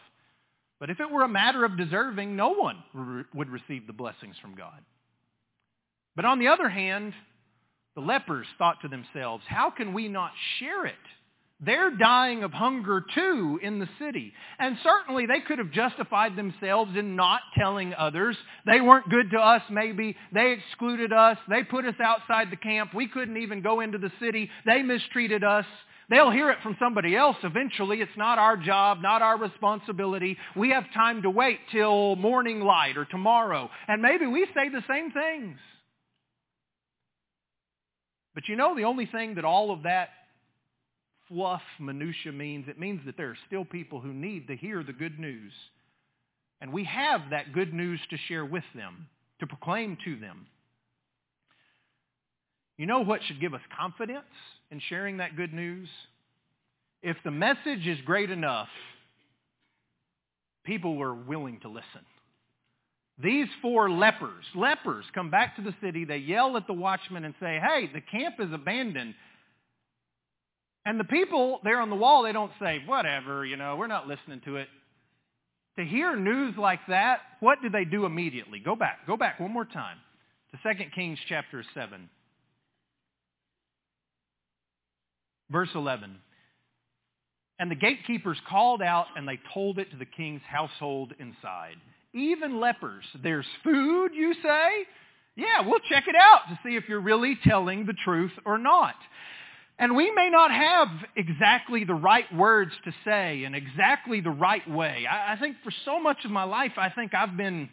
But 0.79 0.89
if 0.89 0.99
it 0.99 1.11
were 1.11 1.23
a 1.23 1.29
matter 1.29 1.65
of 1.65 1.77
deserving, 1.77 2.35
no 2.35 2.53
one 2.53 2.83
would 3.35 3.49
receive 3.49 3.85
the 3.85 3.93
blessings 3.93 4.35
from 4.41 4.55
God. 4.55 4.81
But 6.15 6.25
on 6.25 6.39
the 6.39 6.47
other 6.47 6.69
hand, 6.69 7.13
the 7.99 8.05
lepers 8.05 8.47
thought 8.57 8.81
to 8.81 8.87
themselves, 8.87 9.43
how 9.47 9.69
can 9.69 9.93
we 9.93 10.07
not 10.07 10.31
share 10.59 10.85
it 10.85 10.95
they're 11.61 11.91
dying 11.91 12.43
of 12.43 12.53
hunger 12.53 13.03
too 13.13 13.59
in 13.61 13.79
the 13.79 13.89
city. 13.99 14.31
And 14.59 14.77
certainly 14.81 15.25
they 15.25 15.41
could 15.41 15.57
have 15.57 15.71
justified 15.71 16.37
themselves 16.37 16.95
in 16.95 17.17
not 17.17 17.41
telling 17.57 17.93
others. 17.93 18.37
They 18.65 18.79
weren't 18.79 19.09
good 19.09 19.31
to 19.31 19.37
us 19.39 19.61
maybe. 19.69 20.15
They 20.33 20.53
excluded 20.53 21.11
us. 21.11 21.37
They 21.49 21.63
put 21.63 21.83
us 21.83 21.95
outside 22.01 22.49
the 22.49 22.55
camp. 22.55 22.93
We 22.93 23.09
couldn't 23.09 23.35
even 23.35 23.61
go 23.61 23.81
into 23.81 23.97
the 23.97 24.11
city. 24.21 24.49
They 24.65 24.83
mistreated 24.83 25.43
us. 25.43 25.65
They'll 26.09 26.31
hear 26.31 26.49
it 26.49 26.59
from 26.63 26.77
somebody 26.79 27.13
else 27.13 27.35
eventually. 27.43 27.99
It's 27.99 28.17
not 28.17 28.39
our 28.39 28.55
job, 28.55 29.01
not 29.01 29.21
our 29.21 29.37
responsibility. 29.37 30.37
We 30.55 30.69
have 30.69 30.85
time 30.93 31.23
to 31.23 31.29
wait 31.29 31.59
till 31.73 32.15
morning 32.15 32.61
light 32.61 32.95
or 32.95 33.03
tomorrow. 33.03 33.69
And 33.89 34.01
maybe 34.01 34.27
we 34.27 34.47
say 34.55 34.69
the 34.69 34.83
same 34.87 35.11
things. 35.11 35.59
But 38.39 38.47
you 38.47 38.55
know 38.55 38.73
the 38.73 38.85
only 38.85 39.05
thing 39.05 39.35
that 39.35 39.43
all 39.43 39.69
of 39.69 39.83
that 39.83 40.11
fluff 41.27 41.61
minutia 41.77 42.31
means. 42.31 42.69
It 42.69 42.79
means 42.79 43.01
that 43.05 43.17
there 43.17 43.31
are 43.31 43.37
still 43.47 43.65
people 43.65 43.99
who 43.99 44.13
need 44.13 44.47
to 44.47 44.55
hear 44.55 44.81
the 44.81 44.93
good 44.93 45.19
news. 45.19 45.51
And 46.61 46.71
we 46.71 46.85
have 46.85 47.19
that 47.31 47.51
good 47.51 47.73
news 47.73 47.99
to 48.11 48.17
share 48.29 48.45
with 48.45 48.63
them, 48.73 49.07
to 49.41 49.47
proclaim 49.47 49.97
to 50.05 50.15
them. 50.15 50.47
You 52.77 52.85
know 52.85 53.01
what 53.01 53.19
should 53.25 53.41
give 53.41 53.53
us 53.53 53.59
confidence 53.77 54.23
in 54.71 54.79
sharing 54.87 55.17
that 55.17 55.35
good 55.35 55.53
news? 55.53 55.89
If 57.03 57.17
the 57.25 57.31
message 57.31 57.85
is 57.87 57.99
great 58.05 58.31
enough, 58.31 58.69
people 60.63 61.03
are 61.03 61.13
willing 61.13 61.59
to 61.63 61.67
listen. 61.67 62.05
These 63.21 63.47
four 63.61 63.89
lepers, 63.89 64.45
lepers 64.55 65.05
come 65.13 65.29
back 65.29 65.57
to 65.57 65.61
the 65.61 65.75
city. 65.81 66.05
They 66.05 66.17
yell 66.17 66.55
at 66.55 66.67
the 66.67 66.73
watchman 66.73 67.25
and 67.25 67.33
say, 67.39 67.59
hey, 67.61 67.89
the 67.93 67.99
camp 67.99 68.35
is 68.39 68.53
abandoned. 68.53 69.13
And 70.85 70.99
the 70.99 71.03
people 71.03 71.59
there 71.63 71.81
on 71.81 71.89
the 71.89 71.97
wall, 71.97 72.23
they 72.23 72.31
don't 72.31 72.51
say, 72.61 72.81
whatever, 72.85 73.45
you 73.45 73.57
know, 73.57 73.75
we're 73.75 73.87
not 73.87 74.07
listening 74.07 74.41
to 74.45 74.55
it. 74.55 74.69
To 75.77 75.85
hear 75.85 76.15
news 76.15 76.55
like 76.57 76.79
that, 76.87 77.19
what 77.41 77.61
do 77.61 77.69
they 77.69 77.85
do 77.85 78.05
immediately? 78.05 78.59
Go 78.59 78.75
back. 78.75 79.05
Go 79.05 79.17
back 79.17 79.39
one 79.39 79.51
more 79.51 79.65
time 79.65 79.97
to 80.51 80.73
2 80.73 80.83
Kings 80.95 81.19
chapter 81.27 81.63
7. 81.73 82.09
Verse 85.51 85.69
11. 85.75 86.15
And 87.59 87.69
the 87.69 87.75
gatekeepers 87.75 88.37
called 88.47 88.81
out 88.81 89.07
and 89.17 89.27
they 89.27 89.39
told 89.53 89.79
it 89.79 89.91
to 89.91 89.97
the 89.97 90.05
king's 90.05 90.41
household 90.49 91.13
inside. 91.19 91.75
Even 92.13 92.59
lepers. 92.59 93.03
There's 93.21 93.45
food, 93.63 94.11
you 94.13 94.33
say? 94.41 94.85
Yeah, 95.35 95.61
we'll 95.65 95.79
check 95.89 96.05
it 96.07 96.15
out 96.15 96.41
to 96.49 96.59
see 96.63 96.75
if 96.75 96.85
you're 96.89 96.99
really 96.99 97.37
telling 97.43 97.85
the 97.85 97.93
truth 98.03 98.31
or 98.45 98.57
not. 98.57 98.95
And 99.77 99.95
we 99.95 100.11
may 100.11 100.29
not 100.29 100.51
have 100.51 100.89
exactly 101.15 101.85
the 101.85 101.93
right 101.93 102.25
words 102.35 102.71
to 102.83 102.91
say 103.05 103.45
in 103.45 103.55
exactly 103.55 104.19
the 104.19 104.31
right 104.31 104.69
way. 104.69 105.05
I, 105.09 105.33
I, 105.33 105.39
think 105.39 105.55
for 105.63 105.71
so 105.85 106.01
much 106.01 106.25
of 106.25 106.31
my 106.31 106.43
life, 106.43 106.73
I 106.75 106.89
think 106.89 107.13
I've 107.13 107.37
been, 107.37 107.69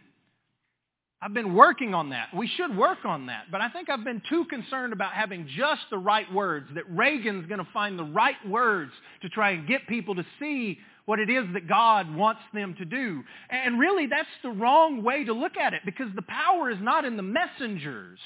I've 1.21 1.35
been 1.35 1.55
working 1.55 1.95
on 1.95 2.11
that. 2.11 2.29
We 2.33 2.47
should 2.47 2.77
work 2.77 3.05
on 3.05 3.27
that. 3.27 3.47
But 3.51 3.61
I 3.61 3.71
think 3.71 3.91
I've 3.91 4.05
been 4.05 4.23
too 4.31 4.45
concerned 4.45 4.93
about 4.93 5.15
having 5.15 5.49
just 5.57 5.83
the 5.91 5.99
right 5.99 6.33
words, 6.33 6.69
that 6.77 6.89
Reagan's 6.89 7.47
going 7.47 7.59
to 7.59 7.69
find 7.73 7.99
the 7.99 8.05
right 8.05 8.37
words 8.49 8.93
to 9.23 9.29
try 9.29 9.51
and 9.51 9.67
get 9.67 9.89
people 9.89 10.15
to 10.15 10.25
see 10.39 10.79
what 11.07 11.21
it 11.21 11.31
is 11.31 11.45
that 11.55 11.69
God 11.69 12.15
wants 12.15 12.43
them 12.53 12.75
to 12.79 12.85
do. 12.85 13.23
And 13.49 13.79
really, 13.79 14.07
that's 14.07 14.29
the 14.43 14.51
wrong 14.51 15.03
way 15.03 15.25
to 15.25 15.33
look 15.33 15.57
at 15.57 15.73
it 15.73 15.83
because 15.85 16.09
the 16.15 16.23
power 16.23 16.71
is 16.71 16.79
not 16.81 17.05
in 17.05 17.17
the 17.17 17.23
messengers. 17.23 18.19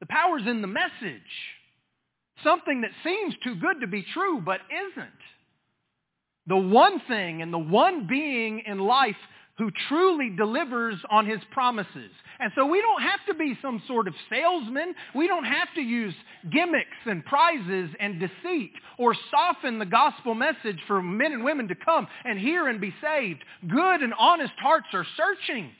The 0.00 0.06
power 0.06 0.38
is 0.38 0.46
in 0.46 0.60
the 0.60 0.68
message. 0.68 1.22
Something 2.44 2.82
that 2.82 2.90
seems 3.02 3.34
too 3.42 3.56
good 3.56 3.80
to 3.80 3.86
be 3.86 4.06
true, 4.14 4.40
but 4.44 4.60
isn't. 4.70 5.10
The 6.46 6.56
one 6.56 7.00
thing 7.08 7.42
and 7.42 7.52
the 7.52 7.58
one 7.58 8.06
being 8.06 8.62
in 8.66 8.78
life 8.78 9.16
who 9.58 9.70
truly 9.88 10.30
delivers 10.30 10.94
on 11.10 11.26
his 11.26 11.40
promises. 11.50 12.10
And 12.38 12.52
so 12.54 12.66
we 12.66 12.80
don't 12.80 13.02
have 13.02 13.20
to 13.26 13.34
be 13.34 13.58
some 13.60 13.82
sort 13.88 14.06
of 14.06 14.14
salesman. 14.30 14.94
We 15.14 15.26
don't 15.26 15.44
have 15.44 15.68
to 15.74 15.80
use 15.80 16.14
gimmicks 16.50 16.96
and 17.04 17.24
prizes 17.24 17.90
and 17.98 18.20
deceit 18.20 18.72
or 18.98 19.14
soften 19.30 19.78
the 19.78 19.86
gospel 19.86 20.34
message 20.34 20.78
for 20.86 21.02
men 21.02 21.32
and 21.32 21.44
women 21.44 21.68
to 21.68 21.74
come 21.74 22.06
and 22.24 22.38
hear 22.38 22.68
and 22.68 22.80
be 22.80 22.94
saved. 23.02 23.42
Good 23.68 24.02
and 24.02 24.14
honest 24.18 24.54
hearts 24.60 24.86
are 24.92 25.06
searching. 25.16 25.72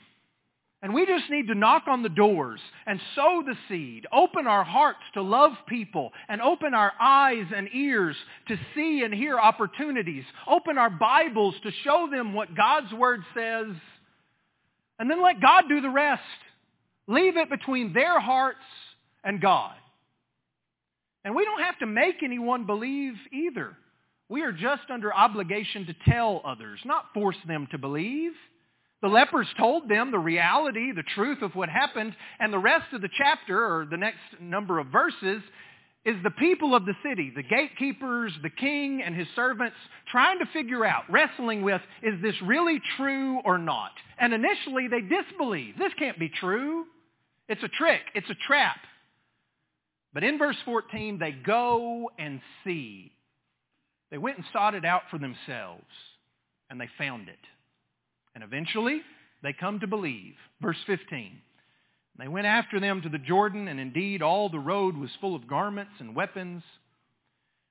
And 0.81 0.93
we 0.93 1.05
just 1.05 1.29
need 1.29 1.47
to 1.47 1.55
knock 1.55 1.83
on 1.87 2.03
the 2.03 2.09
doors 2.09 2.59
and 2.85 3.01
sow 3.13 3.43
the 3.45 3.55
seed, 3.67 4.07
open 4.13 4.47
our 4.47 4.63
hearts 4.63 5.01
to 5.13 5.21
love 5.21 5.51
people, 5.67 6.11
and 6.29 6.41
open 6.41 6.73
our 6.73 6.93
eyes 6.99 7.45
and 7.53 7.67
ears 7.73 8.15
to 8.47 8.57
see 8.73 9.03
and 9.03 9.13
hear 9.13 9.37
opportunities, 9.37 10.23
open 10.47 10.77
our 10.77 10.89
Bibles 10.89 11.55
to 11.63 11.71
show 11.83 12.07
them 12.09 12.33
what 12.33 12.55
God's 12.55 12.93
Word 12.93 13.21
says, 13.35 13.67
And 14.99 15.11
then 15.11 15.21
let 15.21 15.41
God 15.41 15.65
do 15.67 15.81
the 15.81 15.89
rest. 15.89 16.23
Leave 17.07 17.35
it 17.35 17.49
between 17.49 17.91
their 17.91 18.19
hearts 18.19 18.59
and 19.23 19.41
God. 19.41 19.73
And 21.25 21.35
we 21.35 21.43
don't 21.43 21.61
have 21.61 21.79
to 21.79 21.87
make 21.87 22.23
anyone 22.23 22.65
believe 22.65 23.15
either. 23.33 23.75
We 24.29 24.43
are 24.43 24.53
just 24.53 24.83
under 24.89 25.13
obligation 25.13 25.87
to 25.87 25.95
tell 26.07 26.41
others, 26.45 26.79
not 26.85 27.13
force 27.13 27.35
them 27.47 27.67
to 27.71 27.77
believe. 27.77 28.31
The 29.01 29.07
lepers 29.07 29.47
told 29.57 29.87
them 29.87 30.11
the 30.11 30.19
reality, 30.19 30.91
the 30.91 31.03
truth 31.15 31.41
of 31.41 31.55
what 31.55 31.69
happened, 31.69 32.15
and 32.39 32.51
the 32.51 32.59
rest 32.59 32.93
of 32.93 33.01
the 33.01 33.09
chapter, 33.17 33.57
or 33.57 33.85
the 33.85 33.97
next 33.97 34.19
number 34.41 34.77
of 34.77 34.87
verses, 34.87 35.41
is 36.05 36.15
the 36.23 36.31
people 36.31 36.75
of 36.75 36.85
the 36.85 36.95
city, 37.03 37.31
the 37.35 37.43
gatekeepers, 37.43 38.33
the 38.41 38.49
king 38.49 39.01
and 39.03 39.15
his 39.15 39.27
servants, 39.35 39.75
trying 40.11 40.39
to 40.39 40.45
figure 40.53 40.85
out, 40.85 41.03
wrestling 41.09 41.61
with, 41.61 41.81
is 42.01 42.21
this 42.21 42.35
really 42.43 42.81
true 42.97 43.39
or 43.45 43.57
not? 43.57 43.91
And 44.17 44.33
initially 44.33 44.87
they 44.87 45.01
disbelieve. 45.01 45.77
This 45.77 45.93
can't 45.97 46.19
be 46.19 46.29
true. 46.29 46.85
It's 47.47 47.63
a 47.63 47.67
trick. 47.67 48.01
It's 48.15 48.29
a 48.29 48.35
trap. 48.47 48.79
But 50.13 50.23
in 50.23 50.37
verse 50.37 50.57
14, 50.65 51.19
they 51.19 51.31
go 51.31 52.09
and 52.17 52.41
see. 52.63 53.11
They 54.11 54.17
went 54.17 54.37
and 54.37 54.45
sought 54.51 54.75
it 54.75 54.85
out 54.85 55.03
for 55.11 55.19
themselves, 55.19 55.85
and 56.69 56.81
they 56.81 56.89
found 56.97 57.29
it. 57.29 57.37
And 58.39 58.47
eventually, 58.47 59.01
they 59.43 59.51
come 59.51 59.81
to 59.81 59.87
believe. 59.87 60.35
Verse 60.61 60.77
15. 60.87 61.41
They 62.17 62.27
went 62.29 62.47
after 62.47 62.79
them 62.79 63.01
to 63.01 63.09
the 63.09 63.17
Jordan, 63.17 63.67
and 63.67 63.81
indeed 63.81 64.21
all 64.21 64.47
the 64.47 64.59
road 64.59 64.95
was 64.95 65.09
full 65.19 65.35
of 65.35 65.45
garments 65.45 65.91
and 65.99 66.15
weapons, 66.15 66.63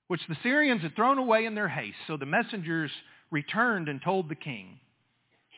which 0.09 0.21
the 0.29 0.37
Syrians 0.43 0.83
had 0.83 0.95
thrown 0.95 1.17
away 1.17 1.47
in 1.47 1.55
their 1.55 1.69
haste. 1.71 1.97
So 2.07 2.19
the 2.19 2.27
messengers 2.27 2.91
returned 3.31 3.89
and 3.89 4.03
told 4.03 4.29
the 4.29 4.35
king. 4.35 4.79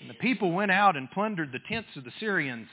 And 0.00 0.08
the 0.08 0.14
people 0.14 0.52
went 0.52 0.70
out 0.70 0.96
and 0.96 1.10
plundered 1.10 1.50
the 1.50 1.58
tents 1.58 1.88
of 1.96 2.04
the 2.04 2.12
Syrians. 2.20 2.68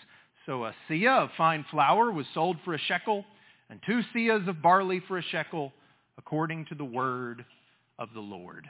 So 0.46 0.66
a 0.66 0.76
seah 0.88 1.24
of 1.24 1.30
fine 1.40 1.66
flour 1.72 2.12
was 2.12 2.28
sold 2.36 2.58
for 2.64 2.76
a 2.76 2.80
shekel, 2.80 3.26
and 3.68 3.80
two 3.84 4.02
seahs 4.14 4.48
of 4.48 4.62
barley 4.62 5.02
for 5.08 5.18
a 5.18 5.24
shekel, 5.24 5.74
according 6.20 6.66
to 6.66 6.76
the 6.76 6.86
word 6.86 7.46
of 7.98 8.10
the 8.14 8.20
Lord. 8.20 8.70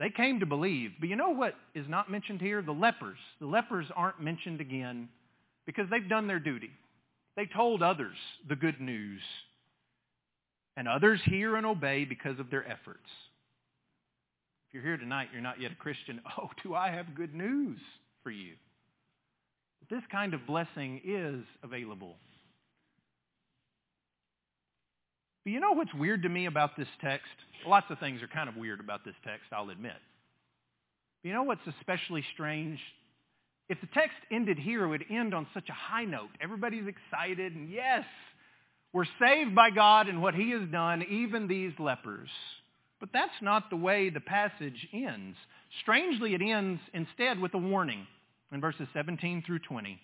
They 0.00 0.10
came 0.10 0.40
to 0.40 0.46
believe. 0.46 0.92
But 0.98 1.08
you 1.08 1.16
know 1.16 1.30
what 1.30 1.54
is 1.74 1.86
not 1.88 2.10
mentioned 2.10 2.40
here? 2.40 2.62
The 2.62 2.72
lepers. 2.72 3.18
The 3.40 3.46
lepers 3.46 3.86
aren't 3.94 4.20
mentioned 4.20 4.60
again 4.60 5.08
because 5.66 5.86
they've 5.90 6.08
done 6.08 6.26
their 6.26 6.40
duty. 6.40 6.70
They 7.36 7.46
told 7.46 7.82
others 7.82 8.16
the 8.48 8.56
good 8.56 8.80
news. 8.80 9.20
And 10.76 10.88
others 10.88 11.20
hear 11.24 11.56
and 11.56 11.64
obey 11.64 12.04
because 12.04 12.40
of 12.40 12.50
their 12.50 12.68
efforts. 12.68 13.08
If 14.68 14.74
you're 14.74 14.82
here 14.82 14.96
tonight, 14.96 15.28
you're 15.32 15.40
not 15.40 15.60
yet 15.60 15.72
a 15.72 15.76
Christian. 15.76 16.20
Oh, 16.38 16.50
do 16.64 16.74
I 16.74 16.90
have 16.90 17.14
good 17.14 17.34
news 17.34 17.78
for 18.24 18.30
you? 18.30 18.54
This 19.88 20.02
kind 20.10 20.34
of 20.34 20.46
blessing 20.46 21.00
is 21.04 21.44
available. 21.62 22.16
But 25.44 25.52
you 25.52 25.60
know 25.60 25.72
what's 25.72 25.92
weird 25.94 26.22
to 26.22 26.28
me 26.28 26.46
about 26.46 26.76
this 26.76 26.88
text? 27.02 27.28
Lots 27.66 27.86
of 27.90 27.98
things 27.98 28.22
are 28.22 28.28
kind 28.28 28.48
of 28.48 28.56
weird 28.56 28.80
about 28.80 29.04
this 29.04 29.14
text, 29.24 29.46
I'll 29.52 29.70
admit. 29.70 29.92
But 31.22 31.28
you 31.28 31.34
know 31.34 31.42
what's 31.42 31.66
especially 31.78 32.24
strange? 32.32 32.78
If 33.68 33.80
the 33.80 33.88
text 33.94 34.16
ended 34.30 34.58
here, 34.58 34.84
it 34.84 34.88
would 34.88 35.04
end 35.10 35.34
on 35.34 35.46
such 35.54 35.68
a 35.68 35.72
high 35.72 36.04
note. 36.04 36.30
Everybody's 36.40 36.86
excited, 36.86 37.54
and 37.54 37.70
yes, 37.70 38.04
we're 38.92 39.06
saved 39.18 39.54
by 39.54 39.70
God 39.70 40.08
and 40.08 40.22
what 40.22 40.34
he 40.34 40.50
has 40.50 40.68
done, 40.70 41.02
even 41.10 41.48
these 41.48 41.72
lepers. 41.78 42.28
But 43.00 43.10
that's 43.12 43.32
not 43.42 43.68
the 43.68 43.76
way 43.76 44.08
the 44.08 44.20
passage 44.20 44.86
ends. 44.92 45.36
Strangely, 45.82 46.34
it 46.34 46.42
ends 46.42 46.80
instead 46.92 47.38
with 47.38 47.52
a 47.54 47.58
warning 47.58 48.06
in 48.52 48.60
verses 48.60 48.86
17 48.94 49.42
through 49.46 49.58
20. 49.60 49.98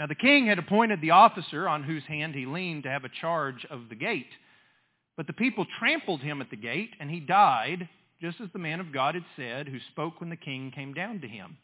Now 0.00 0.06
the 0.06 0.14
king 0.14 0.46
had 0.46 0.58
appointed 0.58 1.02
the 1.02 1.10
officer 1.10 1.68
on 1.68 1.82
whose 1.82 2.02
hand 2.04 2.34
he 2.34 2.46
leaned 2.46 2.84
to 2.84 2.90
have 2.90 3.04
a 3.04 3.10
charge 3.20 3.66
of 3.68 3.90
the 3.90 3.94
gate. 3.94 4.32
But 5.14 5.26
the 5.26 5.34
people 5.34 5.66
trampled 5.78 6.22
him 6.22 6.40
at 6.40 6.48
the 6.48 6.56
gate, 6.56 6.94
and 6.98 7.10
he 7.10 7.20
died, 7.20 7.86
just 8.18 8.40
as 8.40 8.48
the 8.54 8.58
man 8.58 8.80
of 8.80 8.94
God 8.94 9.14
had 9.14 9.26
said, 9.36 9.68
who 9.68 9.78
spoke 9.92 10.18
when 10.18 10.30
the 10.30 10.36
king 10.36 10.72
came 10.74 10.94
down 10.94 11.20
to 11.20 11.28
him. 11.28 11.58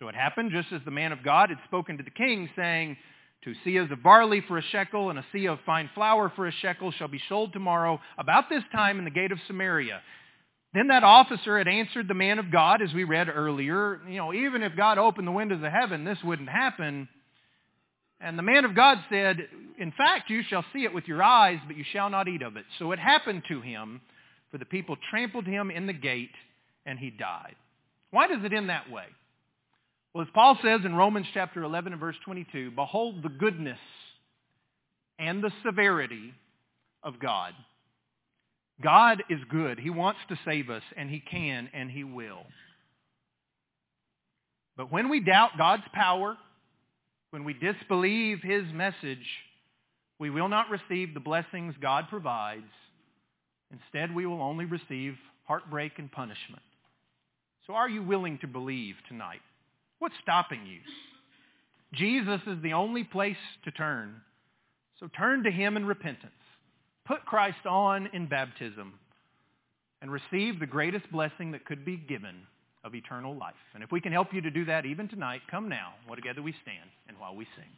So 0.00 0.08
it 0.08 0.16
happened 0.16 0.50
just 0.50 0.72
as 0.72 0.80
the 0.84 0.90
man 0.90 1.12
of 1.12 1.22
God 1.22 1.50
had 1.50 1.60
spoken 1.64 1.96
to 1.98 2.02
the 2.02 2.10
king, 2.10 2.50
saying, 2.56 2.96
Two 3.44 3.54
seahs 3.64 3.92
of 3.92 4.02
barley 4.02 4.42
for 4.48 4.58
a 4.58 4.62
shekel 4.62 5.10
and 5.10 5.18
a 5.20 5.24
seah 5.32 5.52
of 5.52 5.60
fine 5.64 5.90
flour 5.94 6.32
for 6.34 6.48
a 6.48 6.52
shekel 6.52 6.90
shall 6.90 7.06
be 7.06 7.22
sold 7.28 7.52
tomorrow 7.52 8.00
about 8.18 8.48
this 8.50 8.64
time 8.72 8.98
in 8.98 9.04
the 9.04 9.12
gate 9.12 9.30
of 9.30 9.38
Samaria. 9.46 10.02
Then 10.74 10.88
that 10.88 11.04
officer 11.04 11.56
had 11.56 11.68
answered 11.68 12.08
the 12.08 12.14
man 12.14 12.40
of 12.40 12.50
God, 12.50 12.82
as 12.82 12.92
we 12.92 13.04
read 13.04 13.28
earlier, 13.28 14.00
you 14.08 14.16
know, 14.16 14.34
even 14.34 14.64
if 14.64 14.76
God 14.76 14.98
opened 14.98 15.28
the 15.28 15.32
windows 15.32 15.62
of 15.62 15.70
heaven, 15.70 16.04
this 16.04 16.18
wouldn't 16.24 16.48
happen. 16.48 17.08
And 18.20 18.38
the 18.38 18.42
man 18.42 18.64
of 18.64 18.74
God 18.74 18.98
said, 19.10 19.38
In 19.78 19.92
fact, 19.92 20.28
you 20.28 20.42
shall 20.48 20.64
see 20.72 20.84
it 20.84 20.92
with 20.92 21.08
your 21.08 21.22
eyes, 21.22 21.58
but 21.66 21.76
you 21.76 21.84
shall 21.92 22.10
not 22.10 22.28
eat 22.28 22.42
of 22.42 22.56
it. 22.56 22.64
So 22.78 22.92
it 22.92 22.98
happened 22.98 23.44
to 23.48 23.60
him, 23.60 24.00
for 24.50 24.58
the 24.58 24.66
people 24.66 24.96
trampled 25.10 25.46
him 25.46 25.70
in 25.70 25.86
the 25.86 25.92
gate, 25.92 26.34
and 26.84 26.98
he 26.98 27.10
died. 27.10 27.56
Why 28.10 28.26
does 28.26 28.44
it 28.44 28.52
end 28.52 28.68
that 28.68 28.90
way? 28.90 29.06
Well, 30.12 30.22
as 30.22 30.30
Paul 30.34 30.58
says 30.62 30.80
in 30.84 30.94
Romans 30.94 31.26
chapter 31.32 31.62
11 31.62 31.92
and 31.92 32.00
verse 32.00 32.16
22, 32.24 32.72
behold 32.72 33.22
the 33.22 33.28
goodness 33.28 33.78
and 35.18 35.42
the 35.42 35.52
severity 35.64 36.34
of 37.02 37.20
God. 37.20 37.54
God 38.82 39.22
is 39.30 39.38
good. 39.50 39.78
He 39.78 39.90
wants 39.90 40.20
to 40.28 40.38
save 40.44 40.68
us, 40.68 40.82
and 40.96 41.08
he 41.08 41.20
can, 41.20 41.68
and 41.72 41.90
he 41.90 42.02
will. 42.02 42.44
But 44.76 44.90
when 44.90 45.10
we 45.10 45.20
doubt 45.20 45.50
God's 45.58 45.84
power, 45.92 46.36
when 47.30 47.44
we 47.44 47.54
disbelieve 47.54 48.40
his 48.42 48.64
message, 48.72 49.26
we 50.18 50.30
will 50.30 50.48
not 50.48 50.66
receive 50.70 51.14
the 51.14 51.20
blessings 51.20 51.74
God 51.80 52.06
provides. 52.08 52.62
Instead, 53.72 54.14
we 54.14 54.26
will 54.26 54.42
only 54.42 54.64
receive 54.64 55.16
heartbreak 55.46 55.92
and 55.98 56.10
punishment. 56.10 56.62
So 57.66 57.74
are 57.74 57.88
you 57.88 58.02
willing 58.02 58.38
to 58.38 58.46
believe 58.46 58.96
tonight? 59.08 59.40
What's 60.00 60.14
stopping 60.22 60.66
you? 60.66 60.80
Jesus 61.94 62.40
is 62.46 62.62
the 62.62 62.72
only 62.72 63.04
place 63.04 63.36
to 63.64 63.70
turn. 63.70 64.20
So 64.98 65.08
turn 65.08 65.44
to 65.44 65.50
him 65.50 65.76
in 65.76 65.86
repentance. 65.86 66.32
Put 67.06 67.24
Christ 67.24 67.66
on 67.66 68.08
in 68.12 68.26
baptism 68.26 68.94
and 70.02 70.10
receive 70.10 70.58
the 70.58 70.66
greatest 70.66 71.10
blessing 71.10 71.52
that 71.52 71.64
could 71.64 71.84
be 71.84 71.96
given 71.96 72.42
of 72.84 72.94
eternal 72.94 73.36
life. 73.36 73.54
And 73.74 73.82
if 73.82 73.92
we 73.92 74.00
can 74.00 74.12
help 74.12 74.32
you 74.32 74.40
to 74.40 74.50
do 74.50 74.64
that 74.66 74.86
even 74.86 75.08
tonight, 75.08 75.42
come 75.50 75.68
now 75.68 75.94
while 76.06 76.16
together 76.16 76.42
we 76.42 76.54
stand 76.62 76.90
and 77.08 77.18
while 77.18 77.34
we 77.34 77.46
sing. 77.56 77.70